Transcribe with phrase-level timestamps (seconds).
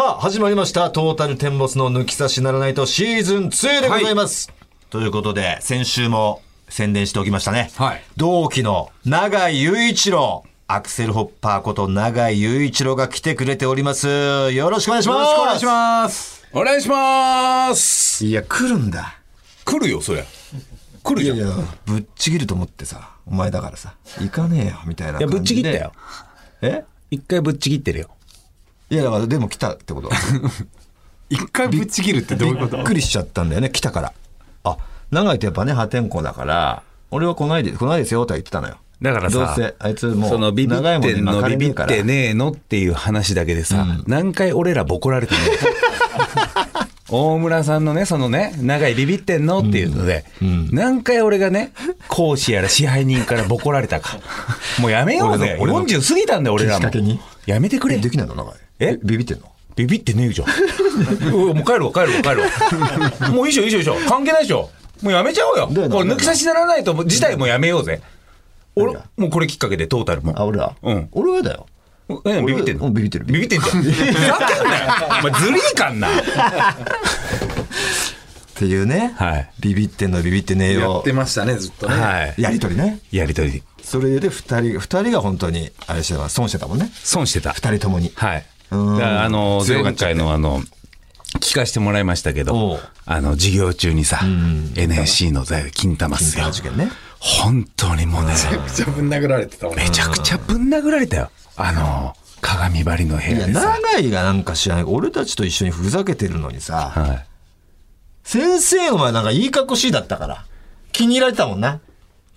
[0.00, 0.90] さあ、始まりました。
[0.90, 4.50] トータルテンボスの抜き差しならないとシーズン2でございます。
[4.88, 7.70] ということで、先週も宣伝しておきましたね。
[7.76, 10.46] はい同期の永井雄一郎。
[10.68, 14.08] アクセルホッパーこと永井雄一郎が来てくれております。
[14.52, 15.18] よろしくお願いします。
[15.18, 16.46] よろしくお願いします。
[16.54, 19.18] お願いしますいや、来るんだ。
[19.66, 20.24] 来るよ、そりゃ。
[21.02, 21.36] 来るじゃん。
[21.36, 21.46] いや、
[21.84, 25.38] ぶっちぎると思ってさ、お前だからさ、行かねえよ、みたいな感じで。
[25.38, 25.92] ぶっちぎったよ。。
[26.62, 26.84] え？
[27.10, 28.08] 一回ぶっちぎってるよ。
[28.90, 30.10] いや、だからでも来たってこと。
[31.30, 32.76] 一回ぶっちぎるってどういうこと？
[32.76, 34.12] びっくりしちゃったんだよね、来たから。
[34.64, 34.76] あ、
[35.10, 36.82] 長井ってやっぱね、破天荒だから、
[37.12, 38.76] 俺は来ないで、来ないですよとは言ってたのよ。
[39.00, 45.40] だからさ、どうせ、あいつもう、そのビビってんの、ビビってねえのっていう話だけでさ、何回俺らボコられてね
[47.12, 49.60] 大村さんのね、そのね、長いビビってんの？
[49.60, 50.24] っていうので、
[50.70, 51.72] 何回俺がね、
[52.08, 54.18] 講師やら支配人からボコられたか。
[54.80, 55.56] もうやめようぜ。
[55.60, 56.90] 俺の俺の40過ぎたんだよ、俺らも。
[57.46, 57.96] やめてくれ。
[57.96, 58.54] えできないの長井。
[58.80, 58.98] え？
[59.02, 59.44] ビビってんの？
[59.76, 60.48] ビビってねえじゃん。
[61.30, 63.30] もう帰るわ、帰るわ、帰るわ。
[63.32, 64.08] もういいでしょ、いいでしょ、いいでしょ。
[64.08, 64.68] 関係ないでしょ。
[65.02, 65.66] もうやめちゃおうよ。
[65.68, 68.00] これ抜き差しならないと、自体もやめようぜ。
[68.74, 70.34] 俺、もうこれきっかけでトータルも。
[70.36, 71.66] あ、俺らうん俺はだよ。
[72.26, 72.86] え、ビビってんの？
[72.86, 73.82] うんビビってるビビってんじゃん。
[73.82, 74.92] ふざけんなよ。
[75.20, 76.08] お前ずりーかんな。
[76.10, 76.12] っ
[78.54, 79.14] ていうね。
[79.16, 81.12] はいビビってんのビビってねえやよって。
[81.12, 81.94] ましたね、ずっとね。
[81.94, 82.34] はい。
[82.36, 82.98] やりとりね。
[83.10, 86.90] やりとり、それで二人、二人が本当に、あれしてた損してたもんね。
[87.02, 87.52] 損してた。
[87.52, 88.12] 二人ともに。
[88.14, 88.44] はい。
[88.70, 90.62] あの、前回のあの、
[91.40, 94.20] 聞かせてもらいましたけおどう、あの、授業中にさ、
[94.76, 96.52] NSC の財金玉っすよ金玉。
[96.52, 96.90] 事件ね。
[97.18, 101.30] 本当にもうね、めちゃくちゃぶん殴られてたもんねめちゃくちゃぶん殴られたよ。
[101.56, 103.78] あの、鏡張りの部屋でさ。
[103.94, 104.84] 長井がなんか知らない。
[104.84, 107.26] 俺たちと一緒にふざけてるのにさ、はい。
[108.24, 110.44] 先生お前なんかいい格好しいだったから。
[110.92, 111.80] 気に入られてたもんな。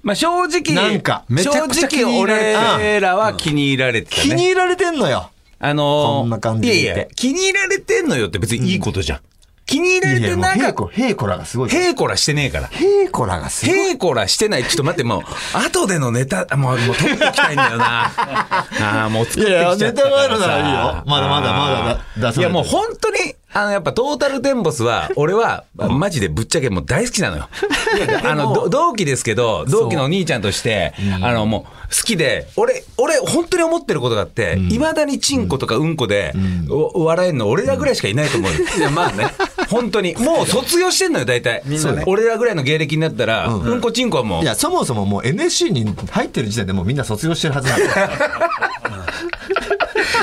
[0.02, 4.24] まあ正直、なんかめちゃくちゃ気正直に入られてた俺らは気に入られてたね。
[4.24, 5.30] 気に入られてんのよ。
[5.66, 9.20] あのーこんな感じでいやいや、気に入られてんのよって別にいいことじゃん。
[9.66, 11.70] 気に入られてなんか、平子、平子らがすごい。
[11.72, 12.68] へいこらしてねえから。
[12.68, 13.76] 平子らがすごい。
[13.76, 14.66] へいこらしてない。
[14.66, 15.22] ちょっと待って、もう、
[15.58, 18.12] 後でのネタ、もう、もう取っておきたいんだよな。
[18.12, 19.86] ああ、もう作ってきちゃったからさ。
[19.86, 27.48] いやいやネタがあるならいいよまだまだまだだ出さないといや、もう本当に、あの、やっぱトータルテンボスは、 俺は、マジでぶっちゃけもう大好きなのよ。
[28.24, 36.34] あの、ど同期ですけど、同期のお兄ちゃんとして、あの、もう、好きで、俺、俺、本当に思ってることがあって、いまだにチンコとかうんこで、
[36.70, 38.58] お笑えんの俺らぐらいしかいないと思うよ。
[38.78, 39.28] いや、まあね。
[39.70, 40.16] 本当に。
[40.18, 41.62] もう卒業してんのよ、大体。
[41.66, 48.10] みんなね俺らぐらいの芸歴になったら、うんこチンコはもうい、や、そもそももう NSC に入ってる時点でもうみんな卒業してるはずなんだよ。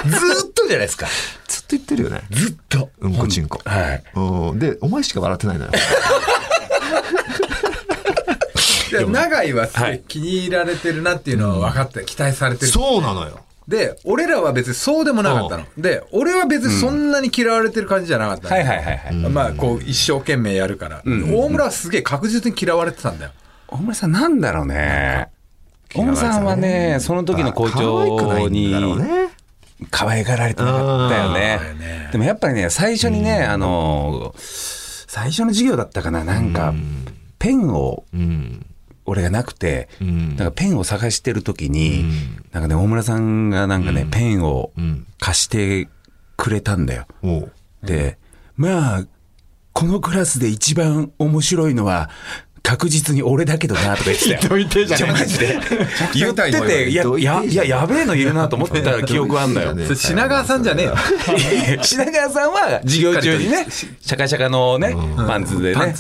[0.07, 1.07] ずーっとじゃないですか。
[1.71, 2.23] ずっと言ってるよね。
[2.31, 2.91] ずっと。
[3.01, 3.61] うんこちんこ。
[3.65, 4.03] はい。
[4.15, 5.71] うんで、お前しか笑ってないのよ。
[8.91, 12.73] で長井はすごはいい気に入られてるなっていうのは分かって、期待されてる。
[12.73, 13.39] そうなのよ。
[13.69, 15.65] で、俺らは別にそうでもなかったの。
[15.79, 19.15] で、俺は別にそんなに嫌われてる感じじゃなかったのはいはいはいはい。
[19.15, 21.03] まあ、こう、一生懸命やるから。
[21.05, 23.31] 大村はすげえ確実に嫌われてたんだよ。
[23.69, 25.29] 大村さんなんだろうね。
[25.95, 29.29] 大村さんはね、その時の校長んだろうにね。
[29.91, 31.61] 可愛がられてなかったよね。
[32.13, 36.75] でもやっぱりね、最初にね、あの、最初の授業だったかな、なんか、
[37.39, 38.67] ペンを、うん。
[39.07, 40.37] 俺がなくて、ん。
[40.37, 42.05] なんかペンを探してる時に、
[42.53, 45.07] なんかね、大村さんがなんかね、ペンをん。
[45.19, 45.89] 貸して
[46.37, 47.07] くれたんだよ。
[47.83, 48.19] で、
[48.57, 49.05] まあ、
[49.73, 52.11] このクラスで一番面白いのは、
[52.63, 54.57] 確実に俺だけどなとか言ってたよ。
[54.59, 55.59] 言ってじゃねえマジで。
[56.15, 59.75] 言ってて、いや、いや、いや、やべえのいるなと思ってた記憶あんだよ。
[59.97, 60.97] 品川さんじゃねえよ。
[61.83, 65.95] 品川さんは授業中にね、シャカシャカのね、パンツでね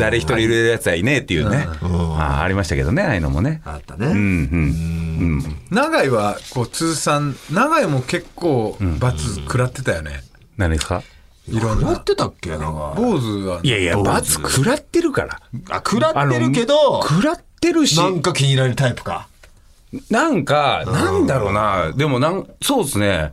[0.00, 3.60] 誰一人いるやつはいねえっていうね、あありましたけどね、ああいうのもね。
[3.64, 4.06] あったね。
[4.06, 5.56] うん、うん、うん。
[5.70, 10.22] 長井は、こう、通算、長井も結構、罰食らってたよね。
[10.56, 11.02] 何ですか？
[11.50, 11.92] いろんな。
[11.92, 12.50] やってたっけ？
[12.50, 12.94] なんか。
[12.96, 15.40] 坊主は、いやいや、罰食らってるから。
[15.70, 19.28] あ、食らってるけど、食らってるし、なんか気に入られるタイプか。
[20.10, 23.32] なんか、なんだろうな、でもなん、そうですね。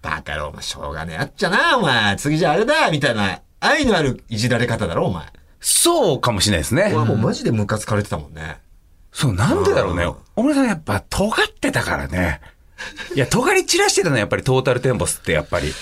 [0.00, 1.16] バカ野郎、しょうがねえ。
[1.18, 2.16] あっちゃな、お前。
[2.16, 3.40] 次じゃあれだ、みたいな。
[3.60, 5.26] 愛のあるいじられ方だろ、お前。
[5.60, 6.96] そうかもしれないですね俺。
[6.96, 8.58] はもうマジでムカつかれてたもんね。
[9.12, 10.06] そう、なんでだろうね。
[10.34, 12.40] 小村さんやっぱ尖ってたからね。
[13.14, 15.72] いや、尖り散らしてたのやっぱりトータルテンボスってやっぱり。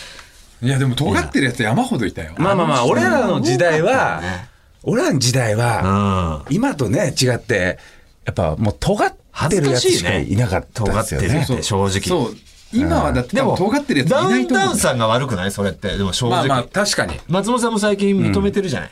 [0.62, 2.33] いや、でも尖ってるやつ山ほどいたよ。
[2.37, 4.49] まあまあまあ、俺らの時代はね、
[4.83, 6.55] 俺らの時代は、うん。
[6.55, 7.79] 今とね、違って、
[8.25, 9.15] やっぱもう尖っ
[9.49, 11.29] てるやつしかいなかったですよね。
[11.29, 12.35] 尖ってるって正直。
[12.73, 15.51] 今はだってでも、尖ってるやついダウンないと思うタウンさんが悪くない？
[15.51, 15.97] それって。
[15.97, 16.47] でも正直。
[16.47, 17.19] まあまあ、確かに。
[17.29, 18.91] 松本さんも最近認めてるじゃない？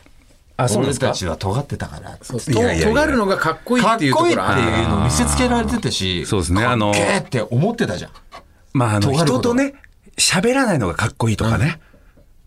[0.56, 2.19] あ、そう俺たちは尖ってたから。
[2.19, 6.26] 尖るのがかっこいいかっっていうとこいいってころあるいうのを見せつけられてたし。
[6.26, 8.11] そうですねあのかっけーって思ってたじゃん。
[8.73, 9.75] まあ、あの、人とね、
[10.19, 11.81] 喋らないのがかっこいいとかね。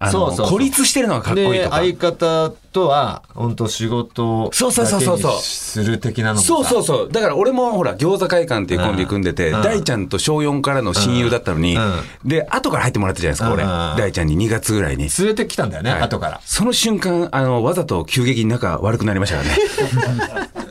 [0.04, 1.76] あのそうそう孤立してるのがかっこいいでとか。
[1.78, 7.12] 相方とは本当仕事をそうそうそうそうする的なのそうそうそう。
[7.12, 11.94] だから俺もほら、餃子会館っていうコンビ組んでて、うん大ちゃんと小4からの親友だったのに、うん
[12.26, 13.64] で、後から入ってもらったじゃないですか、俺。
[13.64, 15.08] うん大ちゃんに2月ぐらいに。
[15.20, 20.71] 連れてきたんだよね、はい後からその瞬間、あの、わざと急激に仲悪くなりましたからね。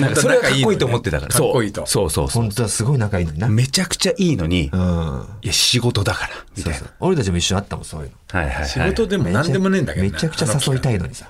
[0.00, 1.32] なんかそれがかっこいいと思ってたから。
[1.32, 1.86] かっこいいと。
[1.86, 2.42] そうそうそう。
[2.42, 5.26] 本当はすごい仲いいのにな、めちゃくちゃいいのに、うん。
[5.42, 6.80] いや、仕事だから、みたいな。
[7.00, 8.40] 俺たちも一緒にあったもんそういうの。
[8.40, 8.68] はいはいはい。
[8.68, 11.26] 仕事でも何でもねえんだけどねめちゃくちゃ誘いたいのにさ。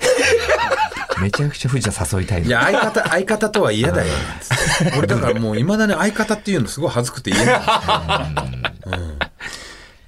[1.21, 2.49] めちゃくちゃ藤田誘いたいのに。
[2.51, 4.13] いや相方相方とは嫌だよ。
[4.97, 7.61] 俺だからもういまだに相方っていうのすごい恥ずくて言えない。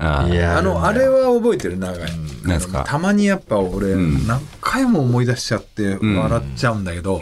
[0.03, 1.79] あーいやあのあれは覚えてる？
[1.79, 2.85] 長いなんですか？
[2.87, 7.21] たまにやっぱ俺何回も思い出しちゃって笑っちゃうんだけど、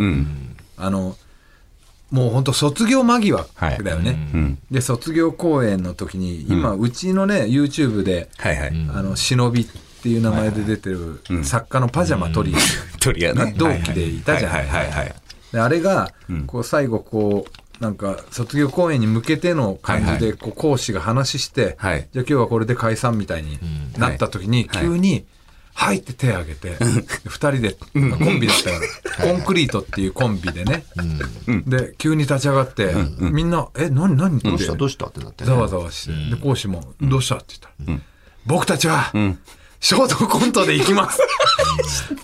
[0.76, 1.16] あの
[2.10, 8.68] もう本当卒業間際だよね、で卒業公演の時に今うちのね YouTube ではいはい。
[8.94, 9.66] 「あの忍び」っ
[10.02, 12.98] ていう名前で出てる作家のパジャマトリー。
[13.00, 13.54] トリアね。
[13.56, 14.86] 同期でいたじゃんはいはい。
[14.86, 15.14] はいはい。
[15.52, 16.12] であれが
[16.46, 22.08] こう最後こうなんか卒業公演に向けての感じでこう講師が話して、はい。
[22.12, 23.58] じゃあ今日はこれで解散みたいに
[23.98, 24.82] なった時にはい。
[24.82, 25.26] 急に
[25.80, 30.84] 「はい」って手を挙げて2人でコンビだったからコンクリートっていうコンビでね。
[31.66, 34.74] で急に立ち上がってみんな「え何何?」ってどうした？
[34.74, 35.06] どうした？
[35.06, 35.50] ってなってね。
[35.50, 37.98] ざわざわしてで講師も「どうした?」って言ったら
[38.44, 39.12] 「僕たちは
[39.80, 41.20] ショートコントで行きます。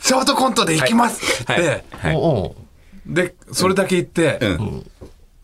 [0.03, 1.85] ショートコントで行きます」って
[3.07, 4.41] で、それだけ言って、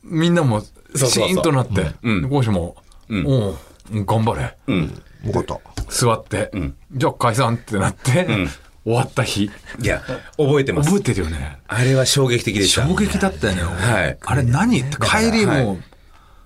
[0.02, 2.74] みんなもシーンとなって、で講師も、
[3.10, 3.56] おう
[3.92, 4.56] うん頑張れ、
[5.25, 5.58] よかった
[5.88, 6.50] 座って、
[6.93, 8.26] じゃあ解散ってなって、
[8.84, 9.50] 終わった日。
[9.81, 10.02] いや、
[10.37, 10.88] 覚えてます。
[10.88, 11.58] 覚えてるよね。
[11.69, 12.87] あれは衝撃的でした。
[12.87, 13.62] 衝撃だったよね。
[13.62, 15.78] はいあれ何って帰りも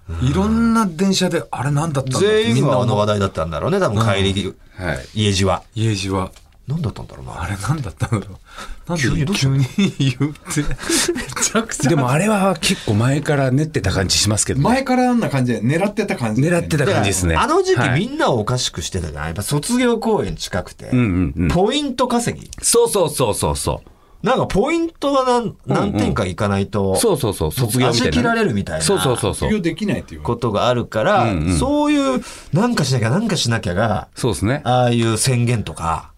[0.09, 3.19] う、いろんな電車で、あれ何だったんだ全員があの話題。
[3.19, 4.99] 題だったんだろうね多分帰り、はい。
[5.15, 6.33] 家路は家路は。
[6.67, 8.39] 何だったんだろうなあれ何だったんだろう。
[8.89, 9.67] なんで急に
[9.99, 10.63] 言うって。
[11.13, 11.91] めちゃくちゃ。
[11.91, 14.65] でもあれは結構前から練ってた感じしますけどね。
[14.65, 16.43] 前からあんな感じで狙ってた感じ。
[16.43, 17.37] 狙ってた感じですね。
[17.37, 19.25] あの時期はいみんなをおかしくしてたじゃん。
[19.27, 22.51] やっぱ卒業公演近くて、んうんうんポイント稼ぎ。
[22.63, 24.27] そうそうそうそうそう。
[24.27, 28.09] なんかポイントが何何点かいかないと、そうそうそう、卒業みたいな。
[28.09, 29.51] 足切られるみたいなそうそうそうそう。
[29.51, 30.23] 卒業できないっていう。
[30.23, 31.27] ことがあるから、
[31.59, 32.23] そういう、
[32.55, 34.63] なんかしなきゃなんかしなきゃが、そうですね。
[34.65, 36.14] ああいう宣言とか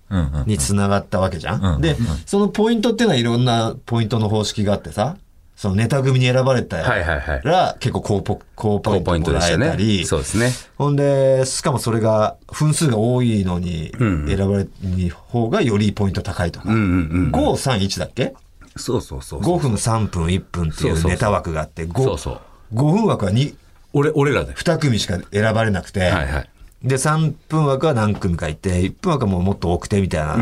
[0.47, 1.81] につながったわけじゃん？
[1.81, 5.17] で、そのポイントっていうのはいろんなポイントの方式があってさ、
[5.56, 9.49] そのネタ組に選ばれたはいはいはいら結構高ポ高ポイントもら。
[9.49, 10.53] えたり、そうですね。
[10.76, 16.69] ほんで、しかもそれが分数が多いのに選ばれる方がよりポイント高いとか。
[16.69, 16.85] うんうんう
[17.29, 17.32] ん。
[17.32, 18.35] 5、3、1だっけ？
[18.76, 19.41] そうそうそう。
[19.41, 22.41] 5分、3分、1分っていうネタ枠があって、5, そうそう
[22.75, 23.55] 5分枠は 2,
[23.94, 24.52] 俺、俺らで。
[24.52, 26.50] 2組しか選ばれなくて、はいはい。
[26.82, 30.38] で、3分枠は何組かいて、1分枠はもうもっと多くてみたいな。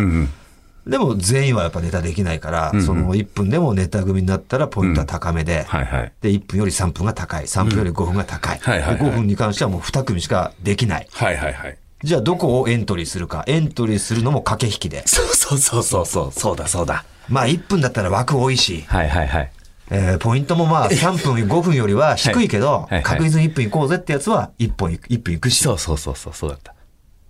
[0.86, 6.12] でも全員はやっぱネタできないから、その1分でもネタ組になったらポイントは高めで、はいはい。
[6.20, 7.44] で、1分より3分が高い。
[7.44, 8.58] 3分より5分が高い。
[8.58, 11.08] はいはいはいで5分に関してはもう2組しかできない。
[11.10, 11.78] はいはいはい。
[12.02, 13.44] じゃあどこをエントリーするか。
[13.46, 15.04] エントリーするのも駆け引きで。
[15.06, 16.32] そうそうそうそうそう。
[16.32, 17.04] そうだそうだ。
[17.31, 19.50] まあ1分だったら枠多いし、はいはいはい。
[19.90, 25.62] えーポイントもまあ3分、 5分よりは低いけど、確実に1分行こうぜってやつは1本いく、1分行くし。
[25.62, 26.75] そうそうそうそう、そうだった。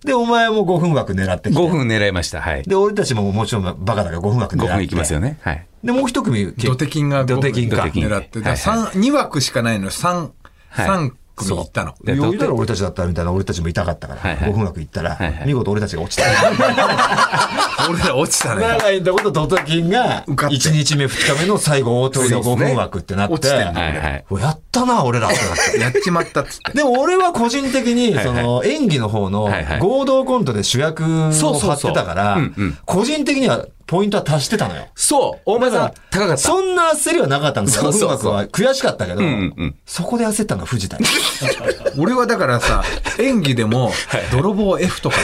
[0.05, 2.39] で、お前も5分枠狙ってきて5分狙いました。
[2.41, 2.63] はい。
[2.63, 4.71] で、俺たちももちろんバカだから5分枠狙って。
[4.71, 5.37] 5分いきますよね。
[5.41, 5.65] はい。
[5.83, 7.77] で、もう一組、ドテキンがドテキンか。
[7.77, 10.29] ドテキン狙って、はいはい三2枠しかないの3、
[10.69, 11.93] はい三組行ったの。
[12.03, 16.23] で余裕だろ俺たちだったらみたいな俺たちも痛かったから、はいはい5分枠行ったら、はいはい見事俺たちが落ちた。
[17.89, 18.61] 俺ら落ちたね。
[18.61, 24.25] 長いとことドテキンが、受かって1日目2日目の最後大鳥の5分枠ってなって、落ちてんのはいはい。
[24.29, 25.79] おやったな、俺らってなって。
[25.79, 26.71] やっちまったっつって。
[26.77, 29.49] でも俺は個人的に、はいその演技の方の
[29.79, 32.39] 合同コントで主役を張ってたから
[32.85, 34.87] 個人的にはポイントは足してたのよ。
[34.95, 36.37] そう大前さん、高かった。
[36.37, 37.83] そんな焦りはなかったんですよ。
[37.83, 40.97] 5そうそうそう分枠は悔しかったけどんうんうん、そこで焦ったのは藤田。
[41.97, 42.83] 俺はだからさ、
[43.19, 43.91] 演技でも、
[44.31, 45.17] 泥棒 F とか。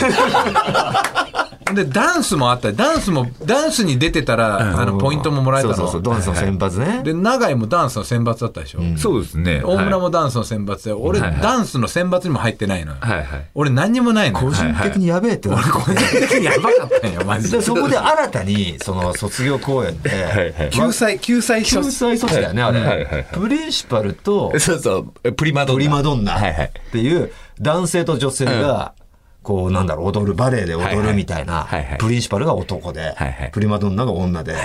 [1.73, 2.71] で、ダンスもあった。
[2.73, 5.75] ダンスも、ダンスに出てたら、あの、ポイントももらえたの。
[5.75, 7.03] そうそうそう、ドンスの選抜ね。
[7.03, 8.81] で、永井もダンスの選抜だったでしょ。
[8.97, 9.61] そうですね。
[9.63, 10.01] 大村も。
[10.01, 12.97] もダンスの選抜で、俺、はいはいダンスの選抜にも入ってないのよ。
[12.99, 13.45] はいはい。
[13.55, 14.47] 俺何にもないのよ。
[14.47, 17.57] 個人的にやべえってなって個人的にやばかったんよ、マジで。
[17.57, 20.09] で、そこで新たに、その卒業公演で、
[20.55, 23.27] はい救済、救済救済措置だよね、あはいはいはいれ。
[23.31, 25.77] プリンシパルとそうそう、プリマドンナ。
[25.77, 26.65] プリマドンナはいはい。
[26.65, 28.93] っていう男性と女性が、
[29.43, 31.67] こう、なんだろう、踊る、バレエで踊るみたいな
[31.99, 33.15] プリンシパルが男で
[33.51, 34.55] プリマドンナが女で。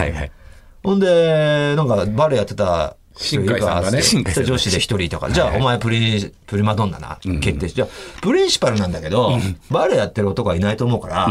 [0.82, 4.02] ほんで、なんかバレエやってた新海さんがね。
[4.02, 7.88] 女子で一人とか、じゃあお前プリ、プリマドンナな、決定し、じゃあ、
[8.20, 9.38] プリンシパルなんだけど、
[9.70, 11.28] バレエやってる男はいないと思うから、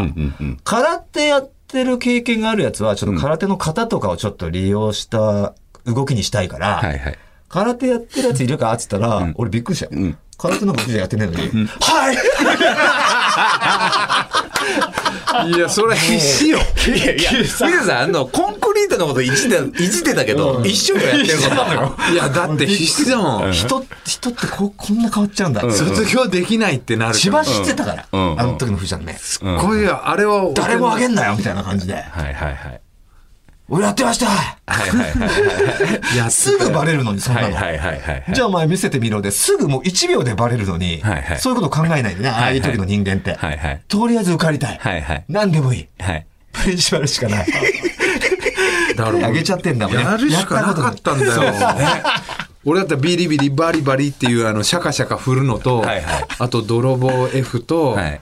[0.64, 5.54] 空手やってる経験があるやつは、ちょっと空手の型とかをちょっと利用した
[5.86, 6.82] 動きにしたいから。
[7.48, 10.16] 空手やってるやついるかっつったら、俺びっくりしたよ。
[10.38, 12.18] 空手の僕じゃやってねえのに、はい
[15.48, 16.60] いや、それ必死よ。
[16.88, 21.98] いやいや、水田さん、あの、コンクリートのこといじって、いじってたけど、一生懸命やってることなのよ。
[22.12, 23.52] いや、だって必死だもん。
[23.52, 25.62] 人、人ってここんな変わっちゃうんだ。
[25.62, 27.44] 卒業できないってなる千葉。
[27.44, 29.20] 知ってたから、うんあの時の藤ちゃんね。
[29.60, 31.94] こういう、あれは、誰もあげんなよみたいな感じで。
[31.94, 32.82] はいはいはい。
[33.68, 36.18] 俺やってましたはいはいはいはい。
[36.18, 37.56] やすぐバレるのに、そんなの。
[37.56, 38.24] はいはいはいはい。
[38.34, 43.34] じゃあお前見せてみろで、すぐもう1秒でバレるのに、はいはいそういうこと考えないでね、ああいう時の人間って。
[43.34, 43.82] はいはい。
[43.88, 44.78] とりあえず受かりたい。
[44.78, 45.26] はいはい。
[45.30, 45.88] 何でもいい。
[46.00, 46.28] はい。
[46.54, 47.48] プリンシパルしかない。
[48.96, 50.04] だからあげちゃってんだもんね。
[50.04, 51.42] やるしかなかったんだよ。
[51.42, 52.04] ね
[52.66, 58.22] 俺だったらビリビリバリバリっていうあのシャカシャカ振るのと、はいはいあと泥棒 F と、はい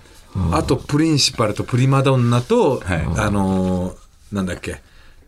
[0.52, 3.96] あとプリンシパルとプリマドンナと、はいあのー
[4.34, 4.82] なんだっけ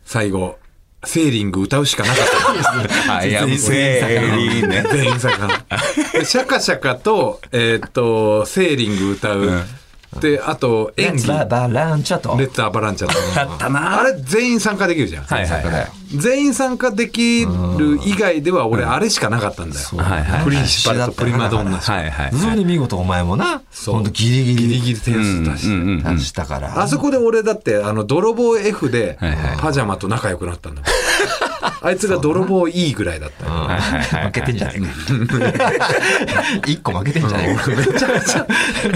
[0.05, 0.57] 最後
[1.03, 4.83] セーリング歌うしかなかった んです あ、いや、セーリーね。
[4.91, 5.47] 全員さんが。
[6.13, 9.63] でシャカシャカと、えーっと、セーリング歌う。
[10.19, 11.27] で、あと、演技。
[11.27, 12.45] ババランチャとレ。
[12.45, 13.13] ッツアバランチャと。
[13.39, 15.23] あったなあれ全員参加できるじゃん。
[15.23, 15.87] はいはいはい。
[16.17, 19.85] 全員参加できる以外では俺あれしかなかったんだよ。
[19.97, 21.93] はいはいプリンシパルとプリマドンナしか。
[21.93, 22.31] はいはい。
[22.33, 26.15] それで見事お前もな、ほんとギリギリギリギリ点数出して。
[26.15, 26.81] 出したから。
[26.81, 29.17] あそこで俺だって、あの、泥棒 F で
[29.59, 30.89] パジャマと仲良くなったんだもん。
[31.85, 33.45] あいつが泥棒 E ぐらいだった
[34.25, 34.87] 負けてんじゃないか。
[36.67, 37.67] 一個負けてんじゃないか。
[37.69, 38.47] めちゃめちゃ、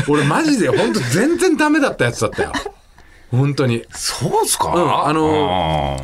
[0.07, 2.51] 俺マジで本当全然ダメだったやつだったよ。
[3.31, 3.83] 本当に。
[3.91, 4.73] そうっすか？
[4.73, 6.01] うんあの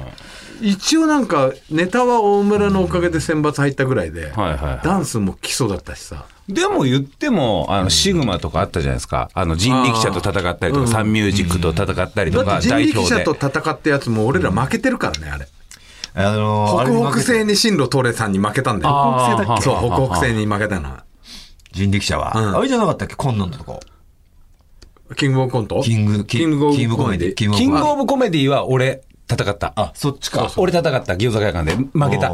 [0.62, 6.24] 一応なんか、ネタは大村のおかげで選抜入ったぐらいで、はいはいはいダンスも基礎だったしさ。
[6.48, 9.30] でも言っても、あの、シグマとかあったじゃないですか。
[9.34, 13.34] あの、人力車と戦ったりとか、サンミュージックと戦ったりとか、代表で力車と。
[13.60, 15.48] 戦ったやつも俺ら負けてるからね、あれ。
[16.17, 18.95] あのー、北北西に進路取れさんに負けたんだよ。
[19.38, 19.63] 北北西だっけ？
[19.63, 21.03] そう、北北西に負けたな。
[21.72, 22.31] 人力車は。
[22.36, 23.15] うんあれじゃなかったっけ？
[23.15, 23.79] コンノンのとこ。
[25.17, 25.81] キングオブコント？
[25.84, 27.34] キング、キングオブコメディ。
[27.36, 29.74] キングキングオブコメディは俺、戦った。
[29.75, 30.51] あ、そっちか。
[30.57, 31.75] 俺戦った、餃子会館で。
[31.75, 32.31] 負けた。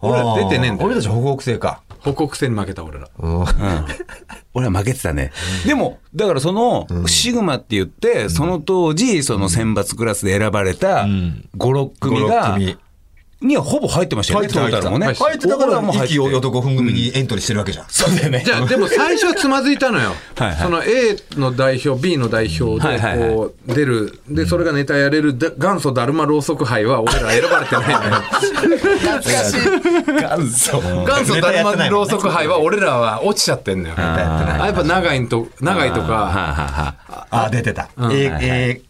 [0.00, 1.82] 俺ら出てねえんだよ俺たち北北西か。
[2.02, 3.08] 北北西に負けた俺ら。
[4.54, 5.32] 俺は負けてたね。
[5.66, 12.56] でも、だからその、シグマって言って、その当時、その選抜クラスで選ばれた5、6組が、
[13.40, 15.14] にはほぼ入ってましたよね、トータルもね。
[15.14, 17.86] 入ってたから、も入って意気揚々と5分組にエントリーしてるわけじゃん。
[17.88, 18.42] そうだよね。
[18.44, 20.14] じゃあ、 でも最初はつまずいたのよ。
[20.36, 24.20] はいはいその A の代表、B の代表でこう出る。
[24.28, 28.22] で、それがネタやれるだ元祖だるまろうそく杯は俺ら選ばれてないのよ。
[28.22, 29.60] 懐かしい。
[30.08, 30.78] 元祖。
[30.80, 33.94] 元祖だるまろうそく杯は俺らは落ちちゃってんのよ。
[33.96, 36.94] あやっぱ長井と、長井とか、はあはあは
[37.30, 37.88] ああ、出てた。
[38.10, 38.80] A、A、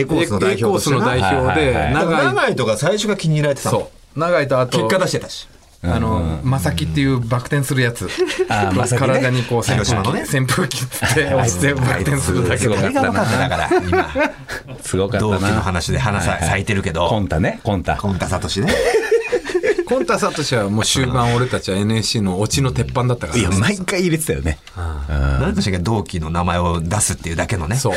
[0.00, 1.00] A コースの代 A コースの。
[1.00, 3.78] 代表で、長井、とか最初が気に入られてたの？
[3.80, 4.18] そう。
[4.18, 5.48] 長井とあと、結果出してたし。
[5.86, 8.08] あの、まさきっていうバク転するやつ。
[8.48, 14.10] 体にこう扇風広島のね機、扇風機つって押してバク転するだけすごかった誰が分から、今。
[14.80, 15.60] すごかった同期のな。
[15.60, 17.06] 話で花さ咲いてるけど。
[17.08, 17.96] コンタね、コンタ。
[17.96, 18.72] コンタサトシね。
[19.86, 24.58] コンタサトシはもう終盤俺たちは NSC のオチの鉄板だったからいや、ね毎回入れてたよね。
[24.76, 27.76] 何でしたっけ同期の名前を出すっていうだけのね。
[27.76, 27.94] そう。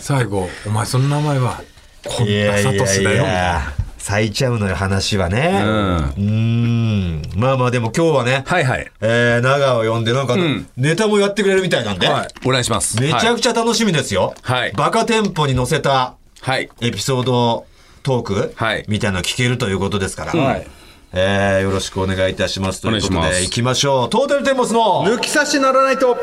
[0.00, 1.62] 最後、お前その名前は、
[2.04, 3.18] コンタサトシだよ。
[3.18, 5.62] みたいな咲いちゃうのよ、話はね。
[5.64, 7.40] うんうーん。
[7.40, 8.90] まあまあ、でも今日はね、はいはい。
[9.00, 13.00] えー、長を呼んで、なんか、んネタもやってくれるみたいなんで、はいお願いします。
[13.00, 14.34] めちゃはいくちゃ楽しみですよ。
[14.42, 16.68] はいバカテンポに乗せたはい。
[16.80, 17.66] エピソード
[18.02, 20.66] トーク、はいみたいなの聞けるということですから、はい
[21.12, 22.80] えー、よろしくお願いいたします。
[22.80, 24.10] ということで、いきましょう。
[24.10, 26.16] トータルテンボスの、抜き差しならないと。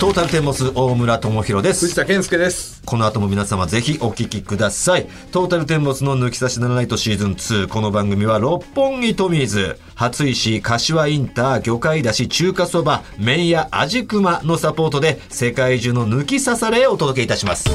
[0.00, 1.94] トータルテンボス大村智弘です藤。
[1.94, 2.80] 田健介です。
[2.86, 5.06] この後も皆様ぜひお聞きください。
[5.30, 7.68] トータルテンボスの抜き差しならないとシーズン2。
[7.68, 17.68] この番組は六本木トミーズ、初石、柏インター、魚介だし、中華そば、麺屋、味熊のサポートで世界中の抜き差されをお届けいたします。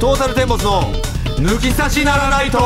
[0.00, 0.90] トータルテンボスの
[1.40, 2.58] 抜き差しならないと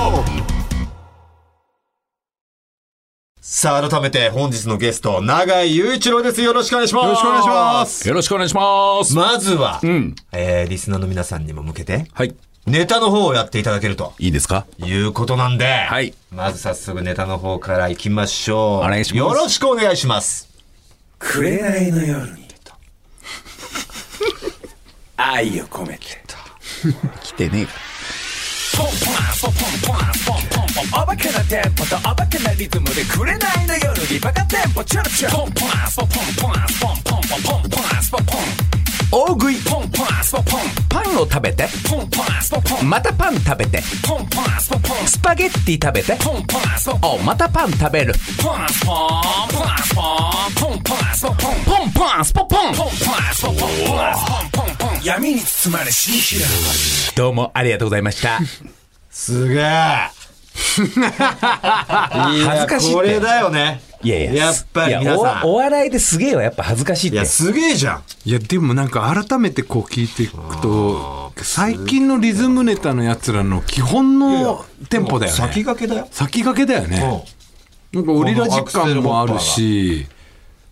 [3.40, 6.40] さあ、改めて本日のゲスト、永井雄一郎です。
[6.42, 7.06] よろしくお願いします。
[7.06, 8.08] よろしくお願いします。
[8.08, 9.14] よろしくお願いします。
[9.14, 12.34] まずは、んえー、リスナーの皆さんにも向けて、はい。
[12.66, 14.66] ネタの方をやっていただけるといいですか？
[14.78, 18.60] いうことなんで、はいまず早速ネタの方から行きましょう。
[18.78, 20.48] お願いしますよろしくお願いします。
[21.18, 22.44] 紅の夜に。
[25.16, 26.04] 愛を込めて。
[27.22, 27.72] 来てねえか。
[27.72, 27.80] ポン
[28.76, 28.94] ポンポン
[29.40, 38.38] ポンポンポンポンポンおバカなテンポとおバカなリズムでくれないの夜にバカテンポチュルチュルポンポンポンポンポンポンポンポンポンポンポンポ
[38.70, 38.73] ン
[39.14, 39.56] 大食い。
[39.62, 41.68] ポンポンスポポンパンを食べて。
[41.88, 53.66] ポンポンスポポンまたパン食べてポンポンスポポンスパゲッティ食べてポンポンスポポンまたパン食べるポンポンポンスポンポンポンスポポンポンポンスポポンポンポンスポポンポン
[54.52, 58.40] ポンポン闇に包まれ新広がりどうもありがとうございました
[59.10, 60.23] すげえ
[60.54, 61.10] いや
[62.48, 62.94] 恥ずかしいって。
[62.94, 63.80] これだよね。
[64.02, 65.44] いやいややっぱり皆さん。
[65.44, 67.16] おお笑いですげえはやっぱ恥ずかしいって。
[67.16, 68.02] いや、すげえじゃん。
[68.24, 75.38] いやでもなんか改めてこう聞いていくと最近のリズムネタのやつらの基本のテンポだよね。
[75.38, 76.08] 先駆けだよ。
[76.10, 77.24] 先駆けだよね。
[77.92, 80.06] なんかオリラジ感もあるし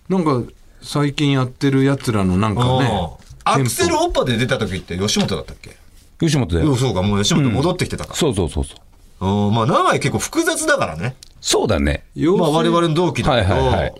[0.09, 0.43] なんか
[0.83, 3.11] 最近やってるやつらのなんかね
[3.45, 5.77] アクセルオッパで出た時って吉本だったっけ？
[6.21, 6.77] 吉本だよ。
[6.77, 8.17] そうか、もう吉本戻ってきてたから。
[8.17, 8.77] そうそうそうそう
[9.23, 11.17] うん、まあ、長井結構複雑だからね。
[11.41, 12.05] そうだね。
[12.15, 13.41] ポまあ、我々の同期だ。
[13.41, 13.79] けど、はいはい。
[13.81, 13.95] はい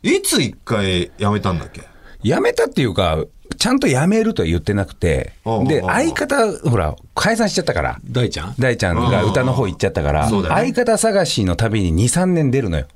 [0.00, 1.82] いつ一回辞めたんだっけ？
[2.22, 3.24] 辞めたっていうか
[3.58, 5.32] ちゃんと辞めるとは言ってなくて。
[5.66, 7.98] で相方ほら解散しちゃったから。
[8.08, 8.54] 大ちゃん？
[8.60, 10.42] 大ちゃんが歌の方行っちゃったから、ね。
[10.46, 12.86] 相方探しのたびに2、3年出るのよ。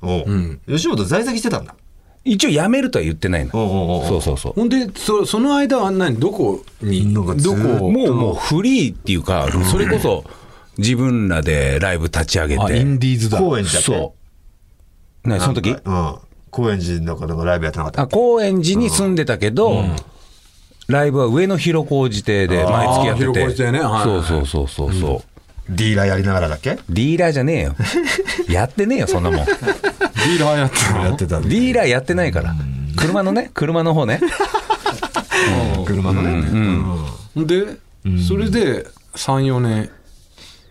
[0.00, 0.60] おう。
[0.66, 1.74] 吉本在籍してたんだ。
[2.24, 3.50] 一応辞めるとは言ってないの。
[3.52, 4.06] おうおうおう。
[4.06, 4.52] そうそうそう。
[4.54, 6.18] ほんでそその間は何？
[6.18, 7.12] どこに？
[7.12, 7.34] どこ
[7.90, 10.24] もうもうフリーっていうか、それこそ
[10.78, 13.06] 自分らでライブ立ち上げあインて。
[13.08, 14.14] ディーズだ高円寺だっけそ
[15.24, 15.28] う。
[15.28, 15.70] なその時？
[15.70, 16.14] うん。
[16.50, 18.02] 高円寺のなんかライブやってなかった？
[18.02, 19.84] あっけ高円寺に住んでたけど、
[20.88, 23.26] ライブは上野広小路邸で毎月やってて。
[23.26, 25.22] あー広小路邸ねはいはいそうそうそうそうそう。
[25.68, 26.78] ディーラーやりながらだっけ？
[26.88, 27.74] ディーラーじゃねえよ。
[28.48, 29.46] やってねえよ、そんなもん。
[29.46, 30.76] ディーラーやって
[31.08, 32.54] やってたディーラーやってないから。
[32.96, 34.20] 車のね、車の方ね。
[35.84, 37.44] 車のね。
[37.44, 37.76] で、
[38.26, 39.90] それで34年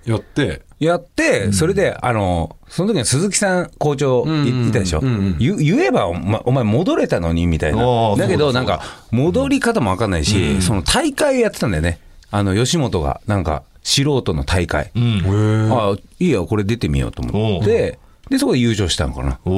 [0.05, 5.01] やってやって、それで、あの、その時に鈴木さん校長いいたでしょ？
[5.01, 11.99] 言言えばお前、お前戻れたのにみたいなだけど、なんか、戻り方もわかんないし、その大会やってたんだよね。
[12.31, 14.91] あの、吉本が、なんか、素人の大会。
[14.95, 15.69] うん。
[15.71, 19.39] あいいよ、これ出てみようと思って、で、そこで優勝したのかな。
[19.45, 19.49] そ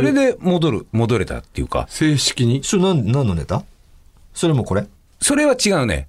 [0.00, 2.62] れで戻る、戻れたっていうか、正式に？
[2.62, 3.64] それ何、何のネタ？
[4.32, 4.86] それもこれ？
[5.20, 6.08] それは違うね。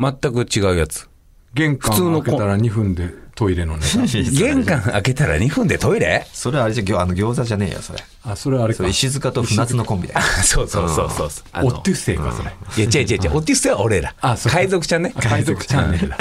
[0.00, 1.08] 全く違うやつ。
[1.54, 3.82] 玄関開けたら2分でトイレのネ
[4.30, 6.26] 玄関開けたら2分でトイレ？
[6.32, 7.98] それあれじゃ、ぎょあの餃子じゃねえよ、それ。
[8.22, 10.20] タあそれあれか石塚と船津のコンビだよ。
[10.44, 11.28] そうそうそうそう
[11.66, 13.36] オッテュッセイかそれいや、違う違う違う。
[13.38, 14.14] オティスは俺ら。
[14.20, 15.14] あそうか海賊ちゃんね。
[15.18, 16.18] 海賊チャンネルだ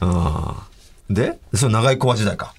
[0.00, 1.14] うん。
[1.14, 2.54] で、それ長いコア時代か。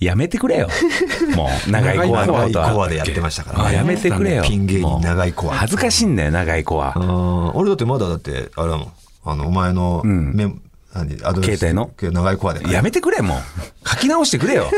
[0.00, 0.68] やめてくれよ。
[1.36, 2.72] もう、長いコアの長いことは。
[2.72, 4.42] コアでやってましたからやめてくれよ。
[4.42, 5.54] ピン芸人長いコア。
[5.54, 6.94] 恥ずかしいんだよ、長いコア。
[6.96, 8.92] うん俺だってまだだって、あれだもん。
[9.24, 10.56] あの、お前の、メモ
[10.94, 11.90] 何アドレス携帯の？
[12.12, 12.70] 長いコアで。
[12.70, 13.88] やめてくれ、もう。
[13.88, 14.70] 書き直してくれよ。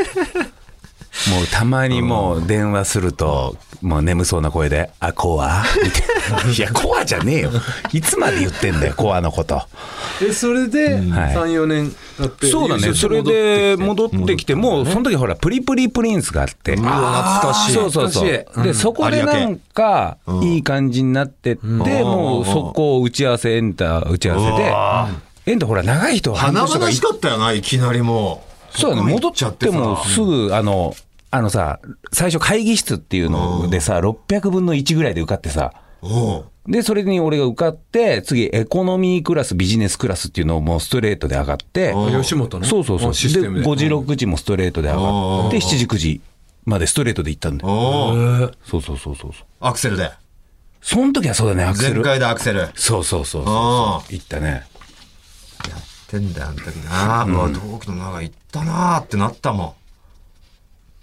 [1.31, 6.51] もうたまにもう電話すると、もう眠そうな声で、あ、コアみたいな。
[6.51, 7.51] いや、コアじゃねえよ。
[7.93, 9.61] いつまで言ってんだよ、コアのこと。
[10.21, 11.01] えそれではい。
[11.35, 17.73] 34年やってそうだね、それで戻ってきて、もうその時ほら、プリプリプリンスがあって、わ懐かしい。
[17.73, 18.67] そうそうそう、懐かしい。
[18.67, 28.55] で、そこでなんか、いい感じになってって、もうそこを打ち合わせ、エンター打ち合わせで、エンターほら、長い人は半華々しかったよな、いきなりもう。
[28.77, 30.93] そうだね、戻ここ行ちゃってもさすぐ、あの、
[31.35, 31.79] あのさ、
[32.13, 35.73] 最初会議室っていうのでさ、600分の1ぐらいで受かってさ、
[36.65, 43.11] で、それに俺が受かって、次、エコノミークラス、ビジネスクラスっていうのをもうストレートで上がって、あ吉本のそうそうそう。
[43.11, 46.21] で、システムで5時、6時もストレートで上がって、うん7時、9時
[46.63, 48.51] までストレートで行ったんだよ。
[48.63, 49.31] そうそうそうそう。
[49.59, 50.09] アクセルで。
[50.81, 51.95] その時はそうだね、アクセル。
[51.95, 52.59] 全開でアクセル。
[52.59, 54.13] やっそうそうそうそうあそう。
[54.13, 54.63] 行ったね。
[56.07, 57.25] てんだよ、あの時な。
[57.25, 59.75] うわ、同期の長い行ったなーってなったも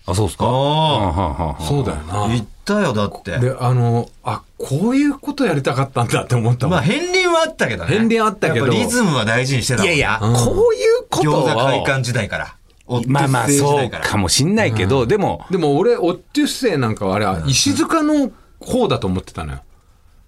[0.07, 0.45] あ、そうっすか？
[0.45, 0.49] ん。
[0.49, 3.39] おはんはんはんはんそうだよな行ったよ、だって。
[3.39, 7.97] であのあこういうことやりたかったんだって思ったもんまあ、片鱗はあったけどね。
[7.97, 11.49] 片鱗あったけどリズムは大事にしてたいやいや、なこういうことを。
[11.49, 12.57] 餃子会館時代から。
[13.07, 19.61] まあまあ、そうかもしんないけど、でも、でも俺オッテュッセイなんかはあれは石塚の方だと思ってたのよ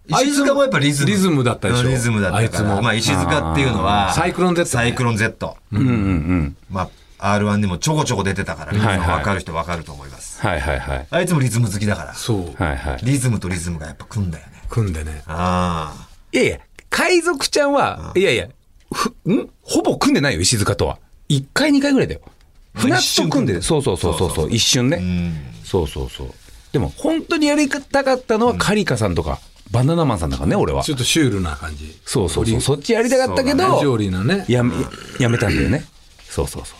[0.06, 1.10] 石塚もやっぱリズム。
[1.10, 2.42] リズムだったでしょリズムだったから。
[2.42, 5.56] あいつもまあ、石塚っていうのは、サイクロン Z ねサイクロン Z。
[5.72, 6.56] うんうんうん。
[6.70, 6.88] まあ、
[7.24, 10.40] R1 でもちょこちょこ出てたから、リズムはいはい分かる人分かると思います。
[10.40, 11.06] はいはいはい。
[11.10, 12.14] あいつもリズム好きだから。
[12.14, 12.62] そう。
[12.62, 12.98] はいはい。
[13.02, 14.52] リズムとリズムがやっぱ組んだよね。
[14.68, 15.22] 組んでね。
[15.26, 16.08] ああ。
[16.32, 16.58] いやいや、
[16.90, 18.48] 海賊ちゃんは、いやいや、
[18.92, 19.48] ふ、ん？
[19.62, 20.98] ほぼ組んでないよ、石塚とは。
[21.28, 22.20] 1回2回ぐらいだよ。
[22.74, 23.62] 船津と組んでる。
[23.62, 25.00] そうそうそうそうそう、一瞬ね。
[25.64, 26.28] そうそうそう。
[26.72, 29.38] でも、本当にやりたかったのは、カリカさんとか、
[29.70, 30.92] バナナマンさんだからね、俺はち。
[30.92, 31.98] ょっとシュールな感じ。
[32.04, 32.60] そうそうそう。
[32.60, 34.44] そっちやりたかったけジョーど、リーなね。
[34.48, 34.74] やめ、
[35.20, 35.84] やめたんだよね。
[36.28, 36.78] そうそうそう。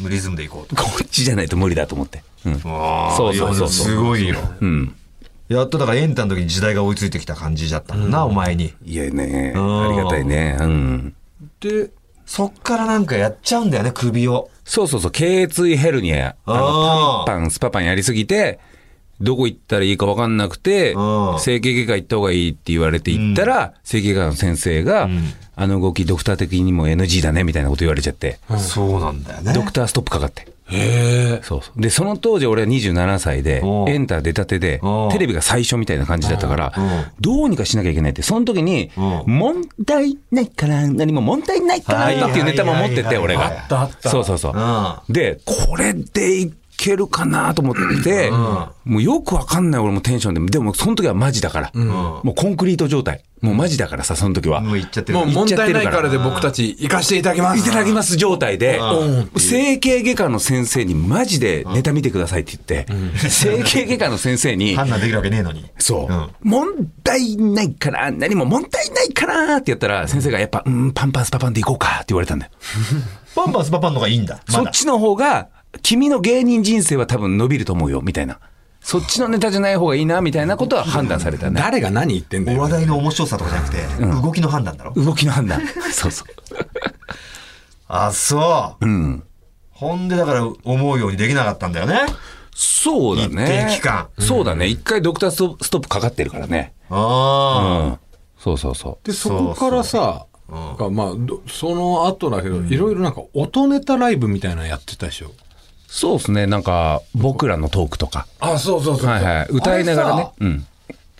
[0.00, 0.76] リズムでいこうと。
[0.76, 2.22] こっちじゃないと無理だと思って。
[2.44, 2.60] うん。
[2.60, 4.36] そうそうそうすごいよ。
[4.60, 4.94] うん。
[5.48, 8.74] やっとだからエンタの時に時代が追いついてきた感じだったもんな、お前に。
[8.84, 10.56] いやね、んありがたいね。
[10.60, 11.14] うん。
[11.60, 11.90] で、
[12.26, 14.50] そっからなんかやっちゃうんだよね、首を。
[14.64, 16.34] そうそうそう、頸椎ヘルニア。
[16.44, 18.58] あのパン、スパパンやりすぎて、
[19.20, 25.08] どこ行ったらいいか分かんなくてうん、整形外科行った方がいいって言われて行ったら、整形外科の先生が、
[25.54, 29.52] あの動きドクター的にも NG だねみたいなこと言われちゃって、そうなんだよね。
[29.52, 30.56] ドクターストップかかって。
[30.68, 31.40] へえ。
[31.42, 31.80] そうそう。
[31.80, 43.46] で、その当時俺は27歳でう、んエンター出たてでうん、テレビが最初みたいな感じだったからうん、どうにかしなきゃいけないって、その時に、う問題ないから、何も問題ないからっていうネタも持ってて、俺が。
[43.46, 44.10] あったあった。
[44.10, 44.52] そうそうそう。
[44.54, 45.12] うん。
[45.12, 46.52] で、これでい
[46.86, 53.22] けるかなと思って、もうよくわかんない俺もテンションで、でもその時はマジだから、もうコンクリート状態。
[53.42, 54.62] もうマジだからさ、その時は。
[54.62, 57.60] もう言っちゃってるもう問題ないからで僕たち行かせていただきます。
[57.60, 58.80] いただきます状態で、
[59.36, 65.66] 整形外科の先生にマジでネタ見てくださいって言って、整形外科の先生に、判断できるわけねえのに。
[65.78, 66.30] そう、うん。
[66.42, 68.46] 問題ないから、何も。
[68.46, 72.52] 問題ないからってやったら、先生がやっぱ、うん、パンパンスパパンでいこうかって言われたんだよ。
[73.36, 74.40] パンパンスパパンのがいいんだ。
[74.48, 75.48] そっちの方が、
[75.82, 78.38] 君の芸人人生は多分伸びると思うよ、みたいな。
[78.80, 81.58] そっちのネタじゃない方がいいな、みたいなことは判断されたね。
[81.62, 82.58] 誰が何言ってんだよ。
[82.58, 84.92] お話題の面白さとかじゃなくて、動きの判断だろ？
[84.94, 85.60] 動きの判断。
[85.92, 86.26] そうそう。
[87.88, 88.86] あ、そう。
[88.86, 89.22] うん。
[89.70, 92.00] ほんでだから思うようにできなかったんだよね。
[92.54, 93.66] そうだね。
[93.68, 94.66] 一定期間そうだね。
[94.66, 96.72] 一回ドクターストストップかかってるからね。
[96.90, 97.98] うあん。
[98.38, 99.06] そうそうそう。
[99.06, 100.26] で、そこからさ、
[100.78, 105.32] がまあ、どその後だけど、いろいろなんか音ネタライブみたいなのやってたでしょ。
[105.96, 106.46] そうですね。
[106.46, 108.26] なんか、僕らのトークとか。
[108.38, 109.46] あ、そうそうそうはいはい。
[109.48, 110.30] 歌いながらね。
[110.40, 110.66] うん。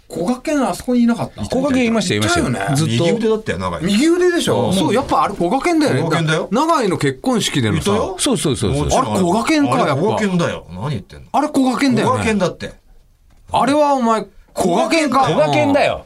[0.07, 1.43] 小掛けのあそこにいなかった？
[1.45, 2.51] 小掛けいましたよ、いましたよ。
[2.51, 3.05] いたよねずっと。
[3.05, 3.85] 右腕だったよ、長い。
[3.85, 4.73] 右腕でしょ？
[4.73, 6.01] そう、やっぱあれ小掛けだよね。
[6.03, 10.67] 小掛けだよ長井の結婚式でのさ、いたよそうそうそうあれ小掛けんかあれやっぱ小掛けだよ。
[10.71, 11.27] 何言ってんの？
[11.33, 12.25] あれ小掛けだ小よね。
[12.25, 12.75] 掛けだって。
[13.51, 15.23] あれはお前、小掛けか？
[15.23, 16.05] 小掛けだよ。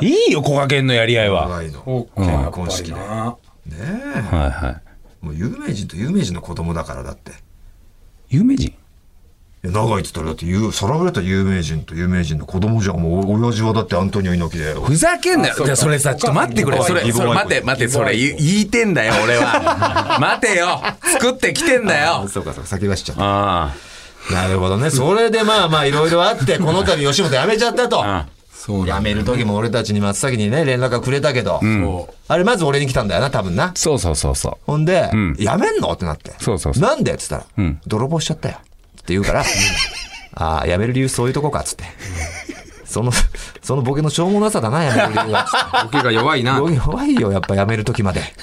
[0.00, 1.48] いいよ、小掛けのやり合いは。
[1.48, 2.06] 長いの。
[2.16, 2.94] 結婚式で。
[2.94, 3.36] ねな
[3.72, 4.36] え。
[4.36, 5.24] はいはい。
[5.24, 7.32] もう有名人と有名人の子供だからだって。
[8.28, 8.74] 有名人？
[9.62, 13.00] 長いって言ったらだって有、さらわれた有名人と有名人の子供じゃん。
[13.00, 14.82] もう親父はだってアントニオ猪木だよ。
[14.82, 15.54] ふざけんなよ。
[15.56, 16.82] じゃあそれさ、ちょっと待ってくれ。
[16.82, 20.18] それ、それ待って、待って、それ言いてんだよ、俺は。
[20.20, 20.80] 待てよ。
[21.02, 22.28] 作ってきてんだよ。
[22.28, 23.22] そうかそうか、先走っちゃった。
[23.22, 23.74] あ
[24.30, 24.90] なるほどね。
[24.90, 28.04] それでまあまあいろいろあって、この度吉本辞めちゃったと。
[28.04, 28.26] あ。
[28.66, 31.60] そう辞める時も俺たちに真っ先にね、連絡がくれたけど。
[31.62, 33.70] そあれまず俺に来たんだよな、多分な。
[33.76, 34.52] そうそうそうそう。
[34.66, 35.92] ほんで、ん辞めんの？
[35.92, 36.34] ってなって。
[36.40, 37.14] そうそうそうなんで？
[37.14, 38.56] っつったら、ん泥棒しちゃったよ。
[38.56, 39.44] って言うから、
[40.34, 41.84] ああ、辞める理由そういうとこか、っつって。
[42.84, 43.12] その、
[43.62, 45.44] そのボケのしょうもなさだな、辞める理由は。
[45.44, 45.84] つってう。
[45.84, 46.60] ボケが弱いな。
[46.60, 48.20] ボケ弱いよ、やっぱ辞める時まで。
[48.20, 48.40] つって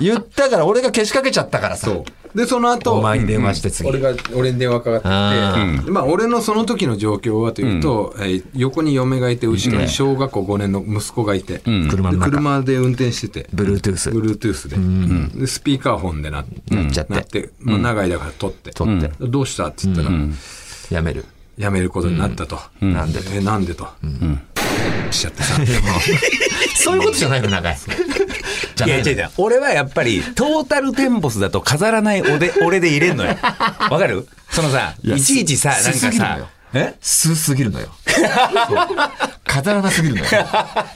[0.04, 1.90] 言ったから、俺がけしかけちゃったからさ。
[2.36, 3.88] で、その後、お前に電話して次。
[3.88, 12.30] 俺が、俺に電話かかってあきて、まあ、俺のその時の状況はというと、えー横に嫁がいて、後ろに小学校5年の息子がいて、で車の中。
[12.30, 14.12] 車で運転してて、Bluetooth。
[14.12, 17.14] Bluetooth で、でスピーカーフォンでなやっちゃって。
[17.14, 19.10] なって、まあ、長いだから撮って、撮って。
[19.20, 21.24] どうしたって言ったら、辞める。
[21.58, 22.58] 辞めることになったと。
[22.82, 23.88] なんでえ、なんでと。
[25.10, 25.54] しちゃってさ。
[26.76, 27.78] そういうことじゃないの、長い。
[28.76, 29.30] じゃいや、違う違う。
[29.38, 33.36] 俺はやっぱり、トータルテンボスだと飾らない俺で、 俺で入れんのよ。
[33.90, 34.28] わかる？
[34.50, 36.94] そのさ、いやちいちさ、なんかさすすぎるのよ、え？
[37.00, 37.88] すすぎるのよ。
[39.46, 40.26] 飾らなすぎるのよ。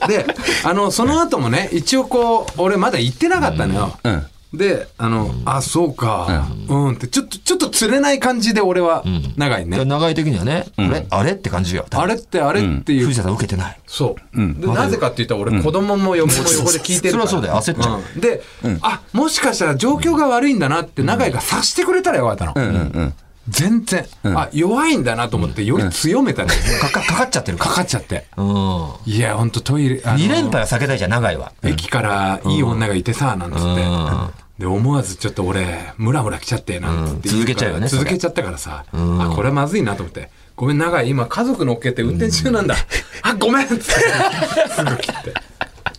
[0.07, 0.27] で、
[0.64, 3.99] あの、その後もね、一応こう、俺まだ行ってなかったのよ。
[4.05, 4.27] うん。
[4.53, 9.05] で、あの、あ、そうか、うん、って、ちょっと、ちょっと釣れない感じで俺は、
[9.37, 9.85] 長いね。
[9.85, 11.07] 長い的にはね、あれ？
[11.09, 11.33] あれ？
[11.33, 11.87] って感じよ。
[11.89, 13.79] あれってあれっていう、藤田さん受けてない。
[13.87, 14.67] そう、で。
[14.67, 17.13] なぜかって言ったら俺、子供も横で聞いてる。
[17.13, 17.55] そりゃそうだよ。
[17.55, 18.01] 焦っちゃう。
[18.15, 18.21] うん。
[18.21, 18.43] で、
[18.83, 23.13] あ、もしかしたら状況が悪いんだなって長井が察してくれたらよかったの。
[23.48, 23.83] うんうん。
[23.83, 26.50] 全然、あ、弱いんだなと思って、より強めたね。
[26.81, 28.26] かかかかっちゃってるかかかっちゃって。
[28.37, 28.88] うん。
[29.07, 31.53] いや、ほんとトイレ、あの2連敗は避けたいじゃん、長いは。
[31.62, 34.61] 駅からいい女がいてさ、なんつって。
[34.61, 40.31] で、思わずちょっと俺、ムラムラ来ちゃって、なんつって続けちゃうよね続けちゃったからさ、あ、これまずいなと思って。
[40.55, 42.76] ごめん、長い、今家族乗っけて運転中なんだ。
[43.22, 43.85] あ、ごめんっつって。
[44.70, 45.50] すぐ切って。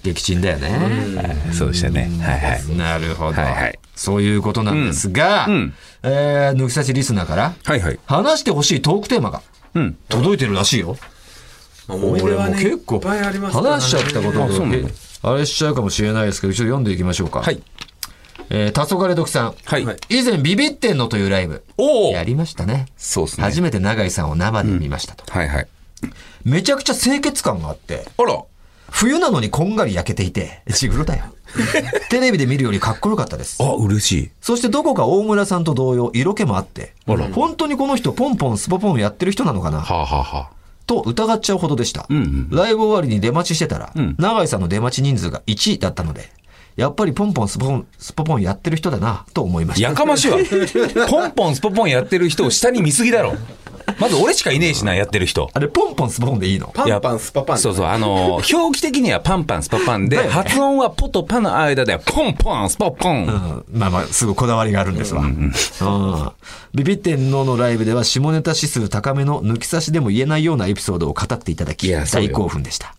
[0.03, 0.69] 撃沈だよね。
[1.17, 2.09] はいそうでしたね。
[2.21, 2.77] はいはい。
[2.77, 7.99] なるほど、はいはいそういうことなんですが、うんうんえー抜き差しリスナーから、はいはい。
[8.05, 9.41] 話してほしいトークテーマが
[9.75, 9.97] うん。
[10.09, 10.97] 届いてるらしいよ。
[11.87, 17.41] 思い出はね俺も結構いっぱいありますからね話しちゃったことあそうなんだで、あれしちゃうかもしれないですけど、一応読んでいきましょうか。
[17.41, 17.61] はい。
[18.49, 19.55] えー、黄昏時さん。
[19.65, 19.83] はい。
[20.09, 21.63] 以前、ビビってんのというライブ。
[21.77, 22.87] おおやりましたね。
[22.97, 23.43] そうですね。
[23.43, 25.23] 初めて永井さんを生で見ましたと。
[25.31, 25.67] はいはい。
[26.43, 28.43] めちゃくちゃ清潔感があって、あら。
[28.91, 31.23] 冬なのにこんがり焼けていて、ジグロだよ。
[32.09, 33.57] テレビで見るよりかっこよかったです。
[33.63, 34.31] あ、嬉しい。
[34.41, 36.93] そしてどこか大村さんと同様、色気もあって、
[37.31, 39.79] 本当にこの人ポンポンスポポンやってる人なのかな？
[39.79, 40.49] はあ、はあはあ、
[40.85, 42.05] と疑っちゃうほどでした。
[42.09, 46.29] んうんライブ終わりに出待ちしてたら、ん永井さんの出待ち人数が1だったので、
[46.75, 49.89] やっぱりポンポンスポポン、スポポンやってる人だな、と思いました。
[49.89, 50.37] やかましいわ。
[51.09, 53.35] ポンポンスポポンやってる人を下に見すぎだろ。
[53.99, 55.49] まず俺しかいねえしな、やってる人。
[55.53, 56.67] あれ、ポンポンスポポンでいいの？
[56.73, 63.63] パンパンスパパンそうそう、あのー 表記的にはパンパンスパパンで、発音はポとパの間で、ポンポンスポポン。
[63.73, 65.21] うんまあまあ、すごいこだわりがあるんですわ。
[65.21, 65.51] うん
[66.73, 72.95] ビビってんののライブでは下ネタ指数高めの抜き差しでも言えないようなエピソードを語っていただき、大興奮でした。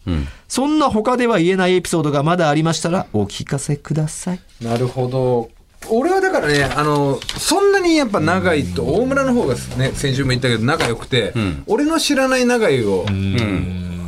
[0.49, 4.41] そんな他では言えないエピソードがまだありましたら、お聞かせください。
[4.61, 5.51] なるほど
[5.91, 11.33] 俺はだからねあのそんなにやっぱ長井と大村の方がね先週も言ったけど仲良くて、
[11.67, 13.05] 俺の知らない長井を、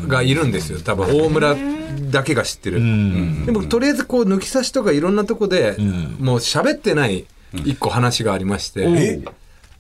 [0.09, 0.81] がいるんですよ。
[0.81, 1.57] 多分大村
[2.11, 2.81] だけが知ってる、
[3.47, 5.77] でもとりあえずこう抜き差しとかいろんなとこで、
[6.19, 9.23] もう喋ってない一個話がありまして、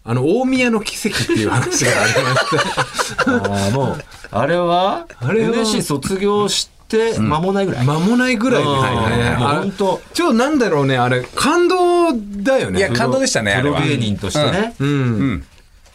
[0.07, 3.30] あの大宮の奇跡っていう話がありまして。
[3.30, 6.83] ああ、もう、あれは、あれは？NSC 卒業して
[7.18, 7.87] 間もないぐらい。
[7.87, 8.62] 間もないぐらい。
[8.62, 10.00] ですね、本当。
[10.12, 12.78] ちょなんだろうねあれ感動だよね。
[12.78, 13.74] いや、感動でしたね、あプロ。
[13.80, 15.46] 芸人としてね、うん、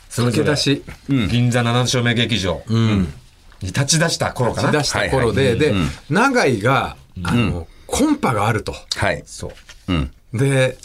[0.10, 0.84] そけ出し。
[1.08, 2.62] 銀座7丁目劇場。
[2.68, 4.72] に立ち出した頃かな。
[4.72, 5.74] 出した頃で、で、
[6.10, 8.74] 永井が、あの、コンパがあると。
[8.96, 9.24] はい。
[9.26, 9.52] そ
[9.88, 9.94] う。
[9.94, 10.12] うん。
[10.34, 10.78] で、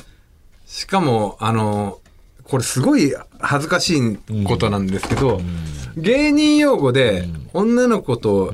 [0.67, 2.01] しかも、あの、
[2.45, 5.41] これすごい恥ずかしいことなんですけど、
[5.97, 8.53] 芸人用語で女の子と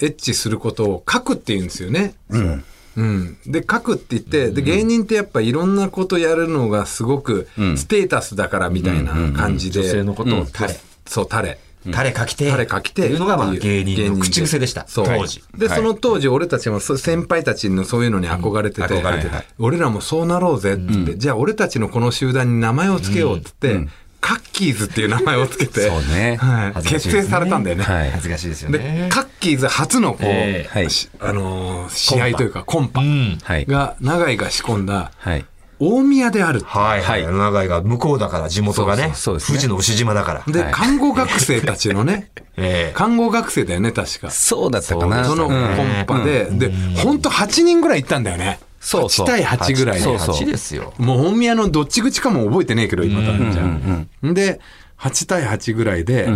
[0.00, 2.14] エッチすることを書くって言うんですよね。
[2.30, 2.64] うん。
[2.96, 9.82] うん、で書くって言ってで芸人ってやっぱいろんなことやるのがすごくステータスだからみたいな感じで。
[9.82, 10.46] 女性のことをうん。
[10.46, 10.76] タレ。
[11.06, 11.58] そうタレ。
[11.92, 12.50] タレ書きて。
[12.50, 13.04] タレ書きて。
[13.04, 14.86] っていうのがまあ芸人の口癖でした。
[14.86, 15.06] そう。
[15.06, 15.42] 当時。
[15.56, 15.76] で、はい。
[15.76, 19.06] その当時俺たちも先輩たちのそういうのに憧れてて、うん。
[19.06, 19.36] 憧れてた。
[19.36, 19.46] はい。
[19.58, 27.84] 俺らもそうなろうぜって言って、じゃあ俺たちのこの集団に名前をつけようって言って、カッキーズっていう名前をつけて、そうねはい結成されたんだよね。
[27.84, 28.10] はい。
[28.10, 33.38] 恥ずかしいですよでね。、カッキーズ初のこう、ええはいしあのー試合というかコンパうん。
[33.42, 33.64] はい。
[33.66, 35.44] が、長井が仕込んだはい。
[35.82, 37.24] 大宮であるはいはい。
[37.24, 39.04] はい長井が向こうだから、地元がね。
[39.04, 40.52] そうそうそうですね富士の牛島だから。
[40.52, 44.30] で、はい看護学生たちのね、 ええ看護学生だよね、確か。
[44.30, 45.24] そうだったかな。
[45.24, 45.62] そのコうん
[46.02, 48.60] ンパで、で、ほんと8人ぐらい行ったんだよね。
[48.80, 50.94] そうそう8対8ぐらいでそうそう8ですよ。
[50.98, 54.34] もう大宮のどっち口かも覚えてねえけど、今となっちゃう。
[54.34, 54.60] で、
[54.98, 56.28] 8対8ぐらいで、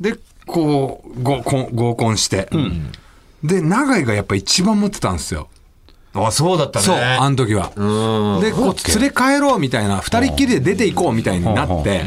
[0.00, 2.48] で、こう、合コン、合コンして。
[3.42, 5.48] で、長井がやっぱ一番持ってたんですよ。
[6.14, 6.84] あ、そうだったね。
[6.84, 7.70] そう、あの時は。
[7.76, 8.40] うん。
[8.40, 12.04] で、こう、連れ帰ろうみたいな、二人っきりで出て行こうみたいになって、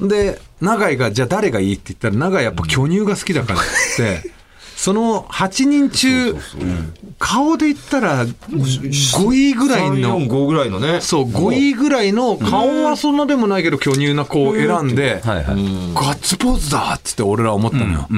[0.00, 3.62] で、長井が、じゃあ誰がいいって言ったら、長井やっぱ巨乳が好きだからっ
[3.96, 4.32] て、
[4.78, 6.36] その8人中、
[7.18, 11.00] 顔で言ったら5位ぐらい3、の4、、5ぐらいのね。
[11.00, 15.44] そう、5位ぐらいの、顔はそんなでもないけど巨乳な子を選んで、はいはい。
[15.94, 18.08] ガッツポーズだっつって俺ら思ったのよ。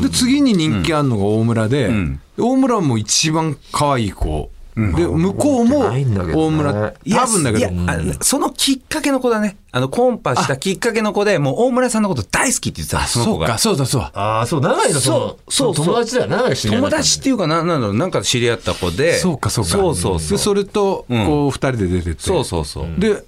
[0.00, 1.90] で、次に人気あるのが大村で、
[2.38, 4.50] 大村も一番可愛い子。
[4.74, 9.58] で、向こうも大村、多分だけどい、やあそのきっかけの子だね。
[9.70, 13.74] あの、コンパしたきっかけの子で、もう大村さんのこと大好きって言ってた、その子がそうか、。
[13.74, 14.10] そうだそうだ。
[14.14, 16.28] ああ、そう、長井のそうそう友達だよ。
[16.28, 19.18] 長知り合友達っていうかな、なんだろう、なんか知り合った子で。
[19.18, 19.70] そうか、そうか。
[19.70, 20.38] そうそうそう。
[20.38, 22.22] で、それと、うんこう、二人で出てて。
[22.22, 22.86] そうそうそう。
[22.98, 23.24] で、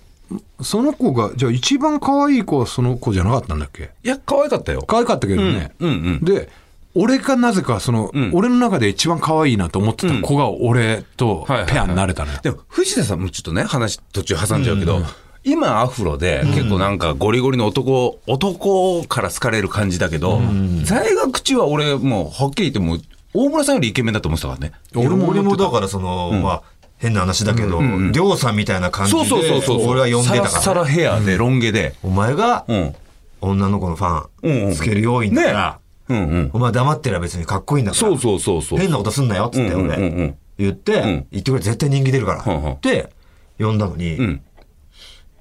[0.63, 3.91] その子が、じゃあ一番可愛い子はその子じゃなかったんだっけ？
[4.03, 4.83] いや、可愛かったよ。
[4.87, 5.73] 可愛かったけどね。
[5.79, 6.49] うんうんで、
[6.95, 12.39] 俺がなぜか、その、ん俺の中で一番可愛いなと思ってた子が俺とペアになれたのよ。
[12.43, 15.03] でも、藤田さんもちょっとね、話途中挟んじゃうけど、
[15.43, 20.41] 今アフロで結構なんかゴリゴリの男、男から好かれる感じだけど、
[20.85, 23.01] 在学中は俺もうはっきり言ってもう、
[23.35, 24.73] 大村さんよりイケメンだと思ってたからね。
[24.95, 26.63] 俺も俺もだからその、まあ、
[26.99, 29.91] 変な話だけど、りょうさんみたいな感じで、そうそうそうそう。
[29.91, 30.49] 俺は呼んでたから。
[30.49, 31.95] サラサラヘアでロン毛で。
[32.05, 32.95] お前がうん。
[33.41, 36.51] 女の子のファうんうんンつける要因だから、うんうん。
[36.53, 38.01] お前黙ってりゃ別にかっこいいんだから。
[38.01, 38.79] そうそうそうそう。
[38.79, 40.37] 変なことすんなよっつってうんうんうんう俺ん。
[40.59, 42.73] 言って、ん言ってくれ絶対人気出るから。
[42.73, 43.11] って
[43.59, 44.41] 呼んだのに、ん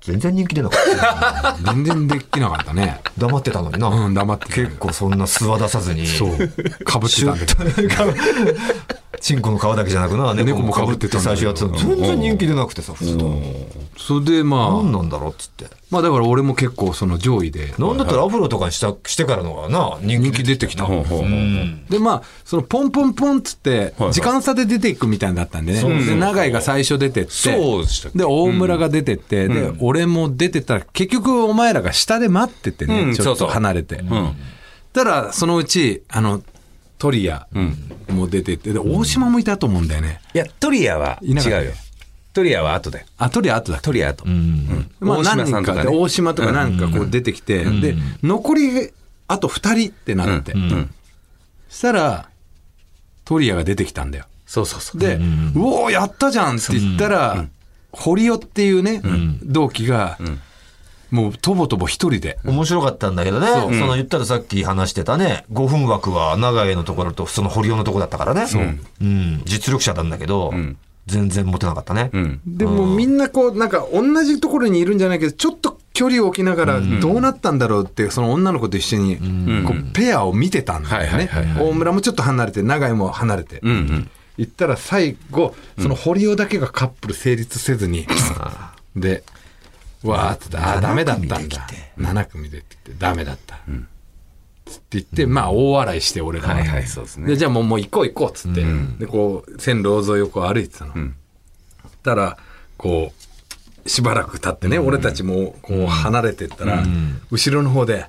[0.01, 1.57] 全然人気出なかった。
[1.73, 2.99] 全然できなかったね。
[3.17, 3.87] 黙ってたのにな。
[3.87, 6.05] うん、黙ってた結構そんな素は出さずに。
[6.05, 6.83] そう。
[6.83, 8.13] かぶってたんだけど。
[9.21, 11.77] チンコの皮だけじゃなくな、猫もかぶってて最初やってたの。
[11.77, 13.41] 全然人気出なくてさ、普通と。
[13.97, 15.67] それでまあ、何なんだろうっつって。
[15.93, 17.73] まあだから俺も結構その上位で。
[17.77, 20.87] なんだったらアフロとかにしたしてからのがな、人人気気出てきた。
[20.87, 28.17] でまあそのポンポンポンっつってはい時間差で出ていくみたいだったんでね、で永井が最初出てってそうでしたっけ？
[28.17, 34.35] で大村が出てって、で俺も出てったら結局お前らが下で待っててね、ちょっと離れて、ん。
[34.93, 36.41] たらそのうちあの
[36.97, 37.47] トリア
[38.09, 40.21] も出てってで大島もいたと思うんだよね。
[40.33, 41.71] いや、トリアは違うよ。
[42.33, 43.05] トリアは後で。
[43.17, 43.79] あトリア後だ。
[43.79, 44.25] トリア後。
[44.25, 44.89] うん。
[44.99, 45.91] まあ、大島何人かさんとかね。
[45.91, 48.91] で大島とか何かこう出てきて、で残り
[49.27, 50.53] あと2人ってなって、
[51.69, 52.29] そしたら
[53.25, 54.25] トリアが出てきたんだよ。
[54.45, 55.01] そうそうそう。
[55.01, 55.19] で、う
[55.57, 57.45] おーやったじゃんって言ったら、
[57.91, 59.01] 堀尾っていうね、
[59.43, 60.17] 同期が、
[61.09, 63.47] もうとぼとぼ一人で、面白かったんだけどね。
[63.47, 68.45] その言ったらさっき話してたね、5分枠は長江のところとその堀尾のところだったからね。
[69.01, 69.05] う。
[69.05, 69.41] ん。
[69.45, 70.53] 実力者なんだけど、
[71.05, 72.09] 全然モテなかったね。
[72.13, 72.41] うん。
[72.45, 79.17] でもみんなこう、なんか同じところにいるんじゃないけど、ちょっと距離を置きながら、どうなったんだろうって、その女の子と一緒に、
[79.65, 81.29] こうペアを見てたんだよね。
[81.59, 83.59] 大村もちょっと離れて、永井も離れて。
[83.63, 84.09] うんうん。
[84.37, 88.07] 行ったら最後、その堀尾だけがカップル成立せずに、
[88.95, 89.23] で、
[90.03, 91.67] わーってあー、ダメだったんだ。
[91.97, 93.59] 7組でって言って、ダメだった。
[93.67, 93.92] つ
[94.71, 96.55] って言って、まあ、大笑いして、俺らは。
[96.55, 97.27] はいはいそうですね。
[97.27, 98.63] で、じゃあもう、もう行こう行こうっつって、
[98.99, 100.93] で、こう、線路沿いをこう歩いてたの。
[102.03, 102.37] たら、
[102.77, 103.11] こ
[103.85, 106.83] う、しばらく経ってね、俺たちもこう離れてったら、
[107.31, 108.05] 後ろの方で、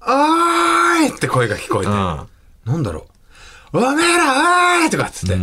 [0.00, 1.16] あーい！
[1.16, 2.26] って声が聞こえて、な
[2.76, 3.06] んだろ
[3.72, 4.90] う、おめえらおーい！
[4.90, 5.36] とかっつって、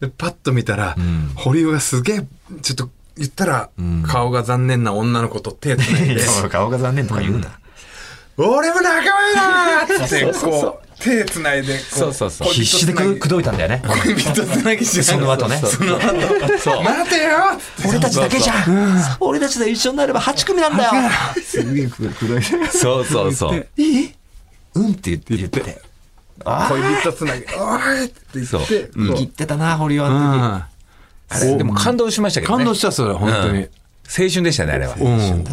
[0.00, 0.96] で、パッと見たら、
[1.34, 2.26] 堀尾がすげえ、
[2.62, 3.70] ちょっと言ったら、
[4.06, 7.58] 顔が残念な女の子と手つないで、 顔が残念とか言うな。
[8.48, 12.48] 俺も仲間だーって、こう、手つないで、こそうそうそう。
[12.48, 13.82] 必死でく口説いたんだよね。
[14.04, 15.56] 恋人つなぎしてその後ね。
[15.56, 16.02] その後、
[16.82, 17.30] 待てよ
[17.88, 19.16] 俺たちだけじゃん。
[19.20, 20.90] 俺たちで一緒になれば8組なんだよ。
[21.42, 22.66] すげえ口説いて。
[22.68, 23.66] そうそうそう。
[23.76, 24.14] いい
[24.74, 25.36] うんって言って。
[25.36, 25.82] 言って。
[26.44, 30.42] あ恋人つなぎ、おーいって言って、言ってたな、堀尾あのうん。
[30.52, 30.68] あ
[31.38, 32.64] れ、でも感動しましたけどね。
[32.64, 33.68] 感動した、それ、本当に。
[34.18, 34.94] 青春でしたね、あれは。
[34.98, 35.44] うん。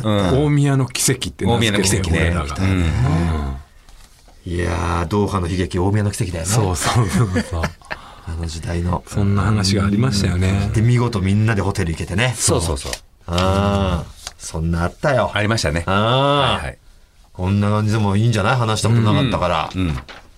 [0.46, 2.20] 大宮の奇跡って名大宮の奇跡ね。
[2.20, 2.62] 俺らが時。
[4.46, 6.50] いやー、ドーハの悲劇、大宮の奇跡だよね。
[6.52, 7.62] そうそうそうそう。
[8.30, 9.04] あの時代の。
[9.08, 10.72] そんな話がありましたよね。
[10.74, 12.34] で、見事みんなでホテル行けてね。
[12.38, 12.91] そうそうそう。
[13.28, 14.06] ああ、
[14.38, 15.32] そんなあったよ。
[15.34, 15.84] ありましたね。
[15.86, 16.78] ああ、はいはい。
[17.34, 18.56] こんな感じでもいいんじゃない？
[18.56, 19.70] 話したことなかったから。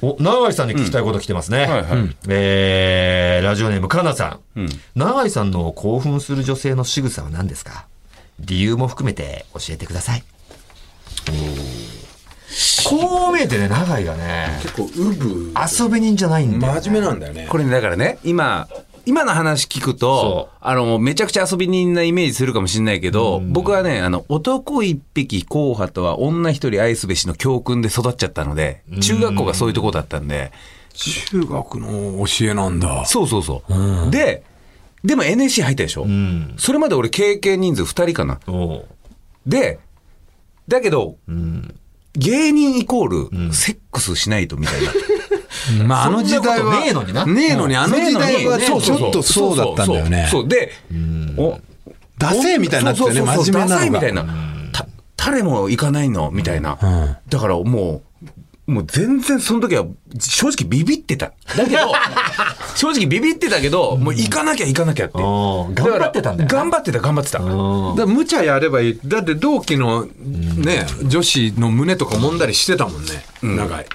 [0.01, 1.60] お、長井さんに聞きたいこと来てますね。
[1.60, 4.69] はいはいえー、ラジオネームかなさん。
[4.95, 7.86] 長井さんの興奮する女性の仕草は何ですか？
[8.39, 10.23] 理由も含めて教えてください。
[12.86, 16.82] こう見えてね、長井がね、結構、ウブ、遊び人じゃないんだよ、ね。
[16.82, 17.47] 真面目なんだよね。
[17.49, 18.67] これね、だからね、今、
[19.06, 30.52] 今の話聞くとそ、あの、めちゃくちゃ遊び人なイメージするかもしれないけど、僕はね、あの、男一匹硬派とは女一人愛すべしの教訓で育っちゃったので、中学校がそういうとこだったんで、
[30.93, 33.06] 中学の教えなんだ。
[33.06, 34.12] そうそうそう。
[34.12, 34.43] で、
[35.03, 36.55] でも NSC 入ったでしょ、ん。
[36.57, 38.39] それまで俺経験人数2人かな。
[39.45, 39.79] で、
[40.67, 41.15] だけど、
[42.13, 44.91] 芸人イコール、セックスしないとみたいな。
[45.85, 46.79] まあ、あの時代は。
[46.81, 47.25] ねえのにな。
[47.25, 50.27] ねえのに、あの時代はちょっとそうだったんだよね。
[50.31, 50.71] そうで、
[51.38, 51.59] お
[52.17, 53.51] ダセーみたいにな真面目なのが。
[53.51, 54.25] ダサいみたいな。
[54.73, 56.31] た誰も行かないの？
[56.31, 57.19] みたいな。
[57.29, 58.01] だからもう、
[58.69, 59.86] もう全然その時は
[60.19, 61.34] 正直ビビってた。
[61.58, 61.91] だけど、
[62.75, 65.17] 正直ビビってたけど、もう行かなきゃ行かなきゃって。
[65.17, 66.55] 頑張ってたんだよ、ね。
[66.55, 67.39] 頑張ってた、頑張ってた。
[67.39, 67.51] だか
[67.97, 68.99] ら無茶やればいい。
[69.03, 73.23] だって同期のね、女子の胸とか揉んだりしてたもんね。
[73.41, 73.86] 長い。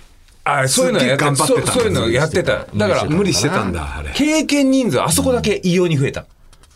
[0.47, 2.67] あそういうのやってたそうそういうのやってた。
[2.75, 4.11] だから、無理してたんだ、あれ。
[4.15, 6.27] 経験人数、あそこだけ異様に増えた。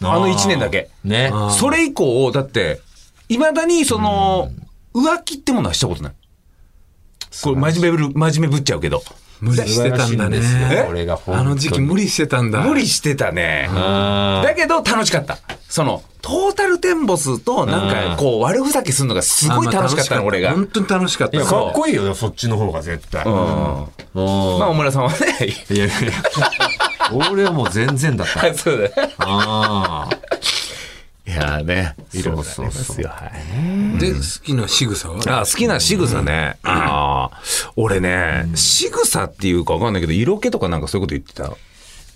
[0.01, 0.89] あの1年だけ。
[1.05, 1.33] ね。
[1.59, 2.81] それ以降、だって、
[3.29, 4.51] いまだにその、
[4.95, 6.13] 浮気ってものはしたことない。
[7.43, 9.03] これ真面目ぶる、真面目ぶっちゃうけど。
[9.41, 10.41] 無理してたんだね。
[10.73, 12.61] えこれが本当にあの時期無理してたんだ。
[12.63, 13.69] 無理してたね。
[13.73, 15.39] だけど楽しかった。
[15.69, 20.51] その、トータルテンボスとなんかこう悪ふざけするのがすごい楽しかったの、俺が。
[20.53, 21.41] 本当に楽しかった。
[21.41, 23.25] かっこいいよ、そっちの方が絶対。
[23.25, 25.17] うんまあ、大村さんはね。
[25.71, 26.13] いやいやいや
[27.31, 28.53] 俺はもう全然だった。
[28.55, 29.15] そうだね。
[29.19, 30.19] ああ。
[31.29, 33.09] いやね、いろいろありますよ。
[33.11, 33.31] は
[33.97, 33.99] い。
[33.99, 35.41] で、好きな仕草は？
[35.41, 36.57] あ好きな仕草ね。
[36.63, 37.41] ああ、
[37.77, 41.51] 俺ね、仕草っていうかわかんないけど、色気とかなんかそういうこと言ってた？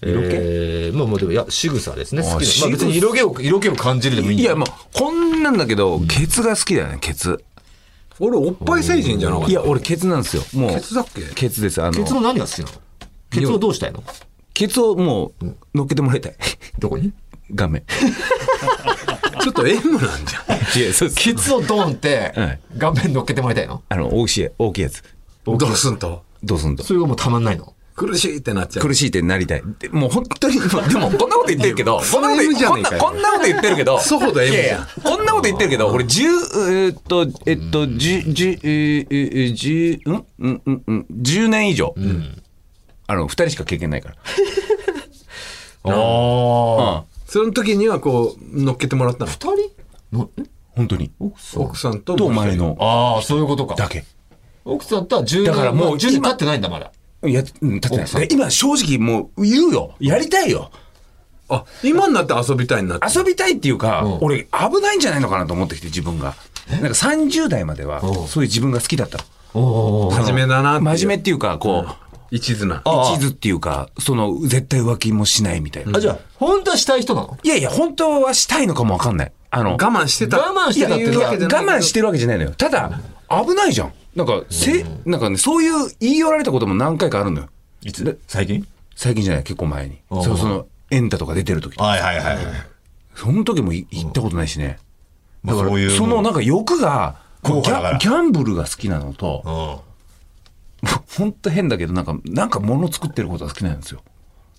[0.08, 0.28] 色気？
[0.34, 2.22] えー、まあもうでもいや仕草ですね。
[2.22, 2.60] 好きな。
[2.62, 7.44] まあ別に色気を色気を感じるでもいいいやもうこんなんだけどケツが好きだよねケツ。
[8.18, 10.42] 俺おっぱい成人じゃなかったいや俺ケツなんですよ。
[10.54, 11.20] もうケツだっけ？
[11.34, 11.82] ケツです。
[11.82, 12.72] あのケツの何が好きなの？
[13.30, 14.02] ケツをどうしたいの？
[14.54, 16.36] ケツをもう乗っけてもらいたい。
[16.78, 17.12] どこに？
[17.54, 17.82] 画面
[19.40, 20.78] ちょっと M なんじゃん。
[20.78, 21.16] いやそうです。
[21.16, 22.60] ケツをドーンってはい。
[22.78, 23.82] 顔面乗っけてもらいたいの？
[23.88, 25.02] あの大きい大きいやつ。
[25.44, 26.22] どうすんと？
[26.42, 26.82] どうすんと。
[26.84, 27.74] それがもうたまんないの？
[27.94, 28.86] 苦しいってなっちゃう。
[28.86, 29.62] 苦しいってなりたい。
[29.78, 33.02] でもう本当にまあ でもこんなこと言ってるけど こんなこと言 M じゃこんなねえかよ。
[33.02, 41.94] こんなこと言ってるけどそうほど M いやいやこんなこと言ってるけど俺10えーっとえっと10 10えーえー10うんうんうんうん10年以上。
[43.08, 44.14] あの2人しか経験ないから。
[45.84, 49.30] ああうんその時にはこう乗っけてもらったの？
[49.30, 49.56] 二人？
[50.12, 50.42] のえ？
[50.72, 51.10] 本当に？
[51.18, 52.02] 奥さん。
[52.02, 52.76] ととお前の。
[52.78, 53.74] ああそういうことか。
[53.74, 54.04] だけ。
[54.66, 56.92] 奥さんとは10年だからもう10年今経ってないんだまだ。
[57.26, 58.28] いや、うん、立ってない。
[58.30, 59.94] 今正直もう言うよ。
[59.98, 60.70] やりたいよ。
[61.48, 63.06] あ今になって遊びたいになって。
[63.18, 64.18] 遊びたいっていうか、うん。
[64.20, 66.34] 俺危ないんじゃないのかなと思ってきて自分が。
[66.70, 68.28] なんか30代まではうん。
[68.28, 69.24] そういう自分が好きだったの。
[69.54, 72.82] おお真面目だな真面目っていうか、こう、一途な。
[72.86, 75.98] 一途っていうか、その絶対浮気もしないみたいな。
[75.98, 77.38] あじゃあ本当はしたい人なの？
[77.42, 79.32] いやいや、本当はしたいのかもわかんない。
[79.50, 80.38] あの、我慢してた。
[80.38, 82.52] 我慢してたっていういやわけ我慢してるわけじゃないのよ。
[82.52, 83.92] ただ、危ないじゃん。
[84.16, 87.48] なんか、せ、なんかね、そういう言い寄られたことも何回かあるのよ。
[87.84, 88.18] いつ？
[88.26, 88.66] 最近？
[88.96, 89.98] 最近じゃない、結構前に。
[90.10, 91.76] うんそう、その、エンタとか出てる時。
[91.78, 92.38] はいはいはい
[93.14, 94.78] その時もい行ったことないしね。
[95.44, 95.90] だから、そういう。
[95.90, 99.91] そのなんか欲が、こうギャギャンブルが好きなのと、うん
[101.16, 104.00] ほんと変だけど、なんか、なんか物作ってることが好きなんですよ。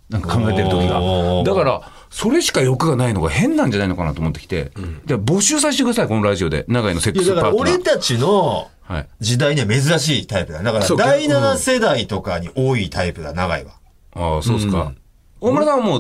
[0.10, 4.72] なんか考えてる時がだから、それしか欲がないのが変なんじゃないのかなと思ってきて、
[5.06, 6.66] で募集させてください、このラジオで。
[6.68, 7.56] 長井のセックスパートナー。
[7.56, 9.08] 俺たちのはい。
[9.22, 13.72] 時代には珍しいタイプだだから第7世代とかに多いタイプだ長いは
[14.14, 14.92] ああ、そうですか。
[15.40, 16.00] 大村さんはも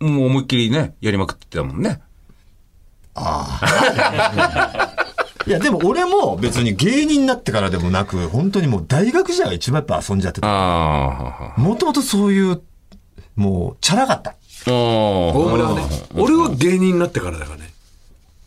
[0.00, 2.00] う、もう思いっきりね、やりまくってたもんね。
[5.46, 10.46] いやでも俺も別に芸人になってからでもなく本当にもう大学時代が一番やっぱ遊んじゃってた。
[10.46, 12.62] ああ、もともとそういう
[13.34, 14.36] もうチャラかった。
[14.66, 14.72] 大
[15.34, 15.82] 大村はね
[16.14, 17.71] 俺は芸人になってからだからね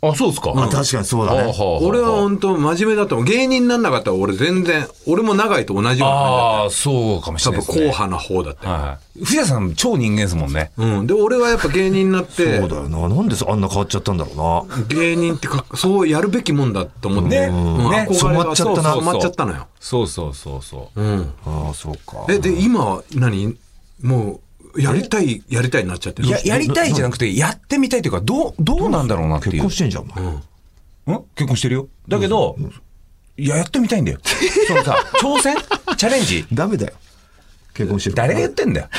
[0.09, 0.51] あ、そうですか。
[0.55, 1.53] あ確かにそうだね。
[1.81, 3.27] 俺は本当真面目だと思う。
[3.27, 7.77] 芸人になんなかったら俺全然俺も長井と同じような感ああ、そうかもしれないですね。
[7.91, 8.73] 硬派な方だったよ。
[8.73, 9.19] はい。
[9.19, 10.71] 藤田さん、超人間ですもんね。
[10.77, 13.07] うん、で俺はやっぱ芸人になってそうだよな。
[13.07, 14.85] なんであんな変わっちゃったんだろうな。
[14.87, 17.47] 芸人ってかそうやるべきもんだと思って、ね。
[17.47, 17.89] うん。
[17.91, 18.07] ね。
[18.11, 18.91] 染まっちゃったな。
[18.91, 21.01] そう染まっちゃったのよ、そうそうそうそう。
[21.01, 22.25] うん、ああそうか。
[22.29, 23.55] えで今は何？
[24.01, 24.39] もう
[24.78, 26.30] やりたいやりたいになっちゃってる。
[26.30, 29.51] や、やりたいじゃなくて、やってみたいというか、どう、どうなんだろうなっていう。
[29.53, 30.05] 結婚してんじゃんお
[31.07, 31.15] 前。
[31.17, 31.23] ん。
[31.36, 31.88] 結婚してるよ？
[32.07, 32.55] だけど、
[33.38, 34.19] いや、やってみたいんだよ。
[34.67, 35.55] そのさ、挑戦？
[35.97, 36.45] チャレンジ？
[36.53, 36.93] ダメだよ。
[37.73, 38.88] 結婚してる誰が言ってんだよ？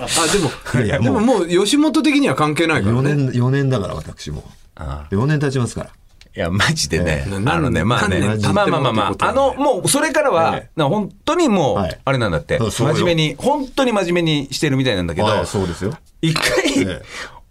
[0.00, 4.44] あでもいやいやでももう吉本的には関係ないから4ね年4年だから私も。
[4.76, 5.90] 4年経ちますから
[6.38, 7.34] いや、マジでね、ええ。
[7.34, 12.00] あのね、まあね、まあまあまあまあ、あの、もう、それからは、本当にもう、はい。
[12.04, 15.94] あれなんだって、真面目に、本当に真面目にしてるみたいなんだけど、はいそうですよ。
[16.22, 17.02] 一回、ええ。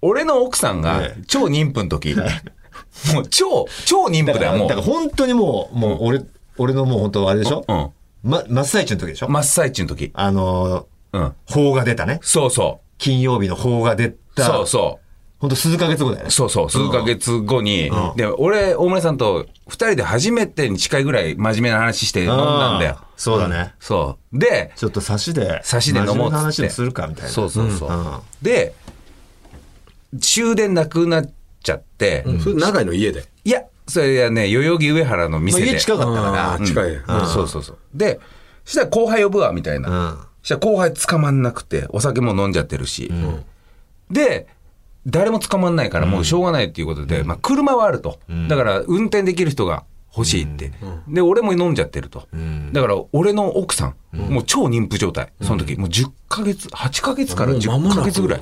[0.01, 1.23] 俺の奥さんがええ。
[1.27, 6.21] 超妊婦の時、もう超、超妊婦だよ、もだから本当にもうもう俺
[6.57, 7.65] 俺のもう本当あれでしょ？
[7.67, 7.73] う。
[7.73, 7.91] うん。
[8.23, 9.27] ま真っ最中の時でしょ？
[9.27, 10.11] 真っ最中の時。
[10.13, 11.21] あのうん。
[11.23, 12.19] ー法が出たね。
[12.21, 14.17] そうそ金曜日の法が出う。
[14.35, 14.45] た。
[14.45, 14.99] そうそ
[15.39, 16.27] 本当数ヶ月後だよね。
[16.29, 16.31] う。
[16.31, 16.69] そうそう。
[16.69, 22.97] 数ヶ月後に、で、俺、大村さんと二人で初めてに近いぐらい真面目な話して飲んだんだよ。
[23.17, 23.75] そうだね。
[23.79, 24.39] そう。
[24.39, 26.21] で、ちょっと差しで差しで飲もうっつって。
[26.21, 27.29] 真面目な話をするかみたいな。
[27.29, 27.89] そうそうそう。
[27.89, 28.19] うん。
[28.41, 28.73] で、
[30.19, 31.31] 終電なくなっ
[31.61, 33.25] ちゃって、それ長井の家で？
[33.43, 35.69] いや、それはね、代々木上原のま店で。
[35.69, 36.65] あ家近かったから。
[36.65, 36.91] 近い。
[36.91, 37.03] うん。
[37.27, 37.77] そうそうそう。
[37.93, 38.19] で、
[38.65, 39.89] そしたら後輩呼ぶわ、みたいな。
[39.89, 40.17] うん。
[40.41, 43.11] そしたら後輩捕まんなくて、お酒も飲んじゃってるし。
[44.09, 44.47] で、
[45.07, 48.19] 誰も捕まんないからもうしょうがないっていうことで、まあ車はあると。
[48.49, 49.85] だから運転できる人が
[50.15, 50.71] 欲しいって。
[51.07, 52.27] で、俺も飲んじゃってると。
[52.73, 55.31] だから俺の奥さん、もう超妊婦状態。
[55.41, 58.41] その時、もう10ヶ月、8ヶ月からもう間も10なくヶ月ぐらい。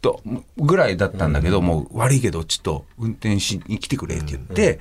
[0.00, 0.22] と
[0.56, 4.80] ぐらいだったんだけど、もう悪いけど、ちょっと運転しに来てくれって言って、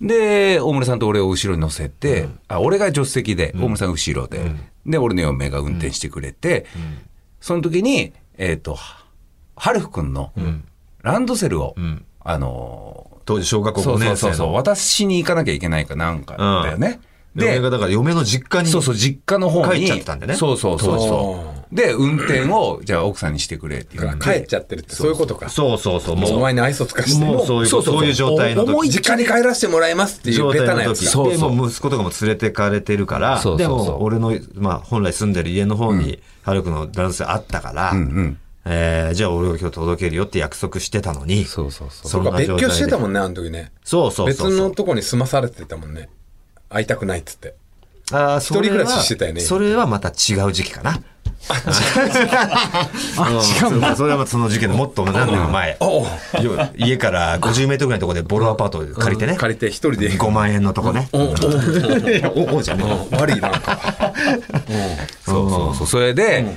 [0.00, 4.52] で、大村さんと俺を後ろに乗せて、あ、俺が助手席で、大村さんが後ろで、
[4.84, 6.66] で、俺の嫁が運転してくれて、
[7.40, 8.78] その時に、えっ、と、
[9.56, 10.32] はるふくんの
[11.02, 11.74] ランドセルを、
[12.20, 17.00] あの当時小学校ーそう5そうそうそう、年生の渡しに行かなきゃいけないかなんかだよね。
[17.36, 19.80] で嫁がだから嫁の実家にそうそう、実家の方に。
[19.80, 24.20] 帰っちゃってたんだよねそうそうそうそあで、運転を、じゃあ奥さんにしてくれって言だって。
[24.20, 25.50] から帰っちゃってるってそういうことか。
[25.50, 26.16] そうそうそう。
[26.16, 27.24] もう、お前に愛想つかして。
[27.24, 28.88] もうそういうそういう状態の時。
[28.88, 37.92] 実家に帰らせてもらいますっていう状ベタなやつそうでもう息子とかも連れてかれてるからそうそうそうでも俺の、まあ、本来住んでる家の方にハルクの男性あったから、
[38.68, 42.22] えーじゃあ俺が今日届けるよって約束してたのにそうそうそう。
[42.24, 43.72] そ別居してたもんんね、あの時ね。
[43.84, 46.08] そうそうそうそう別のとこに住まされてたもんね。
[46.68, 47.54] 会いたくないっつって。
[48.12, 51.00] あーそれは一人暮らししてたよねそれはまた違う時期かな
[51.48, 55.76] あ違うそれはまたその事件のもっと何年も前
[56.76, 60.10] 家から50メートルぐらいのところでボロアパート借りてね借りて一人で。
[60.12, 61.32] 5万円のとこねお
[62.56, 64.12] おじゃねえ悪いなんか。
[65.24, 65.86] そうそうそう。
[65.86, 66.56] それで、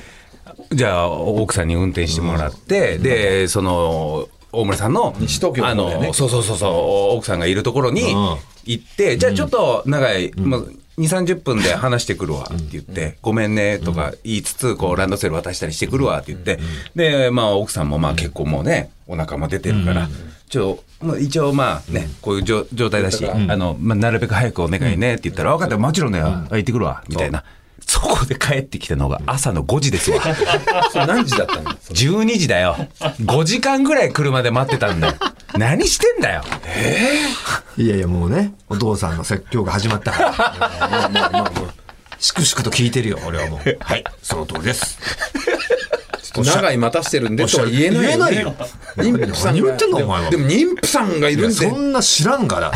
[0.71, 8.37] じゃあ奥さんに運転してもらって、で、その、大村さんの、西東京あのそうそうそうそう、奥さんがいるところにうん。
[8.65, 16.59] 行って、じゃあちょっと長い、まあ、2、30分で話してくるわって言って、ごめんねとか言いつつ、こう、ランドセル渡したりしてくるわって言って、
[16.95, 20.09] で、まあ、奥さんもまあ結構もうね、お腹も出てるから、
[20.49, 27.43] ちょ、まあ一応まあね、こういう状状態だし、あの、まあ、なるべく早くお願いねって言ったら、分かった、もちろんね、あ行ってくるわ、みたいな。
[28.01, 30.21] そこで帰ってきたのが朝の5時ですわ。
[30.91, 32.75] それ何時だったの？12時だよ。
[32.99, 35.13] 5時間ぐらい車で待ってたんだよ。
[35.57, 36.43] 何してんだよ。
[37.77, 41.51] いやいやもうねお父さんの説教が始まったから
[42.19, 44.97] 粛々と聞いてるよ俺はもうはいその通りです
[46.43, 48.07] 長い待たしてるんでとは言えないよ、ね。
[48.07, 48.55] 言えないよ
[48.97, 51.75] 妊婦さん言ってんのお前はでも妊婦さんがいるんでそ。
[51.75, 52.71] んな知らんから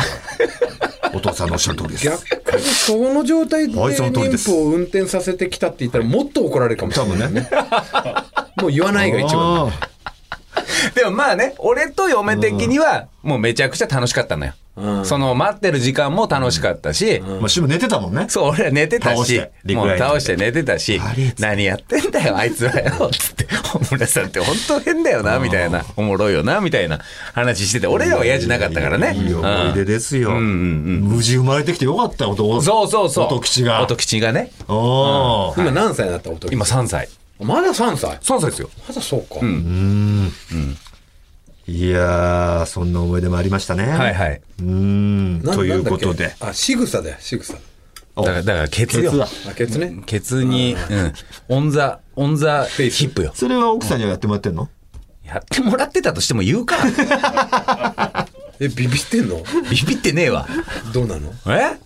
[1.14, 7.48] お父さんのおっしゃる通りです逆にその状態で妊婦を運転させてきたって言ったらもっと怒られるかもしれないね。
[8.56, 9.68] もう言わないが一番。
[9.68, 9.94] あ
[10.94, 14.52] でもまあね、俺と嫁的には、もうめちゃくちゃ楽しかったのよ。
[15.04, 18.26] その待ってる時間も楽しかったし、ーまあ、シム寝てたもんね。
[18.28, 21.00] そう、俺ら寝てたしもう倒して寝てたし
[21.38, 26.98] 何やってんだよ、あいつはよ、つって、大村さんって本当変だよな、みたいな、おもろいよな、みたいな
[27.34, 29.14] 話してて、俺らは嫌じゃなかったからね。
[29.16, 33.26] いい思い出ですよ、無事生まれてきてよかったよおそうそうそう。
[33.26, 33.80] 音吉が。
[33.82, 37.08] 音吉がね、今何歳になったおと今3歳。
[37.40, 38.70] まだ3歳？3歳ですよ。
[38.88, 39.40] まだそうか。
[41.66, 44.42] いやーそんな思い出もありましたねはいはい。
[44.60, 47.54] うーんなということであ、仕草だよ、仕草。
[47.54, 49.12] だから、だからケツよ。
[49.56, 50.02] ケツね。
[50.06, 51.12] ケツに、うん。
[51.48, 53.32] on the、on the hip よ。
[53.34, 54.68] それは奥さんにはやってもらってんの？
[55.24, 56.76] やってもらってたとしても言うか。
[58.60, 59.42] え、ビビってんの？
[59.68, 60.46] ビビってねえわ。
[60.92, 61.32] どうなの？
[61.46, 61.76] え？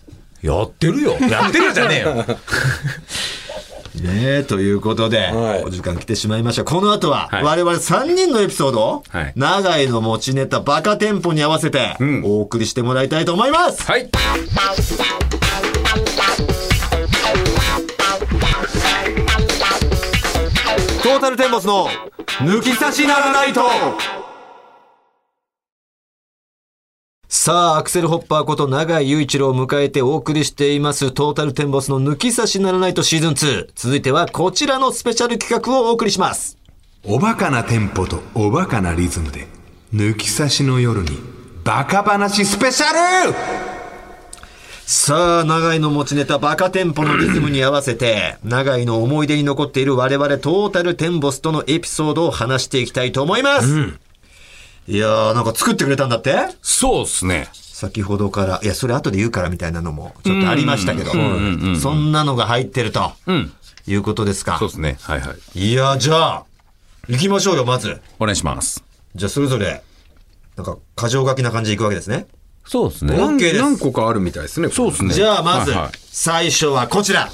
[0.45, 1.17] やってるよ。
[1.19, 2.25] やってるよじゃねえよ。
[4.01, 6.63] ねえ、ということで、はいお時間来てしまいました。
[6.63, 13.83] この後は、はい我々3人のエピソードを、はい長井の持ちネタバカテンポに合わせて、お送りしてもらいたいと思います。
[13.83, 14.09] はい。
[21.01, 21.87] トータルテンボスの
[22.39, 23.61] 抜き差しならないと
[27.41, 33.69] さあ、アクセルホッパーこと永井雄一郎を迎えてお送りしています、トータルテンボスの抜き差しならないとシーズン2。
[33.75, 36.57] 続いてはこちらのスペシャル企画をお送りします。
[37.05, 39.47] おバカなテンポとおバカなリズムで
[39.95, 41.17] 抜き差しの夜に
[41.63, 43.33] バカ話スペシャル
[44.85, 53.97] さあ、長井の持ちネタバカテンポのリズムに合わせて、長井の思い出に残っている我々トータルテンボスとのエピソードを話していきたいと思います。
[54.89, 56.35] いやー、なんか作ってくれたんだって？
[56.63, 57.47] そうっすね。
[57.53, 61.11] 先ほどから、いや、それ後で言うからみたいなのもちょっとありましたけど、
[61.79, 63.53] そんなのが入ってると、ん
[63.85, 64.67] いうことですかそう。
[64.67, 64.97] っすね。
[65.01, 65.59] はいはい。
[65.59, 66.45] いや、じゃあ、
[67.07, 68.01] 行きましょうよ、まず。
[68.19, 68.83] お願いします。
[69.13, 69.83] じゃあ、それぞれ、
[70.55, 72.25] なんか、箇条書きな感じでいくわけですね。
[72.65, 73.15] そうですね。
[73.15, 74.69] 何 OK です何個かあるみたいですね。
[74.69, 75.13] そうですね。
[75.13, 75.73] じゃあ、まず
[76.11, 77.29] 最初はこちら。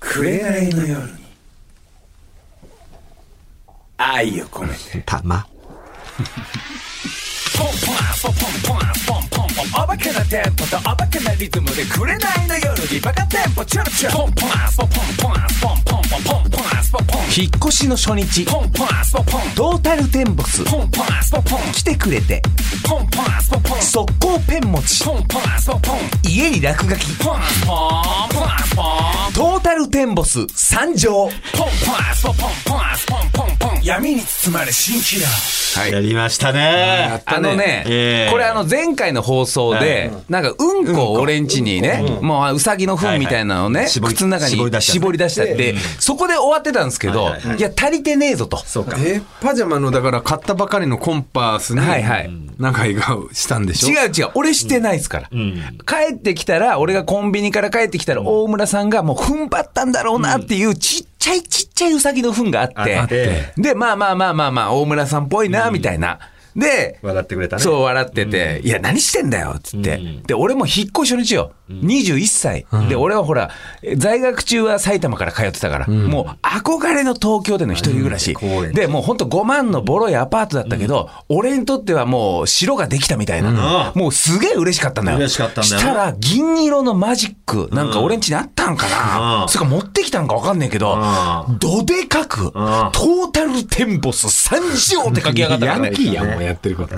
[0.00, 1.12] 紅の夜に
[3.96, 5.46] 愛を込めてたま。
[6.16, 7.74] ポンポ
[8.14, 15.28] スポンポンポンポンポンお化けなテンポとお化けなリズムでくれないの夜にバカテンポチュルチュルポンポンポンポンポ
[15.66, 16.03] ポンポン
[17.36, 18.44] 引っ越しの初日。
[18.44, 20.62] トータルテンボス。
[21.72, 22.40] 来てくれて。
[23.80, 25.04] 速攻ペン持ち。
[26.22, 27.16] 家に落書き。
[27.18, 31.28] トータルテンボス参上。
[33.82, 37.22] 闇に包まれ新キラー、はい、やりましたね。
[37.26, 45.74] あのね、えー、これあの前回の放送で、は、なんかうんこを俺んちにね、うん、もううさぎの糞みたいなのをね、はいはい、靴の中に絞り出しちゃって、
[46.04, 48.58] そこで終わってたんですけど、いや足りてねえぞと。
[48.58, 48.96] そうか。
[48.98, 52.30] えパジャマのだから買ったばかりのコンパースにはいはい。
[52.58, 53.88] 仲居がしたんでしょ？
[53.88, 55.28] 違う違う、俺してないですから。
[55.28, 63.54] 帰ってきたら、俺がコンビニから帰ってきたら、大村さんがもう踏ん張ったんだろうなっていうちっちちゃいちっちゃいうさぎの糞があって、あって。
[63.56, 66.18] で、まあまあまあまあまあ、大村さんっぽいな、みたいな。
[66.54, 67.62] で、笑ってくれたね。
[67.62, 71.52] そう笑ってて、いや、何してんだよっつって、で、俺も引っ越し初日よ。
[71.70, 73.50] 21歳、で、俺はほら、
[73.96, 78.36] 在学中は埼玉から通ってたから、もう憧れの東京での一人暮らし。
[78.40, 78.72] うん。
[78.72, 83.92] で、もうほんと5万のボロいアパートだったけど、俺にとってはもう城ができたみたいな。
[83.94, 85.18] もうすげえ嬉しかったんだよ。
[85.18, 85.80] 嬉しかったんだよね。
[85.80, 89.48] したら、銀色のマジック、なんか俺ん家にあったんかな、うん。
[89.48, 90.98] それか持ってきたんか分かんないけど、
[91.48, 95.78] うどでかく、トータルテンボス三条って書き上がったから。
[95.78, 95.86] ね。
[95.86, 96.94] ヤンキーやん、もうやってること。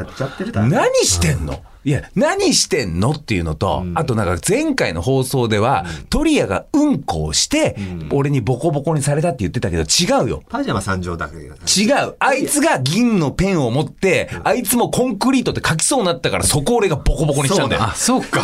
[0.60, 1.60] 何してんの？
[1.86, 7.76] いや、何してんのっていうのと、あとなんか前回の放送では、トリアがうんこをして、
[8.10, 10.42] 俺にボコボコにされたって言ってたけど、違うよ。
[10.48, 11.54] パジャマ三条だけど。
[11.54, 12.16] 違う。
[12.18, 17.82] あいつが銀のペンを持って、あいつもコンクリートって書きそうになったから、そこを俺がボコボコにしたんだよ。
[17.84, 18.42] あ、そうか。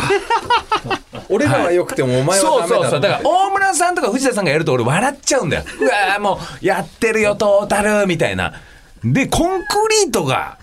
[1.27, 3.01] 俺らは良くてもお前はダメだそうそうそう。
[3.01, 5.63] だから、大村さんとか藤田さんがやると俺笑っちゃうんだよ。
[5.81, 8.53] うわーもう、やってるよ、トータルみたいな。
[9.03, 9.65] で、コンク
[10.05, 10.59] リートが、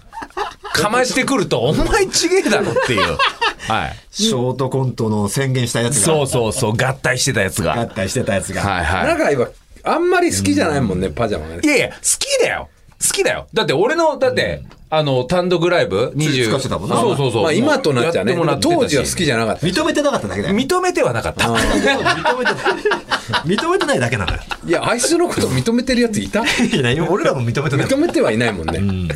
[0.72, 3.18] かましてくると、お前ちげえだろっていう。
[3.68, 3.96] はい。
[4.10, 6.06] ショートコントの宣言したやつが。
[6.06, 7.86] そうそうそう、合体してたやつ合が。
[7.86, 8.62] 体してたやつが。
[8.62, 9.48] はいは永井は
[9.82, 11.66] あんまり好きじゃないもんね、パジャマがねい。
[11.66, 11.70] い。
[11.70, 12.68] やいや、好きだよ。
[13.00, 13.46] 好きだよ。
[13.54, 14.62] だって俺の、だって、
[14.92, 17.42] あの、単独ライブ20使ってたもんなそうそうそう。
[17.44, 19.66] まあ今となっちゃね当時は好きじゃなかった。
[19.66, 20.54] 認めてなかっただけだよ。
[20.54, 21.46] 認めてはなかった。
[21.46, 21.96] 認めてない。
[23.46, 24.38] 認めてないだけなのよ。
[24.66, 27.86] いや、あいつのこと認めてるやついた いやいや俺らも認めてない。
[27.86, 29.14] 認めてはいないもんね。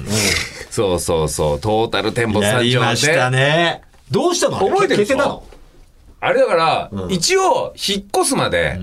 [0.75, 3.37] そうそうそう、トータルテンボスやりましたで。
[3.37, 3.83] ね。
[4.11, 4.59] どうしたの？
[4.59, 5.45] 覚えてるでしょ消せたの？
[6.21, 8.81] あれだから、一応、引っ越すまで、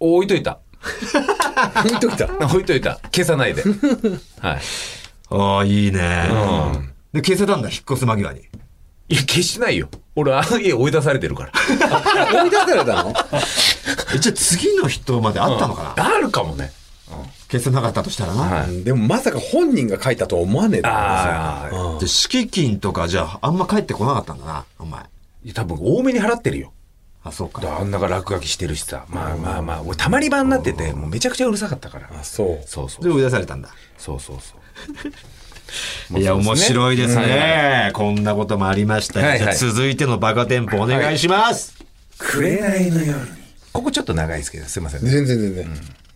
[0.00, 0.58] 置いといた。
[1.82, 2.26] 置いといた。
[2.46, 2.96] 置いといた。
[3.04, 3.62] 消さないで。
[4.40, 4.60] はい。
[5.30, 6.28] ああ、いいね。
[7.14, 8.40] で、消せたんだ、引っ越す間際に。
[9.08, 9.88] いや、消してないよ。
[10.16, 11.52] 俺、あの家追い出されてるから。
[12.42, 13.14] 追い出されたの？
[14.14, 16.06] えじゃあ次の人まであったのかな？
[16.16, 16.70] あるかもね。
[17.54, 18.42] 消せなかったとしたらな。
[18.42, 21.98] はいでもまさか本人が書いたとは思わねえだろああ。
[22.00, 25.02] で、敷金とかじゃあ、あんま帰ってこなかったんだな、お前。
[25.54, 26.72] 多分多めに払ってるよ。
[27.22, 27.78] あ、そうか。
[27.78, 29.06] あんなが落書きしてるしさ。
[29.08, 32.10] まあまあまあ、俺たまり場になってて、もうめちゃくちゃうるさかったから。
[32.12, 32.66] あそう。
[32.66, 33.10] そうそうで、。
[33.10, 33.68] 追い出されたんだ。
[33.98, 34.54] そうそうそ
[36.14, 36.18] う。
[36.20, 37.90] いや、面白いですね。
[37.94, 41.74] こんなこともありましたよはいはいじゃあ続いてのバカテンポお願いします。
[42.18, 43.44] 紅の夜に。
[43.72, 45.10] ここちょっと長いですけど、すいませんね。
[45.10, 45.66] 全然全然。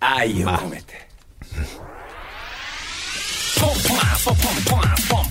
[0.01, 1.08] 愛を込めて。
[1.57, 1.89] 嗯
[3.57, 4.71] 砰砰砰砰
[5.09, 5.28] 砰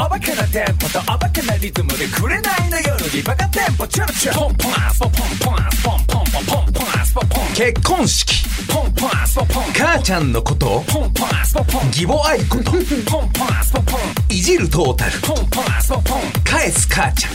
[0.00, 4.56] おバカなテンポとおバカなリズムで紅の夜にバカテンポチュルチュル
[7.54, 8.44] 結婚式。
[9.76, 10.84] 母ちゃんのことを。
[11.88, 12.70] 義母愛こと。
[14.28, 15.12] いじるトータル。
[16.44, 17.32] 返す母ちゃん。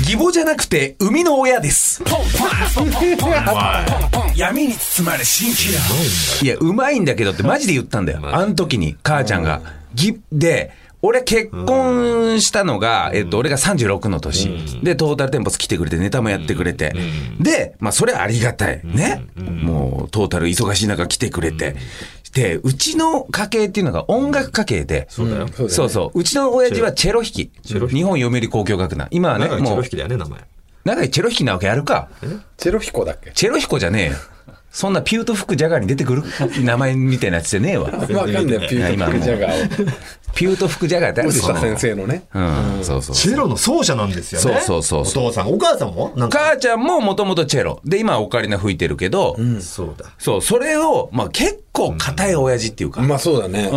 [0.00, 2.02] 義母じゃなくて生みの親です。
[4.36, 5.78] 闇に包まれ蜃気楼
[6.44, 8.20] いやうまいんだけどってマジで言ったんだよ。
[8.24, 16.92] あの時に母ちゃんがぎで俺結婚したのが、えっと、俺が36の年、で、トータルテンボス来てくれて、ネタもやってくれて、
[17.38, 18.80] で、まあ、それはありがたい。
[18.84, 19.24] ね。
[19.36, 21.76] もう、トータル忙しい中来てくれて、
[22.34, 25.48] で、うちの家系っていうのが音楽家系で、そうだよ。
[25.68, 26.18] そうそう。
[26.18, 26.24] う。
[26.24, 27.22] ちの親父はチェロ。
[27.22, 27.50] 弾き。
[27.62, 29.06] 日本読売交響楽団。
[29.12, 30.40] 今はね、もう長いチェロ引、きだよね、名前。
[30.84, 32.08] 長いチェロ弾きなわけあるか。
[32.56, 33.30] チェロヒコだっけ？
[33.32, 34.12] チェロヒコじゃねえよ。
[34.78, 36.22] そんなピュート吹くジャガーに出てくる？
[36.62, 37.86] 名前みたいなやつじゃねえわ。
[37.86, 39.88] わかんないよ、ピュート・クジャガーを。
[40.38, 41.56] ピュート吹くジャガーってあるでしょ。
[41.56, 42.22] 先生のね。
[42.32, 43.16] うん、そうそう。
[43.16, 44.60] チェロの奏者なんですよね。
[44.60, 46.12] そうそうそうお父さん、お母さんも。
[46.30, 47.80] 母ちゃんももともとチェロ。
[47.84, 50.12] で、今はオカリナ吹いてるけど、そうだ。
[50.16, 53.68] そう、それを、まあ結構硬い親父っていうか、まあそうだね。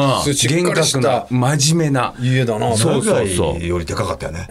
[0.48, 2.14] 厳格な真面目な。
[2.22, 2.78] 家だな。
[2.78, 4.48] そうそうそうよりでかかったよね。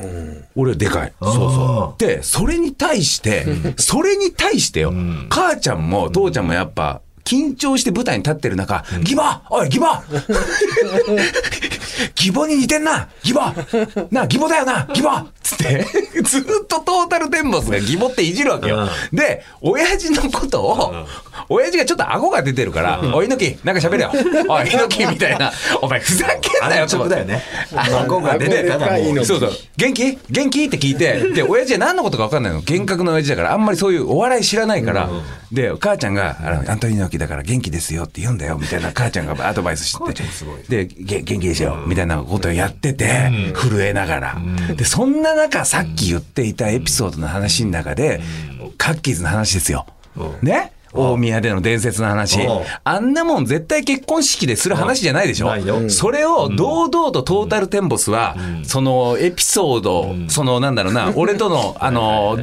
[0.57, 1.13] 俺はでかい。
[1.23, 2.01] そうそう。
[2.05, 3.47] で、それに対して、
[3.77, 4.93] それに対してよ、
[5.29, 10.03] 母ちゃんも父ちゃんもやっぱ、緊張して舞台に立ってる中、ギバおい、ギバ
[12.15, 13.09] ギボに似てんな。
[13.23, 13.41] ギボ
[14.11, 14.89] なあ、ギボだよな。
[14.93, 15.11] ギボ
[15.43, 15.85] つって、
[16.23, 18.89] ずっとトータルテンボスがギボっていじるわけよ。
[19.13, 20.95] で、親父のことを、
[21.49, 24.13] 親父がちょっと顎が出てるから、おい、猪木、なんか喋れよ。
[24.49, 25.53] おい、猪木みたいな。
[25.83, 27.43] お前、ふざけんなよ、安直だよね。
[27.93, 29.25] 孫が出てたらもう。
[29.25, 29.53] そうそう。
[29.77, 30.19] 元気？
[30.31, 30.65] 元気？
[30.65, 32.61] って聞いて、で、親父は何のことか分かんないの。
[32.61, 35.09] 厳格な親父だから、あんまりそういうお笑い知らないから、
[35.53, 40.15] で、母ちゃんが、あの、アントニオ猪木だから元気ですよって言うんだよ、みたいな母ちゃんが アドバイスして。
[40.69, 44.39] て、で、げ元気でしょ、みたいなことをやってて、震えながら。
[44.77, 48.21] で、そんな中、さっき言っていたエピソードの話の中で、
[48.79, 49.87] カッキーズの話ですよ。
[50.43, 50.73] ね？
[50.93, 52.41] 大宮での伝説の話。
[52.41, 52.63] うん。
[52.83, 55.53] あんなもん絶対結婚式でする話じゃないでしょ？
[55.89, 58.35] それを堂々とトータルテンボスは、
[58.65, 62.41] そのエピソード、そのなんだろうな、 俺との、あの、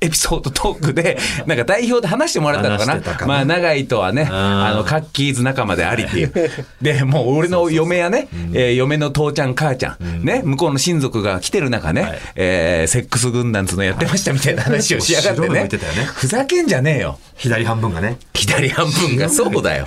[0.00, 3.00] エピソードトークで、 なんか代表で話してもらったのかな。
[3.26, 6.32] まあ、長井とはね、あの、カッキーズ仲間でありっていう。
[6.80, 15.84] で、もう俺の嫁やね、えー嫁の父ちゃん、母ちゃん、ね、向こうの親族が来てる中ね、えーセックス軍団つうのやってましたみたいな話をしやがってねてね。
[16.14, 17.18] ふざけんじゃねえよ。
[17.36, 18.16] 左半分がね。
[18.34, 19.84] 左半分がそうだよ。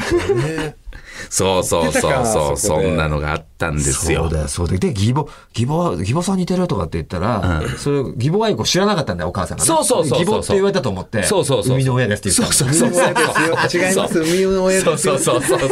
[1.30, 4.24] そうそうそうそう、そんなのがあったんですよ。
[4.24, 4.34] そう。
[4.34, 4.80] だよ、そうだよ。
[4.80, 9.68] で、義母、義母は、義母さん似てるとかって言ったら、それ、義母愛子知らなかったんだよ、お母さんがね。
[9.68, 12.52] そうそうそうそう義母って言われたと思って、そうそうそう生みの親ですって言ったの。
[12.54, 13.82] そうそうそうそう。
[13.82, 15.70] 違います海の親そうですよそうそうそう。
[15.70, 15.72] そう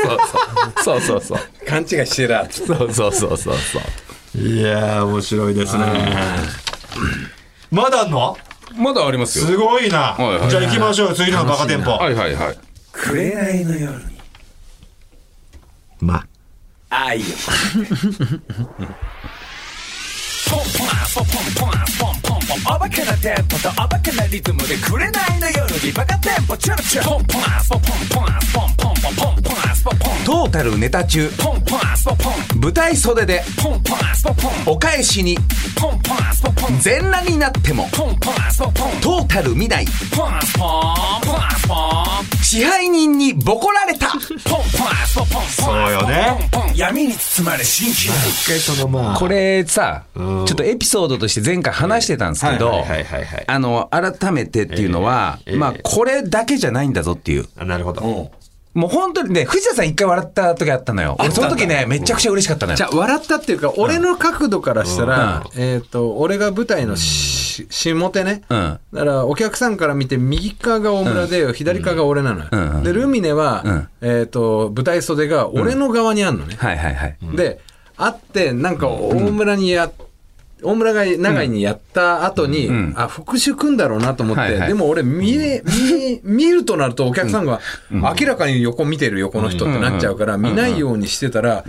[0.83, 1.39] そうそうそう。
[1.67, 3.79] 勘違いしてたそうそうそうそうそ
[4.35, 4.39] う。
[4.39, 5.85] いやー、面白いですね。
[7.69, 8.37] まだあんの？
[8.77, 9.45] まだありますよ。
[9.45, 10.13] すごいな。
[10.13, 11.91] はいはいじゃあ行きましょう、次のバカ店舗。
[11.91, 12.57] はいはいはい。
[12.93, 13.91] 紅の夜。
[13.91, 14.20] に
[16.05, 16.25] ま。
[16.89, 17.23] 愛を
[20.49, 28.90] ポンポンポンポンポンポンポンポンおバカなテンポとおバカなリズムで紅の夜にバカテンポチュルチュルポンポンポンポンポンポンポン
[30.25, 31.29] トータルネタ中。
[32.61, 33.43] 舞台袖で。
[34.65, 35.37] お返しに。
[36.81, 37.89] 全裸になっても。
[37.91, 39.85] トータル見ない
[42.43, 44.11] 支配人にボコられた。
[44.19, 46.49] そうよね。
[46.75, 49.15] 闇に包まれ新規一回そのまあ。
[49.17, 52.83] これさちょっとエピソードとして前回話してたんですけど
[53.47, 57.47] あの改めてっていうのはまあこれだけじゃないんだぞっていう。
[57.65, 58.31] なるほど。
[58.73, 61.17] もう本当にね、藤田さん一回笑った時あったのよ。
[61.19, 62.77] 俺その時ね、めちゃくちゃ嬉しかったのよ。
[62.77, 62.83] じ。
[62.83, 68.79] ゃあ笑ったっていうか俺の角度からしたら、えっ、と俺が舞台のし、下手ね、うん。
[68.93, 77.17] だからお客さんから見て右側が大村で、左側が俺なのよ、でルミネは、えっ、と舞台袖が俺の側にあるのね、はいはいはい。
[77.35, 77.59] で
[77.97, 79.93] 会ってなんか大村にやっ
[80.63, 82.93] 大村が長井にやった後に、ん。
[82.95, 84.67] あ、復讐くんだろうなと思って、はいはい。
[84.67, 85.63] でも俺見え、
[86.23, 87.59] 見、見るとなるとお客さんが
[87.91, 91.63] 明らかに横見てる横の人ってなっちゃうから、見ないようにしてたら、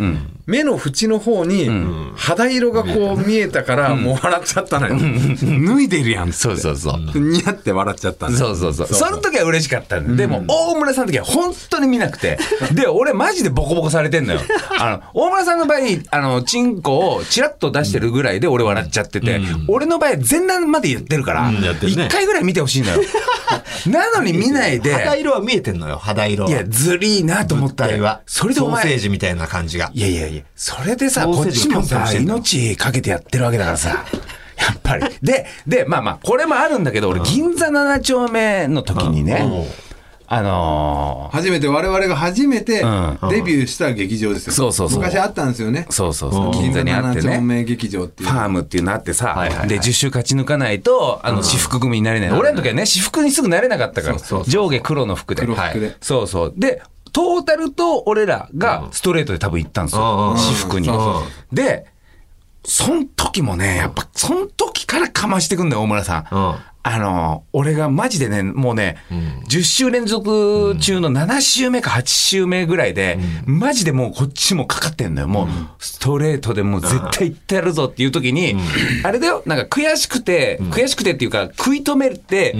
[0.46, 1.68] 目の縁の方に
[2.16, 4.96] 肌色がこう見えたから、もう笑っちゃったのよ。
[4.96, 6.32] 脱いでるやん。
[6.32, 7.18] そうそうそう。
[7.18, 8.86] 似合って笑っちゃったんだそうそうそう。
[8.86, 10.16] その時は嬉しかったん。
[10.16, 12.38] だでも、大村さんの時は本当に見なくて。
[12.72, 14.40] で、俺マジでボコボコされてんのよ。
[14.78, 15.78] あの、大村さんの場合、
[16.10, 23.00] あの、チンコをチラッと出してるぐらいで俺笑っちゃってて、俺の場合全裸までやってるから、一回ぐらい見てほしいのよ。
[23.86, 26.50] なのに見ないで、肌色は見えてんのよ、肌色は。
[26.50, 28.22] いや、ずりーなと思って物体は。。
[28.26, 29.90] それでおソーセー前、ジみたいな感じが。
[29.92, 34.04] いやいやいや、それでさ、こっちもさ、命かけてやってるわけだからさ。
[34.58, 35.04] やっぱり。
[35.22, 39.44] で、で、まあまあ、これもあるんだけど、俺、銀座7丁目の時にね、
[40.34, 44.52] あの初めて、我々が初めてんデビューした劇場ですよ。
[44.54, 45.92] そうそうそう昔あったんですよねー。
[45.92, 47.40] そうそうそう、銀座にあって7丁ね。
[47.42, 48.30] 目劇場っていう。
[48.30, 52.30] ファームっていうのあってさ、はいはいはいで、10周勝ち抜かないと、あの、私服組になれない。
[52.32, 55.42] 俺の時はね、私服にすぐなれなかったから、そうそうそう上下黒の服で。
[55.42, 56.54] 黒服ではいそうそう。
[56.56, 60.36] で、トータルと俺らがストレートで多分行ったんですうんうんよ。
[60.38, 61.22] 私服にそうそ
[61.52, 61.54] う。
[61.54, 61.84] で、
[62.64, 66.34] そん時もね、やっぱ、そん時からかましてくんだよ、大村さん。
[66.34, 66.54] うん
[66.84, 68.96] あの、俺がマジでね、もうね、
[69.48, 75.28] 10週連続中の7週目か8週目ぐらいで、マジでもうこっちもかかってんのよ。
[75.28, 78.56] もう、ストレートでもう絶対行ってやるぞっていう時に、
[79.04, 82.56] あれだよ、なんか悔しくて、悔しくてっていうか、食い止めて、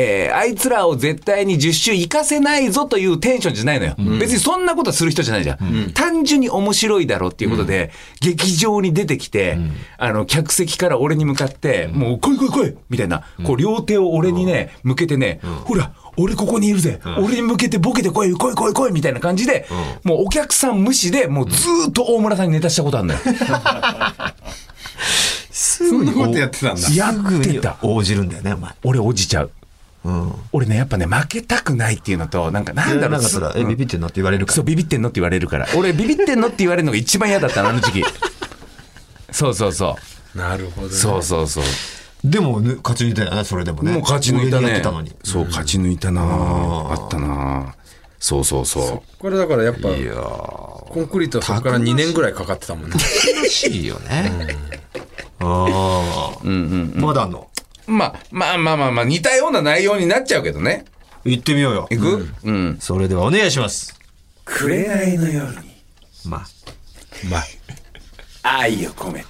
[0.00, 3.94] えーあいつらを絶対に10周行かせないぞというテンションじゃないのよ。
[4.18, 5.90] 別にそんなことする人じゃないじゃん。
[5.92, 7.90] 単純に面白いだろうっていうことで、
[8.20, 9.58] 劇場に出てきて、
[9.98, 19.66] あの、客席から俺に向かって、もう来い来い来いみたいな、こう両手を俺にね、向けてね、ほら、俺ここにいるぜ、俺に向けてボケて来い来い来い来いみたいな感じで、
[20.04, 23.20] もうお客さん無視で、もうずーっと大村さんにネタしたことあるんだよ。
[25.52, 26.88] そんなことやってたんだ。
[26.94, 27.76] やってた。
[27.82, 28.72] 応じるんだよね、お前。
[28.84, 29.50] 俺落ちちゃう。
[30.04, 30.32] うん。
[30.52, 34.56] 俺ね、やっぱね、負けたくないっていうのと、なんか、なんだろう、なんかそら、え、ビビってんのって言われるから。
[34.56, 35.66] そう、ビビってんのって言われるから。
[35.76, 38.04] 俺、ビビってんのって言われるのが一番嫌だったの、あの時期。
[39.30, 39.96] そうそうそ
[40.34, 40.38] う。
[40.38, 40.94] なるほどね。
[40.94, 41.64] そうそうそう。
[42.24, 43.92] でも、ね勝ち抜いたよね、それでもね。
[43.92, 45.14] もう勝ち抜いたねてたのに。。
[45.24, 47.74] そう、勝ち抜いたなあったな
[48.18, 49.96] そうそうそこれだからやっぱ、う。
[49.96, 50.16] いやー
[50.92, 52.96] コンクリートそこから2年ぐらいかかってたもんね。
[53.36, 54.30] 楽しいよね。
[55.38, 55.66] あ
[56.44, 56.44] あ。
[56.44, 57.49] まだあんの？
[57.90, 60.84] まあ、まあまあまあまあ、似たような内容になっちゃうけどね。
[61.24, 61.88] 行ってみようよ。
[61.90, 62.28] 行く？
[62.44, 62.78] うん。
[62.80, 63.98] それではお願いします。
[64.44, 65.70] くれないのように
[66.24, 66.46] まあ、
[67.28, 67.44] まあ。
[68.42, 69.26] 愛を込めて。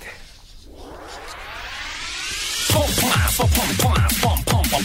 [2.72, 2.90] ポンポン
[3.38, 4.29] ポンポンポンポ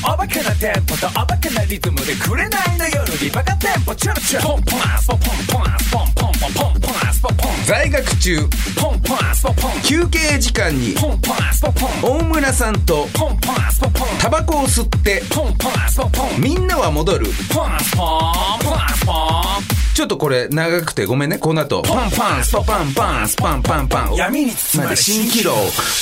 [0.06, 8.38] おバカなテンポとおバカなリズムでくれないの夜にバカテンポチュルチュポンポンスポポンポンスポンポンポンポンポンスポポン在学中
[8.80, 21.82] ポンポンスポポン休憩時間にポンポンスポポン大村さんとポンポンスポポンタバコを吸ってポンポンスポポンみんなは戻るポンスポンポンスポンちょっとこれ長くてごめんね、この後。
[21.84, 24.16] パンパン、スパパンパン、スパンパンパン。
[24.16, 25.53] 闇に包まれ新気楼。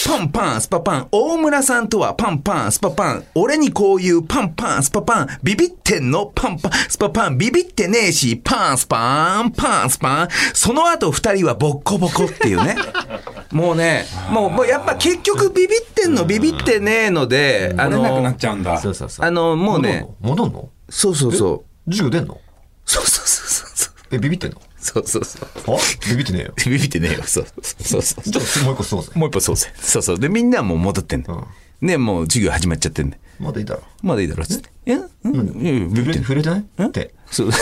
[0.08, 1.08] パンパン、スパパン。
[1.12, 3.24] 大村さんとはパンパン、スパパン。
[3.36, 10.28] 俺にこういうパンパンスパパンビビってんのパンパンスパパンビビってねえしパンスパンパンスパン。
[10.54, 12.76] その後二人はボッコボコっていうね。
[13.52, 18.80] もうねもうもうやっぱ結局ビビってんのビビってねえのであ取れなくなっのちゃうんだ。
[18.80, 19.26] そうそうそう。
[19.26, 20.70] あのもうね戻んの？
[20.90, 21.92] そうそうそう。
[21.92, 22.40] 授業出んの？
[22.86, 24.62] そうそうそうそうえビビってんの？
[24.80, 25.76] そうそうそう。
[25.76, 25.80] あ？
[26.10, 26.54] ビビってねえよ。
[26.66, 27.24] ビビってねえよ。
[27.26, 29.72] そうそうそうじゃあもう一個そうぜもう一歩そうぜ。
[29.80, 30.20] そうそう。
[30.20, 31.48] で、みんなはもう戻ってんの。
[31.84, 33.20] ね、もう授業始まっちゃってんね。
[33.40, 34.70] まだいいだろまだいいだろ、つって。
[34.86, 35.62] えうん。
[35.62, 36.64] いやいやビビってんの触れてない？
[36.88, 37.50] ってそう。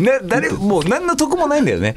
[0.00, 1.94] ね、誰、もう何の得もないんだよね。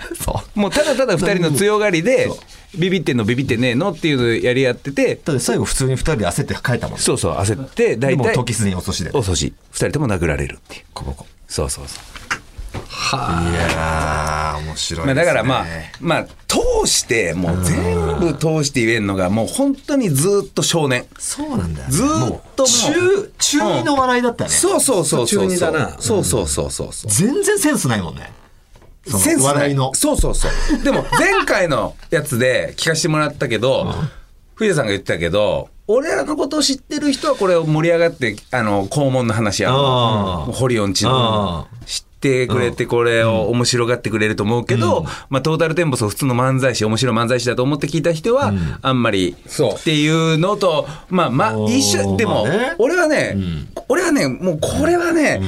[0.55, 2.29] もうただただ二人の強がりで、
[2.77, 7.03] ビビってんのビビってねえのっていうのをやり合ってて、だって最後普通に二人で焦って帰ったもんね。
[7.03, 9.53] そうそう、焦って、でも大体、時すでに遅しで遅し。
[9.71, 10.83] 二人とも殴られるっていう。
[11.47, 12.03] そうそうそう。
[12.89, 15.65] いやー面白いまあ、だからまあ
[15.99, 21.05] まあ、通して、もう全部通して言えるのが、もう本当にずっと少年。
[21.17, 21.93] そうなんだよね。
[21.93, 24.49] ずーっと中中二の笑いだったね。
[24.49, 25.45] そうそうそうそう。
[25.45, 25.97] 中二だな。
[25.99, 27.11] そうそうそうそうそう。
[27.11, 28.31] 全然センスないもんね。
[29.05, 29.53] センスない。
[29.53, 29.93] 笑いの。
[29.93, 30.83] そうそうそう。
[30.83, 33.93] でも前回のやつで聞かせてもらったけど、
[34.55, 49.73] 藤田さんが言ってたけど、俺らのことを知ってる人はこれを盛り上がって、あの、肛門の話やホリオンチのあ知ってくれてこれを面白がってくれると思うけど、まあトータルテンボスを普通の漫才師、面白い漫才師だと思って聞いた人は、あんまりそう。
[49.73, 52.45] っていうのと、まあまあ一緒、でも
[52.77, 53.37] 俺はね、
[53.87, 55.41] 俺はね、もうこれはね、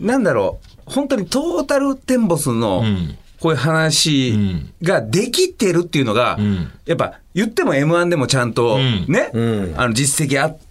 [0.00, 0.58] なんだろ
[0.88, 3.16] う、本当にトータルテンボスの、ん。
[3.38, 4.34] こういう話
[4.82, 6.72] ができてるっていうのが、ん。
[6.86, 9.04] やっぱ言っても M1 でもちゃんとん。
[9.08, 9.74] ね、ん。
[9.76, 10.65] あの実績あって、うん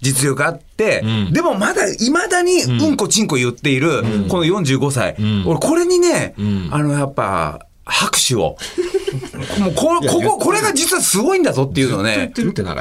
[0.00, 1.32] 実力あって、ん。
[1.32, 2.96] でもまだいまだにうん。
[2.96, 5.44] こちんこ言っている、この45歳、ん。
[5.46, 6.68] 俺これにね、ん。
[6.70, 8.56] あのやっぱ拍手を。
[9.60, 12.32] もうここここれが実はすごいんだぞっていうのをね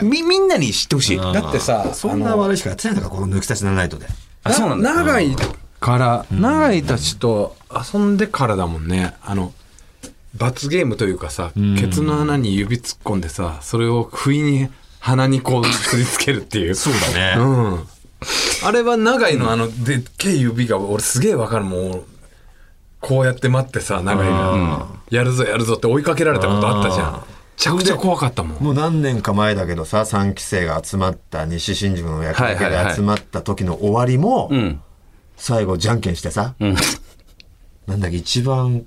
[0.01, 1.17] みみんなに知ってほしい。
[1.17, 4.07] だだってさそんな笑いしかやってないんだからこの抜き差しならないとで。
[4.43, 4.93] あそうなんだ。
[4.95, 5.35] 長い
[5.83, 9.13] から、長いたちと遊んでからだもんね。
[9.21, 9.51] あの、
[10.35, 14.69] 罰ゲームというかさ、ケツの穴に指突っ込んでさ、それを不意に
[15.03, 16.75] 鼻にこうすりつけるっていう。
[16.75, 17.43] そうだねう
[17.75, 17.87] ん。
[18.63, 22.03] あれは長いのあの、でっけえ指が俺すげえわかるもん。
[23.01, 27.13] こうやって待ってさ、長いが、やるぞやるぞって追いかけられたことあったじゃん。
[27.15, 27.19] め
[27.57, 28.63] ちゃくちゃ怖かったもん。
[28.63, 34.81] もう何年か前だけどさ3期生が集まった西新宿の焼き肉はいはいはいで集まった時の終わりも、うん。
[35.35, 36.75] 最後じゃんけんしてさ、ん
[37.87, 38.85] なんだっけ一番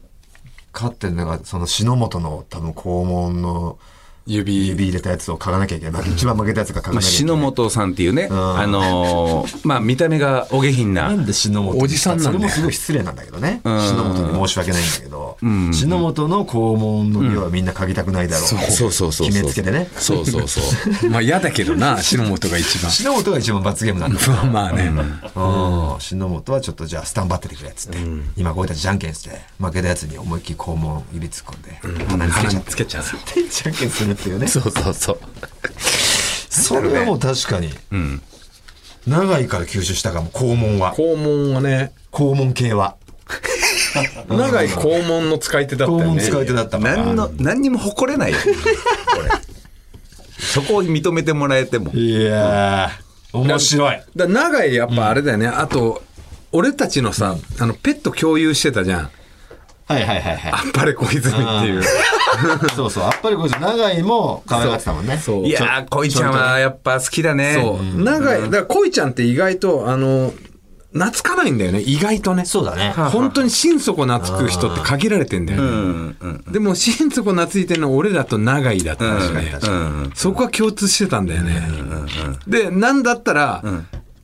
[0.73, 3.79] 勝ってるのがその篠本の多分肛門の
[4.27, 4.69] 指。
[4.69, 11.09] 指入れたやつを嗅がなきゃいけない一番負けたやつが嗅がまあ、なきゃいけない、篠本さんっていうね、んあのー まあ、見た目がお下品な。
[11.09, 13.57] なんで篠本おじさんなんだよそれもすごい失礼なんだけどね。
[13.57, 15.37] ん篠本に申し訳ないんだけど、
[15.73, 18.49] 篠本の肛門の指はみんな嗅ぎたくないだろう。
[18.49, 19.27] そうそうそうそう。
[19.27, 19.89] 決めつけてね。
[19.97, 20.61] そうそうそ
[21.07, 21.11] う。
[21.11, 22.91] まあ嫌だけどな、篠本が一番。
[22.91, 24.21] 篠本が一番罰ゲームなんだ。
[24.53, 24.93] まあね。
[25.35, 27.99] うん篠本はちょっっとじゃあスタンバっててくれっつって、
[28.37, 33.05] 今こういったじゃんけんして負けたやつに思いっきり肛門指突っ込んで、鼻につけちゃってつけちゃう。
[33.51, 34.47] じゃんけんするっていうね。
[34.47, 35.19] そうそうそう。
[36.51, 37.71] それはもう確かに、
[39.07, 40.95] 長いから吸収したかも肛門は。
[40.95, 42.97] 肛門はね、肛門系は。
[44.29, 46.05] 長い肛門の使い手だったよね。
[46.05, 46.79] 肛門使い手だった。
[46.79, 48.39] から何の、何にも誇れないよ。
[50.39, 51.93] そこを認めてもらえても。
[51.93, 53.39] いやー。
[53.39, 54.01] 面白い。
[54.15, 56.03] だ長いやっぱあれだよね、あと
[56.53, 59.11] 俺たちのさ、あのペット共有してたじゃん
[59.87, 60.53] はいはいはいはい。
[60.53, 61.33] あっぱれ小泉って
[61.67, 61.83] いう。
[62.75, 65.17] そうそう、あっぱれこいつ長井も可愛がってたもんね。
[65.17, 65.47] そう。
[65.47, 67.55] いやー、恋ちゃんはやっぱ好きだね。
[67.55, 68.03] そう。
[68.03, 70.33] 長いだから恋ちゃんって意外とあの
[70.93, 71.81] 懐かないんだよね。
[71.81, 72.45] 意外とね。
[72.47, 72.93] そうだね。
[72.97, 76.15] 本当に心底懐く人って限られてんだよね、
[76.51, 79.55] でも心底懐いてるのは俺らと長井だったしね、
[80.15, 81.63] そこは共通してたんだよね、
[82.47, 83.63] でなんだったら、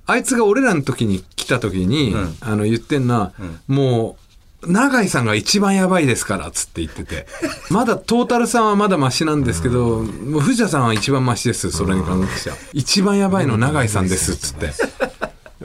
[0.06, 3.32] あいつが俺らの時に来た時に、あの言ってんのは、
[3.68, 4.21] もう
[4.66, 7.26] 永井さんが一番やばいですからっつって言ってて。
[7.70, 12.56] まだトータルさんはまだマシなんですけど、もう藤田さんは一番マシですそれに関しては。
[12.72, 14.66] 一番やばいの永井さんですっつって。
[14.66, 14.72] や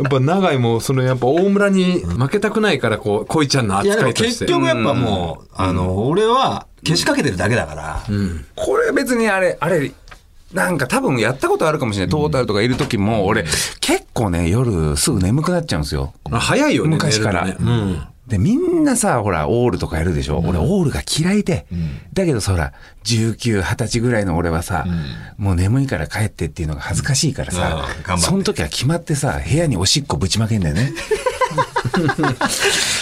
[0.07, 4.45] っぱ長井もそのやっぱ大村に負けたくないからこう恋ちゃんの扱いとして。
[4.45, 8.03] 結局やっぱもう、あの、俺は消しかけてるだけだから、
[8.55, 9.91] これ別にあれ、あれ、
[10.53, 12.11] なんか多分やったことあるかもしれない。
[12.11, 13.43] トータルとかいる時も、俺、
[13.81, 16.13] 結構ね、夜すぐ眠くなっちゃうんですよ。
[16.31, 17.45] あ早いよね昔から。
[17.45, 21.65] 寝るとねで、みんなさ、ほら、オールとかやるでしょ、俺、オールが嫌いで。
[22.13, 22.73] だけどさ、ほら、
[23.05, 24.85] 19、20歳ぐらいの俺はさ、
[25.37, 30.91] もう眠いから帰ってっていうのが恥ずかしいからさその時は決まってさ、部屋におしっこぶちまけんだよね。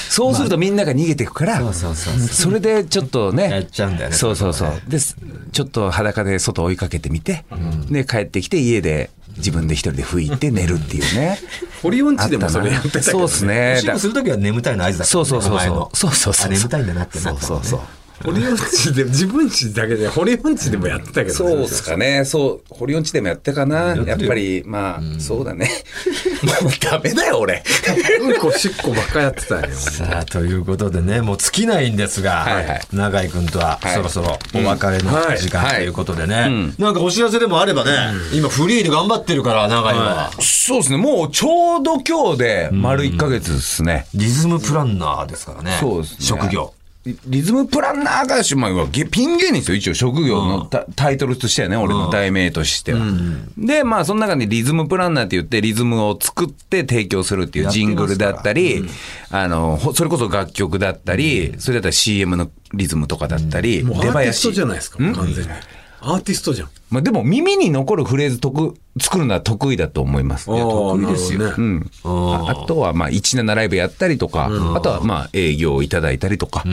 [0.09, 4.81] そうするとみんなが逃げていくから、それでちょっとね、やっちゃうんだよねそうそうそう。
[4.87, 5.17] です
[5.51, 7.45] ちょっと裸で外追いかけてみて、
[7.89, 11.39] で、帰ってきて家で自分で一人で拭いて寝るっていうね。
[11.81, 13.75] 堀音痴でもそれやってたけど、ね、そうですね。
[13.77, 15.97] おしっこするときは眠たいの合図だからねそうそうそうそう。
[15.97, 16.45] そうそうそう。
[16.47, 17.79] あ眠たいんだなってなそうそうそう。
[18.23, 22.23] 堀音痴で自分痴だけで堀音痴でもやってたけど、そうですかね。
[22.25, 23.95] そう、堀音痴でもやったかな。
[23.95, 25.69] やっぱり、まあ、そうだね。
[26.61, 27.63] も うダメだよ、俺。
[28.21, 29.67] うんこしっこばっかやってたよ。
[29.71, 32.81] さあということでねもう尽きないんですが、はいはい。
[32.93, 33.95] 永井君とははい。
[33.95, 35.75] そろそろお別れのはい時間はい。
[35.77, 37.91] ということでね、なんかお知らせでもあればね、
[38.33, 40.97] 今フリーで頑張ってるから永井は、そうですね。
[40.97, 44.07] もうちょうど今日で丸1ヶ月ですね。
[44.13, 45.77] リズムプランナーですからね。
[45.79, 46.17] そうですね。
[46.19, 46.73] 職業
[47.05, 53.01] リリズムプランナーがし、まあ、ゲピン芸人ですよ、一応、職業のタ,、タイトルとしてはね、俺の題名としては。
[53.57, 58.85] で、まあ、その中にリズムプランナーって言って、リズムを作って提供するっていうジングルだったり、
[59.29, 64.67] あの、ほそれこそ楽曲だったり、それだったら CM のリズムとかだったり、もうアーティストじゃい。
[64.67, 65.49] ないですか完全に
[66.07, 66.69] アーティストじゃん。
[66.89, 70.45] まあ、でも、耳に残るフレーズ得作るのは得意だと思います。
[70.45, 71.39] 得意ですよ。
[71.39, 76.63] ね、うん、ああとはまあ17ライブやったりとか、あとはまあ営業をいただいたりとか、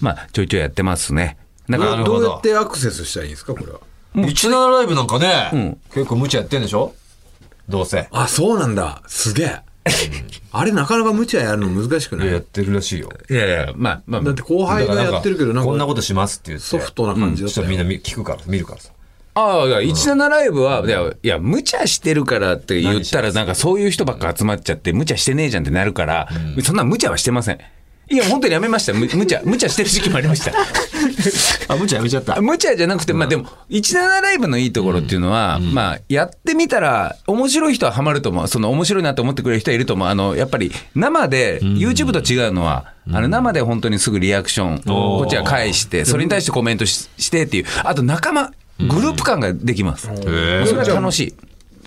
[0.00, 1.36] まあちょいちょいやってますね。
[1.68, 2.20] なんかなるほど。
[2.20, 3.80] どうやってアクセスしたらいいんですかこれは
[4.14, 6.94] ？17ライブなんかね、結構無茶やってんでしょ？
[7.68, 8.08] どうせ。
[8.10, 9.02] あそうなんだ。
[9.06, 9.56] すげえ
[10.52, 12.28] あれなかなか無茶やるの難しくない？
[12.32, 13.10] やってるらしいよ。
[13.30, 16.66] いやいや、まあまあ、だって後輩がやってるけどなんかこんなことしますって言って。
[16.66, 17.48] ソフトな感じだったよ。
[17.48, 18.90] そしたらみんな見聞くから見るからさ。
[19.34, 26.28] ああ、いや、17ライブは、いや、いや、無茶してるからって言ったら、なんかそういう人ばっか集まっちゃって、無茶してねえじゃんってなるから、
[26.64, 27.58] そんな無茶はしてません。
[28.10, 28.94] いや、本当にやめました。
[28.94, 30.52] む無茶、無茶してる時期もありました。
[31.72, 32.40] あ無茶やめちゃった？
[32.40, 38.48] 無茶じゃなくて、まあでも、17ライブのいいところっていうのは、まあ、やってみたら、面白い人はハマると思う。
[38.48, 40.08] その面白いなと思ってくれる人はいると思う。
[40.08, 50.06] あの、やっぱり、生で、YouTube と違うのは、あの、生で本当にすぐリアクション、こっちは返して、それに対してコメントししてっていう、あと仲間、グループ感ができます。
[50.06, 51.34] それが楽しい。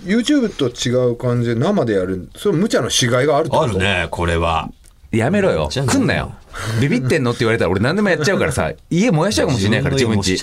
[0.05, 3.63] YouTube と違う感じで生でやるそれ無茶のしがいがあるってこと？
[3.63, 4.71] あるねこれは
[5.11, 5.69] やめろよ。
[5.69, 6.33] 来んなよ。
[6.79, 10.37] ビビってんのって言われたら俺何でもやっちゃうからさ、 家燃やしちゃうかもしれないから自分ち。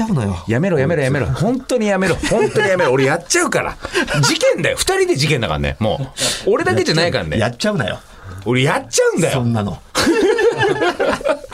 [0.47, 1.27] やめろやめろやめろ。
[1.27, 2.17] 本当にやめろ。
[2.31, 2.93] 本当にやめろ。
[2.93, 3.77] 俺やっちゃうから。
[4.23, 4.77] 事件だよ。
[4.77, 5.77] 二人で事件だからね。
[5.79, 6.13] も
[6.47, 6.51] う。
[6.51, 7.39] 俺だけじゃないからね。
[7.39, 7.99] やっちゃうなよ
[8.45, 9.35] 俺やっちゃうんだよ。
[9.35, 9.79] そんなの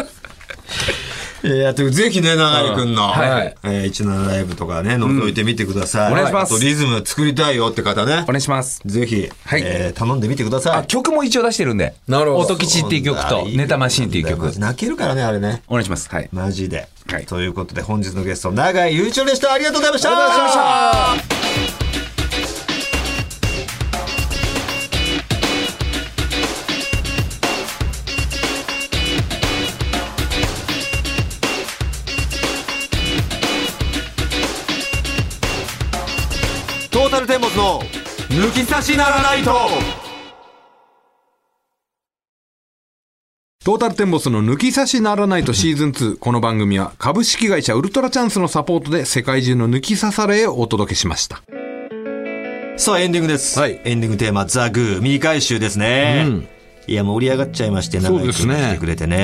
[1.44, 3.54] いやというぜひね永井君の、はい。
[3.64, 6.54] えー、17ライブとかね覗いてみてください、お願いします。
[6.54, 8.24] あとリズム作りたいよって方ね。
[8.24, 8.80] お願いします。
[8.86, 9.62] ぜひ、はい。
[9.64, 11.94] えー頼んでみてくださあ、い曲も一応出してるんで。
[12.08, 12.54] なるほど。
[12.54, 14.58] 音吉っていう曲と、ネタマシーンっていう曲。
[14.58, 15.62] 泣けるからねあれね。
[15.68, 16.08] お願いします。
[16.08, 16.28] はい。
[16.32, 17.26] マジで、はい。
[17.26, 19.52] ということで本日のゲスト永井雄一郎でした。
[19.52, 20.10] ありがとうございました。
[20.10, 20.60] ありがとうござ
[21.60, 21.83] いました
[37.14, 37.80] トータルテンボスの
[38.28, 39.52] 抜き差しならないと。
[43.64, 46.18] トータルテンボスの抜き差しならないとシーズン2。
[46.18, 51.42] この番組は株式会社ウルトラチャンスのサポートで世界中の抜き差されをお届けしました。
[52.76, 53.80] さあエンディングです、はい。
[53.84, 56.26] エンディングテーマ「ザ・グー未回収ですね、
[56.88, 58.54] いや盛り上がっちゃいましてそうですね。
[58.54, 59.16] 長井君来てくれてね、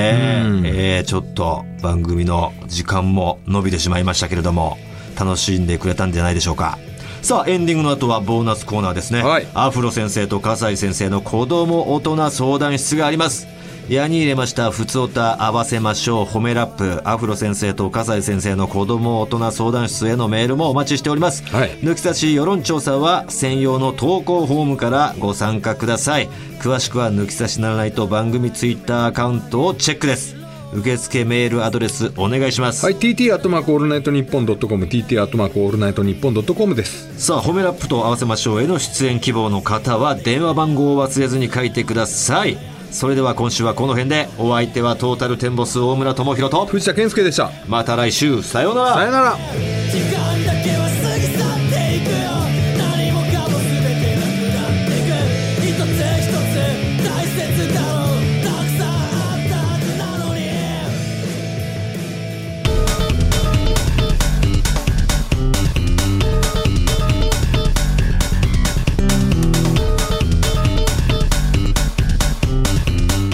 [0.65, 4.79] えーちょっと番組の時間も伸びてしまいましたけれども
[5.19, 6.79] 楽しんでくれたんじゃないでしょうか
[7.23, 9.47] さあエンディングの後はボーナスコーナーですね、はい。
[9.55, 13.47] アフロ先生と笠井先生の子供大人相談室があります。
[13.89, 17.03] 矢に入れましたふつおた合わせましょう褒めラップ。
[17.05, 21.71] アフロ先生と笠井先生の子供大人相談室へのメールもお待ちしております、はい。
[21.81, 26.29] 抜き差し世論調査は専用の投稿フォームからご参加ください。
[26.61, 30.40] 詳しくは抜き差しならないと番組ツイッターアカウントをチェックです
[30.73, 37.19] 受付メールアドレスお願いします、はい、TT アットマークオールナイトニッポンドットコム、TT アットマークオールナイトニッポンドットコムです。
[37.19, 42.57] さあ褒めラップと合わせましょうへの出演希望の方は電話番号を忘れずに書いてください
[42.91, 47.51] それでは今週はこの辺でお相手はトータルテンボス大村朋宏と藤田憲右でした。
[47.69, 50.40] また来週さようならさよなら。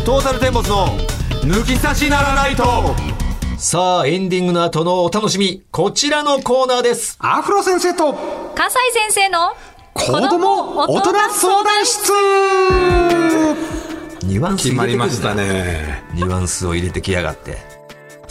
[0.07, 0.87] トータルテンボスの
[1.43, 2.63] 抜き差しならないと
[3.59, 7.17] さあ、エンディングの後のお楽しみ、こちらのコーナーです。
[7.19, 8.15] アフロ先生と
[8.55, 8.77] 関西
[9.11, 9.57] 先生の
[9.95, 12.13] 子供大人相談室
[14.23, 15.35] ニュアンス決まりました。
[15.35, 17.76] ねニュアンスを入れてきやがって。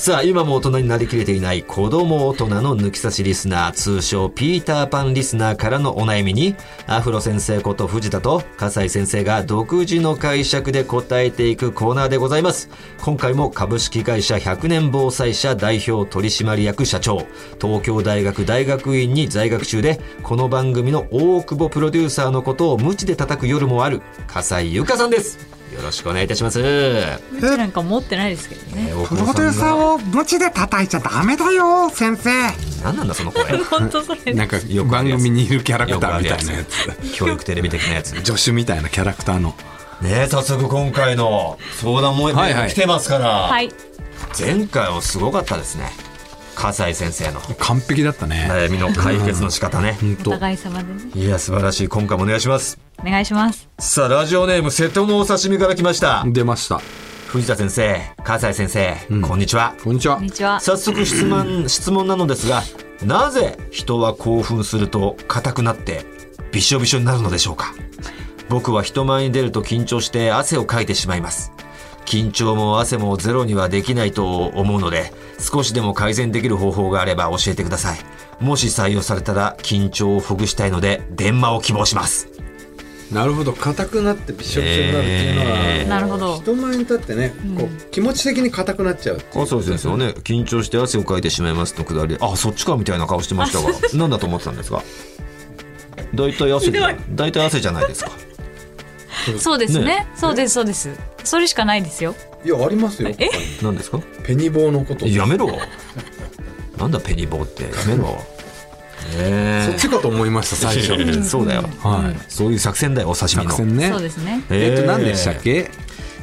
[0.05, 6.53] さあ、今も大人になりきれていない子供大人の抜き差しリスナー、通称ピーターパンリスナーからのお悩みに、
[6.85, 12.69] アフロ先生こと藤田と笠井先生が独自の解釈で答えていくコーナーでございます。
[13.01, 17.25] 今回も株式会社100年防災社代表取締役社長、
[17.59, 25.54] 東京大学大学院に在学中で、この番組の大久保プロデューサーのことを無知で叩く夜もある、笠井由香さんです。
[25.73, 26.59] よろしくお願いいたします。
[26.59, 28.91] うちなんか持ってないですけどね。
[29.07, 32.29] プロデューサーを無知で叩いちゃダメだよ先生。
[32.83, 33.45] 何なんだその声。
[33.69, 34.57] 本当それなんか
[34.89, 37.13] 番組にいるキャラクターみたいなやつ。
[37.13, 38.13] 教育テレビ的なやつ。
[38.13, 39.55] ね助手みたいなキャラクターの。
[40.03, 42.69] え早速今回の相談もはいはい。
[42.69, 43.73] 来てますから、はい。
[44.37, 45.91] 前回はすごかったですね
[46.55, 47.41] 笠井先生の。
[47.59, 48.47] 完璧だったね。
[48.49, 50.29] 悩みの解決の仕方ね、本当。
[50.31, 51.01] お互い様でね。
[51.13, 51.87] いや素晴らしい。
[51.87, 52.79] 今回もお願いします。
[52.99, 53.67] お願いします。
[53.79, 56.23] さあラジオネーム瀬戸のお刺身から来ました。
[56.27, 56.81] 出ました。
[57.27, 59.75] 藤田先生笠井先生、こんにちは。
[59.83, 60.15] こんにちは。
[60.15, 60.59] こんにちは。
[60.61, 62.63] 早速質問 質問なのですが
[63.03, 66.05] なぜ人は興奮すると硬くなって
[66.53, 67.73] びしょびしょになるのでしょうか？
[68.47, 71.51] 僕は人前に出ると緊張して汗をかいてしまいます
[72.05, 77.99] 緊張も汗もゼロにはできないと思うので少しでも改善できる方法があれば教えてください。
[78.39, 82.29] もし採用されたら緊張をほぐしたいので電話を希望します。
[83.11, 83.53] なるほど。
[83.53, 85.87] 硬くなってびしょびしょになるっていうのは、えー。
[85.87, 86.37] なるほど。
[86.37, 90.07] 人前に立ってね、こう気持ち的に硬くなっちゃうっていあそうですよね。
[90.23, 94.81] 緊張して汗をかいてしまいますのくだりあそっちかみたいな顔してましたが 何だと思ってたんですか？
[96.15, 98.11] 大体汗じゃ大体汗じゃないですか
[99.39, 99.79] そうです。
[99.79, 99.85] ね。
[99.85, 100.07] ね。
[100.15, 100.89] そうですそうです。
[101.23, 102.15] それしかないですよ。
[102.43, 103.29] いやありますよえ？
[103.61, 103.99] 何ですか？
[104.23, 105.07] ペニボーのこと。
[105.07, 105.49] やめろ。
[106.77, 107.63] なんだペニボーって。
[107.63, 108.17] やめろ。
[109.17, 110.93] えそっちかと思いました最初。
[110.93, 111.63] え そうだよ。
[111.83, 112.19] はい。
[112.27, 113.51] そういう作戦だよお刺身の。
[113.51, 113.89] 作戦ね。
[113.89, 114.43] そうですね。
[114.49, 115.69] えっと何でしたっけ？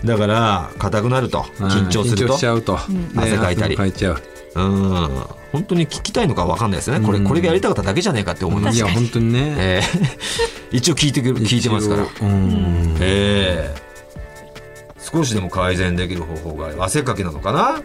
[0.05, 1.43] だから硬くなると。
[1.59, 2.25] 緊張すると。
[2.25, 2.79] 緊張しちゃうと。
[3.17, 3.77] 汗かいたり。
[3.77, 4.23] かいちゃう
[4.55, 5.25] うん。
[5.53, 7.01] 本当に聞きたいのか分かんないですね。
[7.05, 9.55] これこれがやりたかっただけじゃねえかって思いますいや本当にね。
[9.59, 10.19] えー
[10.73, 12.03] 一応聞いてくる聞いてますから。
[12.03, 12.97] うん。
[13.01, 13.83] ええ。
[14.99, 17.83] 少しでも改善できる方法が汗かきなのかな、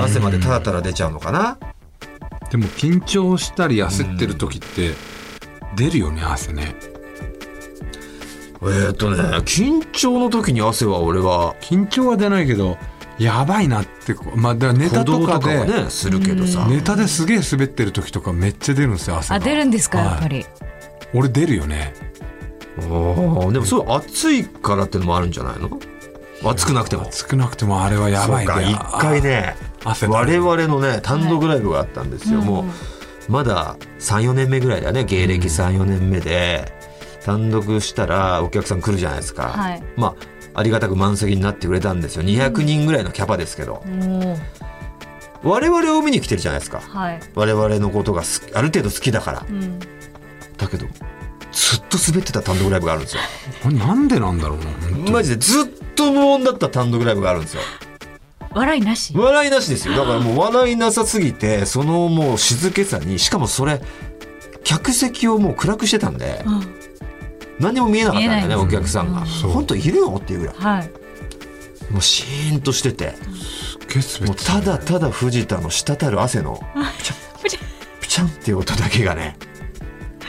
[0.00, 1.58] 汗までタラタラ出ちゃうのかな、
[2.52, 4.92] でも緊張したり焦ってる時って
[5.76, 6.76] 出るよね汗ね。
[8.62, 11.56] えーっとね緊張の時に汗は俺は。
[11.60, 12.76] 緊張は出ないけど
[13.18, 19.36] やばいなってこうまあだからネタとかでねするけどさ、ネタですげえ滑ってる時とかめっちゃ出るんですよ汗が。
[19.36, 20.46] あ出るんですかやっぱはいり。
[21.14, 21.94] 俺出るよね。
[22.78, 25.68] あーでもそれ暑いからってのもあるんじゃないの？
[26.44, 27.10] 暑くなくても。
[27.10, 36.72] 少なくてもあれはやばいそうかね一回ね我々のね単独ライブがあったんですよ、もうまだ34年目ぐらいだよね芸歴34年目で、
[37.24, 39.82] 単独したらお客さん来るじゃないですか、はい。
[39.96, 40.14] まあ
[40.58, 42.24] ありがたく満席になってくれたんですよ。
[42.24, 44.36] 200人ぐらいのキャパですけど、も
[45.44, 46.80] う我々を見に来てるじゃないですか。
[46.80, 47.20] はい。
[47.36, 48.22] 我々のことが
[48.54, 49.46] ある程度好きだから。
[49.48, 49.78] うん。
[49.78, 50.86] だけど
[51.52, 53.22] ずっと滑ってた単独ライブがあるんですよ。
[53.70, 54.58] なんでなんだろう
[55.04, 57.62] なマジでずっと無音だった単独ライブがあるんですよ。
[58.52, 59.14] 笑いなし？
[59.16, 59.94] 笑いなしですよ。
[59.94, 63.80] だからもう笑いなさすぎてそのもう静けさにしかもそれ
[64.64, 66.87] 客席をもう暗くしてたんでうん
[67.58, 69.20] 何にも見えなかったんだよねお客さんが。
[69.20, 70.54] 本当いるのっていうぐらい。
[70.56, 70.90] はい。
[71.90, 73.14] もうシーンとしてて。
[74.26, 76.60] もうただただ藤田の滴る汗の
[77.42, 77.60] プチッ
[78.02, 79.38] ピチャンっていう音だけがね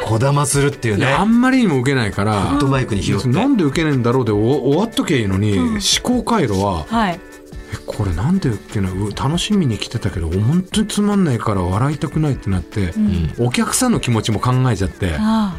[0.02, 1.08] こだまするっていうね。
[1.08, 3.28] あんまりにも受けないからホットマイクに拾って。
[3.28, 7.20] なんで受けないんだろうでお終わっときゃいいのに、思考回路ははい。
[7.74, 8.92] えこれなんで受けない？
[8.94, 12.94] う楽しみに来てたけど本当につまんないから笑いたくないってなって、
[13.38, 15.56] お客さんの気持ちも考えちゃってあ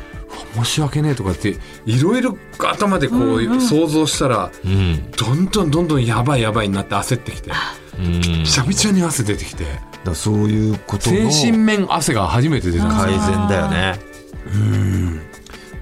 [0.54, 1.56] 申し訳ねえとかって
[1.86, 5.10] いろいろ頭でこう想像したら、うん。
[5.12, 7.50] どんどんどんどんやばいやばいになって焦ってきて。
[7.98, 8.20] うん。
[8.20, 9.64] びちゃびちゃに汗出てきて。
[10.04, 12.86] だそういうことの精神面汗が初めて出た。
[12.86, 13.98] んですよ改善だよね。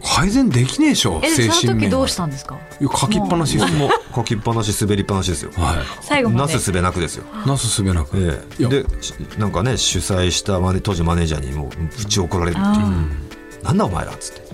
[0.02, 2.58] 改善できねえでしょえ精その時どうしたんですか？
[2.80, 3.78] いや書きっぱなしですよ。
[3.78, 5.50] もう書きっぱなし滑りっぱなしですよ。
[5.54, 6.52] は最後まで。
[6.52, 7.24] なすすべなくですよ。
[7.44, 8.16] いなすすべなく、
[8.58, 8.66] ええ。
[8.66, 13.27] でしなんかね主催したマネ当時マネージャーにもうぶち怒られるっていう
[13.68, 14.48] なんだお前らっつって。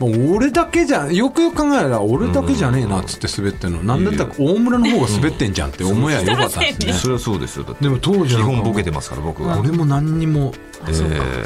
[0.00, 7.76] もう俺だけじゃよくよく考えたら俺だけじゃねえなっつって滑ってんの、なんだったら大村の方が滑ってんじゃんって思えばよかったんですね、それはそうですよ。
[7.78, 9.60] でも当時基本ボケてますから僕は。
[9.60, 10.54] 俺も何にも、
[10.88, 10.94] ええ。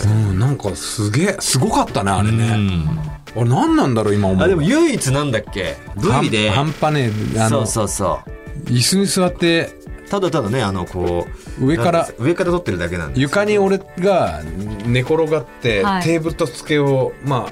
[0.06, 2.88] うん、なんかすげえすごかったねあれうね、ん。
[3.36, 6.50] あれ何なんだろう今思うあでも唯一なんだっけ？V で。
[6.50, 8.32] 半半端ねえあのそうそうそ
[8.66, 8.70] う。
[8.70, 9.70] 椅子に座って
[10.08, 11.26] ただただねあのこ
[11.60, 13.20] う上から上から撮ってるだけなんです。
[13.20, 14.42] よ床に俺が
[14.86, 16.02] 寝転がって、はい。
[16.02, 17.48] テーブルと机をま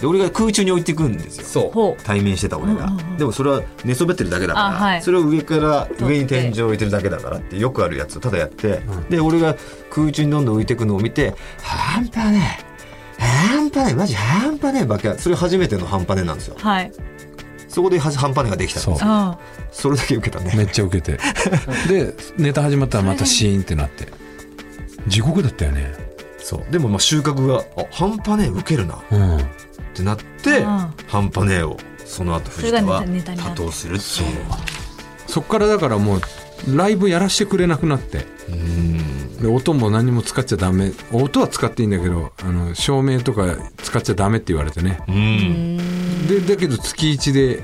[0.00, 1.70] で俺が空中に置いていくんですよ。
[1.70, 2.02] あそう。
[2.02, 5.02] 対面してた俺が、でもそれは寝そべってるだけだから、あはい。
[5.02, 9.56] それを上から上に天井を置いてるだけだからってよくあるやつをただやって、で俺が
[9.90, 12.58] 空中にどんどん浮いていくのを見て半端ね
[13.18, 13.22] え。
[13.22, 13.94] 半端ねえ。
[13.94, 14.84] マジ半端ねえ。
[14.84, 16.56] ばっかそれ初めての半端ねえなんですよ。
[16.58, 16.92] はい。
[17.76, 19.04] そこでは半端ねえができたんです。
[19.04, 19.36] う。
[19.70, 20.50] それだけ受けたね。
[20.56, 21.20] めっちゃ受けて。
[21.86, 24.08] でネタ始まったらまたシーンってなって。
[25.06, 25.92] 地獄だったよね。
[26.38, 26.72] そう。
[26.72, 28.94] でもまあ収穫があ半端ねえ受けるな。
[28.94, 29.44] っうん。
[29.92, 30.66] てなって、うん
[31.06, 31.76] 半端ねえを
[32.06, 34.36] その後藤田は多投するっていう。
[35.26, 36.20] そっからだからもう
[36.74, 38.24] ライブやらしてくれなくなって。
[38.48, 39.36] うん。
[39.36, 40.92] で音も何も使っちゃダメ。
[41.12, 44.98] 音は使っていいんだけどあの照明とか使っちゃダメって言われてね。
[45.06, 45.95] うん
[46.28, 47.62] でだけど月1で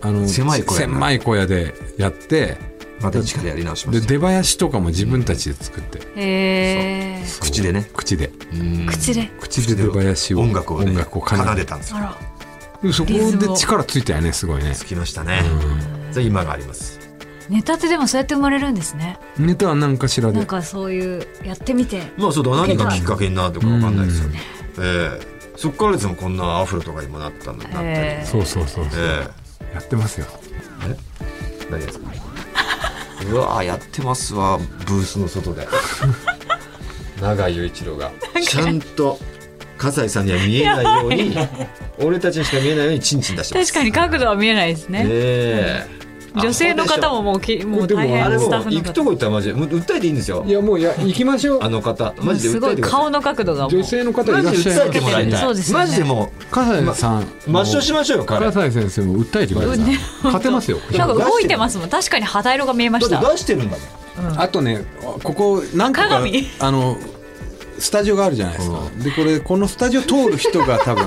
[0.00, 2.56] あの狭い小屋狭い小屋でやって
[3.00, 5.98] また一からやり直しまでした出囃子とかも自分たちで作って。
[5.98, 7.24] へえ。
[7.40, 7.88] 口でね。
[7.94, 8.30] 口で。
[8.88, 9.30] 口で。
[9.40, 9.74] 口で。
[9.76, 10.90] 出囃子を音楽をね。
[10.90, 11.98] 音楽を奏でたんですよ。
[12.92, 14.74] そこで力ついたよねすごいね。
[14.74, 15.42] つきましたね。
[16.12, 16.98] じゃあ今があります。
[17.48, 19.18] ネタってでもそうやって生まれるんですね。
[19.38, 20.38] ネタは何かしらで。
[20.38, 22.02] なんかそういうやってみて。
[22.16, 24.40] まあそうだ何がきっかけになるのかわかんないですよね。
[24.80, 29.00] ええそっからですもこんなアフロとかにもなったんだなったりへそうそうそうそう。
[29.00, 29.26] え
[29.74, 30.26] やってますよ。
[30.88, 30.96] え？
[31.70, 32.10] 何ですか？
[33.30, 35.66] うわーやってますわブースの外で。
[37.20, 38.12] 永井雄一郎が。
[38.40, 39.18] ちゃんと
[39.76, 41.36] 笠井さんには見えないように
[41.98, 43.72] 俺たちにしか見えないようにチンチン出してます。
[43.72, 45.04] 確かに角度は見えないですね。
[45.08, 45.97] ええ
[46.40, 49.04] 女性の方ももうきもう大変あれスタッフのも行くと方。
[49.04, 50.44] こ行ったらマジでもう訴えていいんですよ。
[50.46, 51.62] いやもうや行きましょう。
[51.62, 52.14] あの方。
[52.18, 53.00] マジです訴ごいえてください。
[53.00, 53.70] 顔の角度がもう。
[53.70, 55.40] 女性の方いらっマジで訴えてもらいたい。
[55.40, 55.84] そうですよね。
[55.84, 57.22] マジでも笠井さん。
[57.22, 58.46] う抹消しましょうよ彼。
[58.46, 59.78] だ笠井先生も訴えてください。
[59.78, 59.98] ね。
[60.24, 60.78] 勝てますよ。
[60.96, 61.88] なんか動いてますもん。
[61.88, 63.20] 確かに肌色が見えました。
[63.20, 64.40] 出してるんだもん。
[64.40, 64.84] あとね
[65.22, 66.48] ここ何個か鏡。
[66.58, 66.96] あの
[67.78, 68.78] スタジオがあるじゃないですか。
[69.04, 71.04] でこれこのスタジオ通る人が多分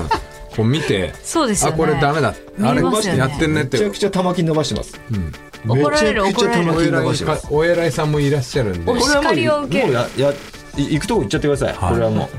[0.56, 1.76] こう見てそうですよね。
[1.76, 2.36] あこれダメだ。
[2.64, 2.82] あれ
[3.18, 3.78] やってんねって。
[3.78, 5.00] めちゃくちゃ玉金伸ばしてます。
[5.66, 6.74] 怒られる怒られる。
[6.74, 7.48] 金伸ばしてます。
[7.50, 8.92] お偉いさんもいらっしゃるんで。
[8.92, 9.94] お叱りを受ける。
[9.94, 10.34] もうや
[10.78, 12.30] 行くとこ行っちゃってください、これはも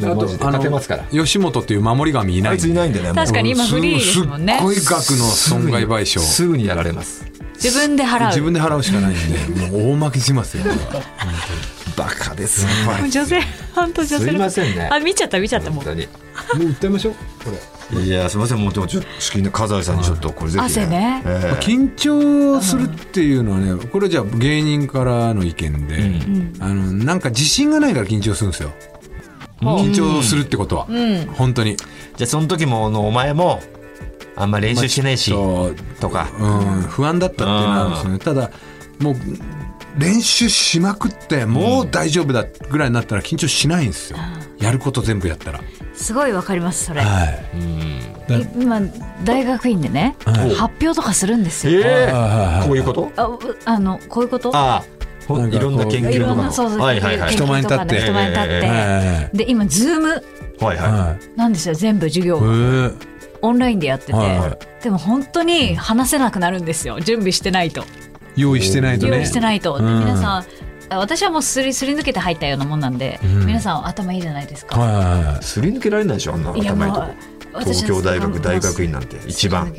[0.00, 0.06] う。
[0.06, 0.44] もうマジで。
[0.44, 1.04] 勝てますから。
[1.04, 6.20] 吉本っていう守り神いないあいついないんでね確かに今フリーですもんねすっごい額の損害賠償。
[6.20, 7.24] すぐにやられます。
[7.54, 8.28] 自分で払う。
[8.28, 10.64] 自分で払うしかないんで もう大負けしますよ。
[11.96, 12.68] バカですよ
[13.10, 13.40] 女性
[13.74, 14.30] 本当女性の。
[14.30, 14.88] すいませんね。
[14.92, 15.84] あ見ちゃった見ちゃったもう。
[15.84, 16.08] 本当に
[16.56, 17.58] もう訴えましょうこれ。
[18.04, 21.22] いやすみませんもうでもちょっと資金の笠井さんにちょっとこれぜひ、汗ね。
[21.24, 21.62] ええ。
[21.62, 25.96] 緊張するっていうのはねこれじゃあ芸人からの意見で、
[26.60, 28.72] あのなんか自信がないから緊張するんですよ。
[29.60, 30.86] 緊張するってことは、
[31.34, 31.76] 本当に。
[31.76, 33.60] じゃあその時もあのお前も
[34.36, 35.32] あんま練習してないし、
[36.00, 36.28] とか。
[36.38, 38.18] うん、不安だったっていうのはあるんですよね。
[38.18, 38.50] ただ
[39.00, 39.16] もう
[39.98, 44.18] 練習しまくってもう大丈夫だぐらいになったら緊張しないんですよ、
[44.58, 45.60] やること全部やったら。
[45.94, 47.44] すごいわかりますそれ、はい。
[48.56, 48.80] 今
[49.24, 50.54] 大学院でね、はい。
[50.54, 53.10] 発表とかするんですよ、ええあこういうこと？
[53.16, 54.52] あうあのこういうこと？
[54.54, 54.84] あ
[55.28, 57.32] いろんな研いろん究とかそうそうはいはいはい。
[57.32, 58.00] 人前に立って。
[58.00, 60.08] 人前に立って、はいで今ズーム。
[60.60, 61.18] はいははい。
[61.36, 62.38] なんですよ全部授業。
[62.38, 62.90] へえ
[63.42, 67.00] オンラインでやってて、はでも本当に話せなくなるんですよ。
[67.00, 67.84] 準備してないと
[68.38, 69.16] 用意してないとね。
[69.16, 70.00] 用意してないと、でうん。
[70.00, 70.44] 皆さん
[70.90, 73.46] あ私はもうすりすり抜けて入ったようなもんなんで、ん。
[73.46, 79.72] 皆さん頭いいじゃないですか、はいはいすり抜けられないでしょあんな頭いいとこ東京大学大学院なんて一番。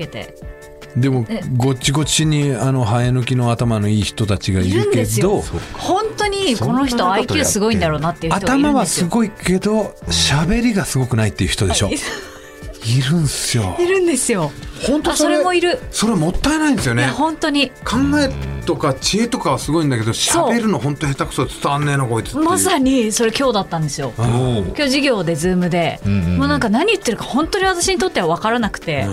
[0.98, 1.42] でもえ。
[1.56, 5.42] ごっちごちにあの生え抜きの頭のいい人たちがいいるけど
[5.74, 9.06] 本当にこの人 IQ すごいんだろうなっていう人がいる頭んですよ。
[9.06, 11.90] はすごいけど喋りがすごくないっていう人でしょ。
[11.90, 13.76] いるんすよ。
[13.80, 14.52] いるんですよ
[14.86, 15.80] 本当それれもいる。
[15.92, 17.04] それもったいないんですよね。
[17.04, 17.70] いや本当に。
[17.84, 18.30] 考え
[18.66, 24.14] とか知恵とかはすごいんだけど喋るの本当下手くそで伝わんねえなこいつまさにそれ今日だったんですよ。
[24.18, 29.08] 今日授業でズームで、んうんもうなんか何言ってるか本当に私にとっては分からなくて、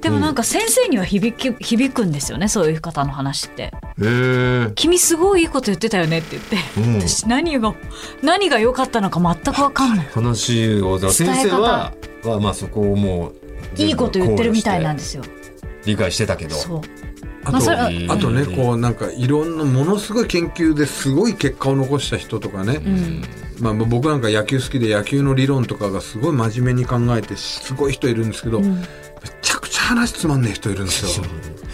[0.00, 3.64] でもなんか先生には響き響くんですよねそういう方の話って。
[3.64, 7.00] へえ「君すごいいいこと言ってたよね」って言って、うん。
[7.00, 7.74] 私何が
[8.22, 10.08] 何が良かったのか全く分かんない。
[10.12, 11.92] 話を先生は
[12.24, 13.34] はまあそこをもう
[13.76, 15.22] いいこと言ってるみたいなんですよ。
[15.84, 16.54] 理解してたけど。
[16.54, 16.80] そう。
[17.42, 17.66] あと
[18.06, 23.22] まあとねこうなんかいろんなものすごい研究ですごい結果を残した人とかね、うん。
[23.60, 28.76] まあ、僕なんか野球好きで野球の理論とかがすごい真面目に考えてすごい人いるんですけど、め
[29.42, 31.24] ちゃくちゃ話つまんねえ人いるんですよ。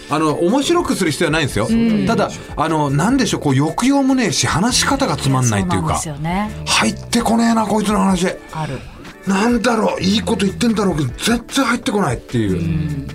[0.08, 1.68] あの面白くする必要はないんですよ、
[2.06, 6.00] ただあのなんでしょうこう抑揚もねえし話し方がつまんないっていうか。
[6.20, 6.50] ね。
[6.64, 8.28] 入ってこねえなこいつの話。
[8.52, 8.78] ある
[9.26, 13.08] なんだろういいこと言ってんだろうけど全然入ってこないっていう、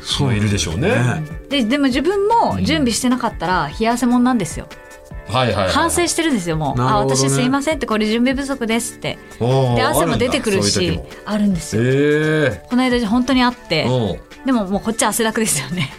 [0.00, 1.22] そういるでしょうね。
[1.48, 4.68] ででも自分も準備してなかったら冷や汗もんなんですよ。
[5.28, 5.72] はいはいはい。
[5.72, 9.18] 反省してるんですよもう、あ私すいませんってこれ準備不足ですって。
[9.38, 11.82] で汗も出てくるしあるんですよ。
[11.84, 13.86] えこの間本当にあって
[14.46, 15.92] でももうこっち汗だくですよね。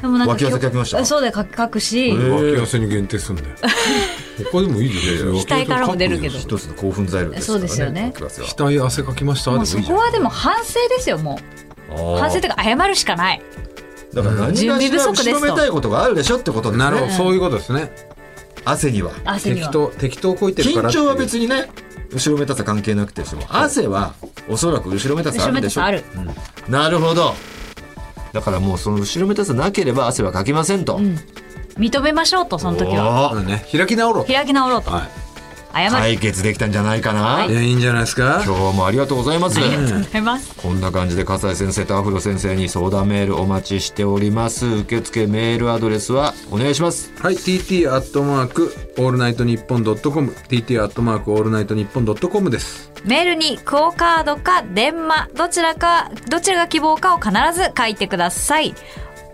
[0.00, 1.04] でもなんか脇汗かきました？
[1.04, 3.48] そうだよかかくし、脇汗に限定すんだよ。
[4.50, 6.38] 他でもいいですよ額からも出るけど。
[6.38, 7.58] 一つの興奮材料ですからね。
[7.58, 8.12] そうですよね。
[8.16, 11.38] 額汗かきましたでもうそこはでも反省ですよも
[11.90, 12.18] う。
[12.18, 13.42] 反省というか謝るしかない。
[14.12, 15.30] だから何準備不足ですと。
[15.30, 16.84] 後ろめたいことがあるでしょってことですね。
[16.84, 17.12] なるほど。
[17.12, 17.92] そういうことですね。
[18.64, 19.12] 汗には。
[19.24, 19.68] 汗には。
[19.68, 21.68] 適当適当こいてるから緊張は別にね
[22.12, 24.14] 後ろめたさ関係なくても汗は
[24.48, 25.82] おそらく後ろめたさあるでしょ。
[25.82, 26.04] めたさある、
[26.68, 27.34] なるほど
[28.34, 30.98] だからもうその後ろめたさなければ汗はかきませんと、
[31.78, 33.40] 認めましょうとその時は。
[33.46, 35.23] ね開き直ろう開き直ろうと、は謝る、
[35.74, 37.50] 解決できたんじゃないかな、い。
[37.50, 38.42] いやいいんじゃないですか？
[38.46, 40.54] 今日もありがとうございます、ありがとうございます。
[40.56, 44.66] こんな感じで笠井先生とアフロ先生に相談メールお待ちしております。
[44.66, 47.12] 受付メールアドレスはお願いします。
[47.20, 52.92] はい TT アットマークオールナイトニッポンドットコム TT アットマークオールナイトニッポンドットコムです。
[53.04, 58.74] メールにクオカードか電話どちらかどちらが希望かを必ず書いてください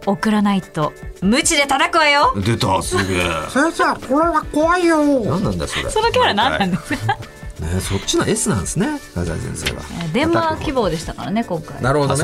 [0.06, 0.92] 送らないと
[1.22, 2.32] 鞭で叩くわよ。
[2.44, 3.20] 出たすげえ。
[3.50, 5.04] 先生これは怖いよ。
[5.20, 5.90] 何なんだそれ。
[5.90, 8.98] そのキャラ何なんですかねそっちの S なんですね。
[9.14, 9.82] 笠井先生は。
[10.12, 11.82] 電話希望でしたからね今回。
[11.82, 12.22] なるほどね。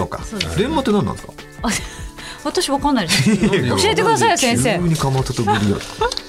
[0.56, 1.32] 電話って何なんですか？
[1.62, 1.68] あ
[2.47, 3.24] 私わかんないです。
[3.35, 4.78] 教えてくださいよ先生。
[4.78, 5.78] 急にかまととぶりよ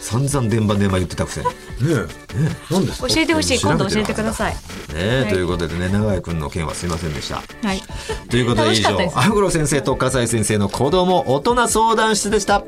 [0.02, 1.48] 散々電話電話言ってたくせに。
[1.48, 1.56] ねね
[2.34, 2.38] え。
[2.72, 3.07] 何ですか？
[3.07, 4.56] 教えてほしい今度教えてください。
[4.95, 5.31] え、はい。
[5.31, 7.35] ということでね永井君の件はすいませんでした。
[7.35, 7.81] はい。
[8.30, 12.64] ということで以上アフロ先生と笠井先生の子供大人相談室でした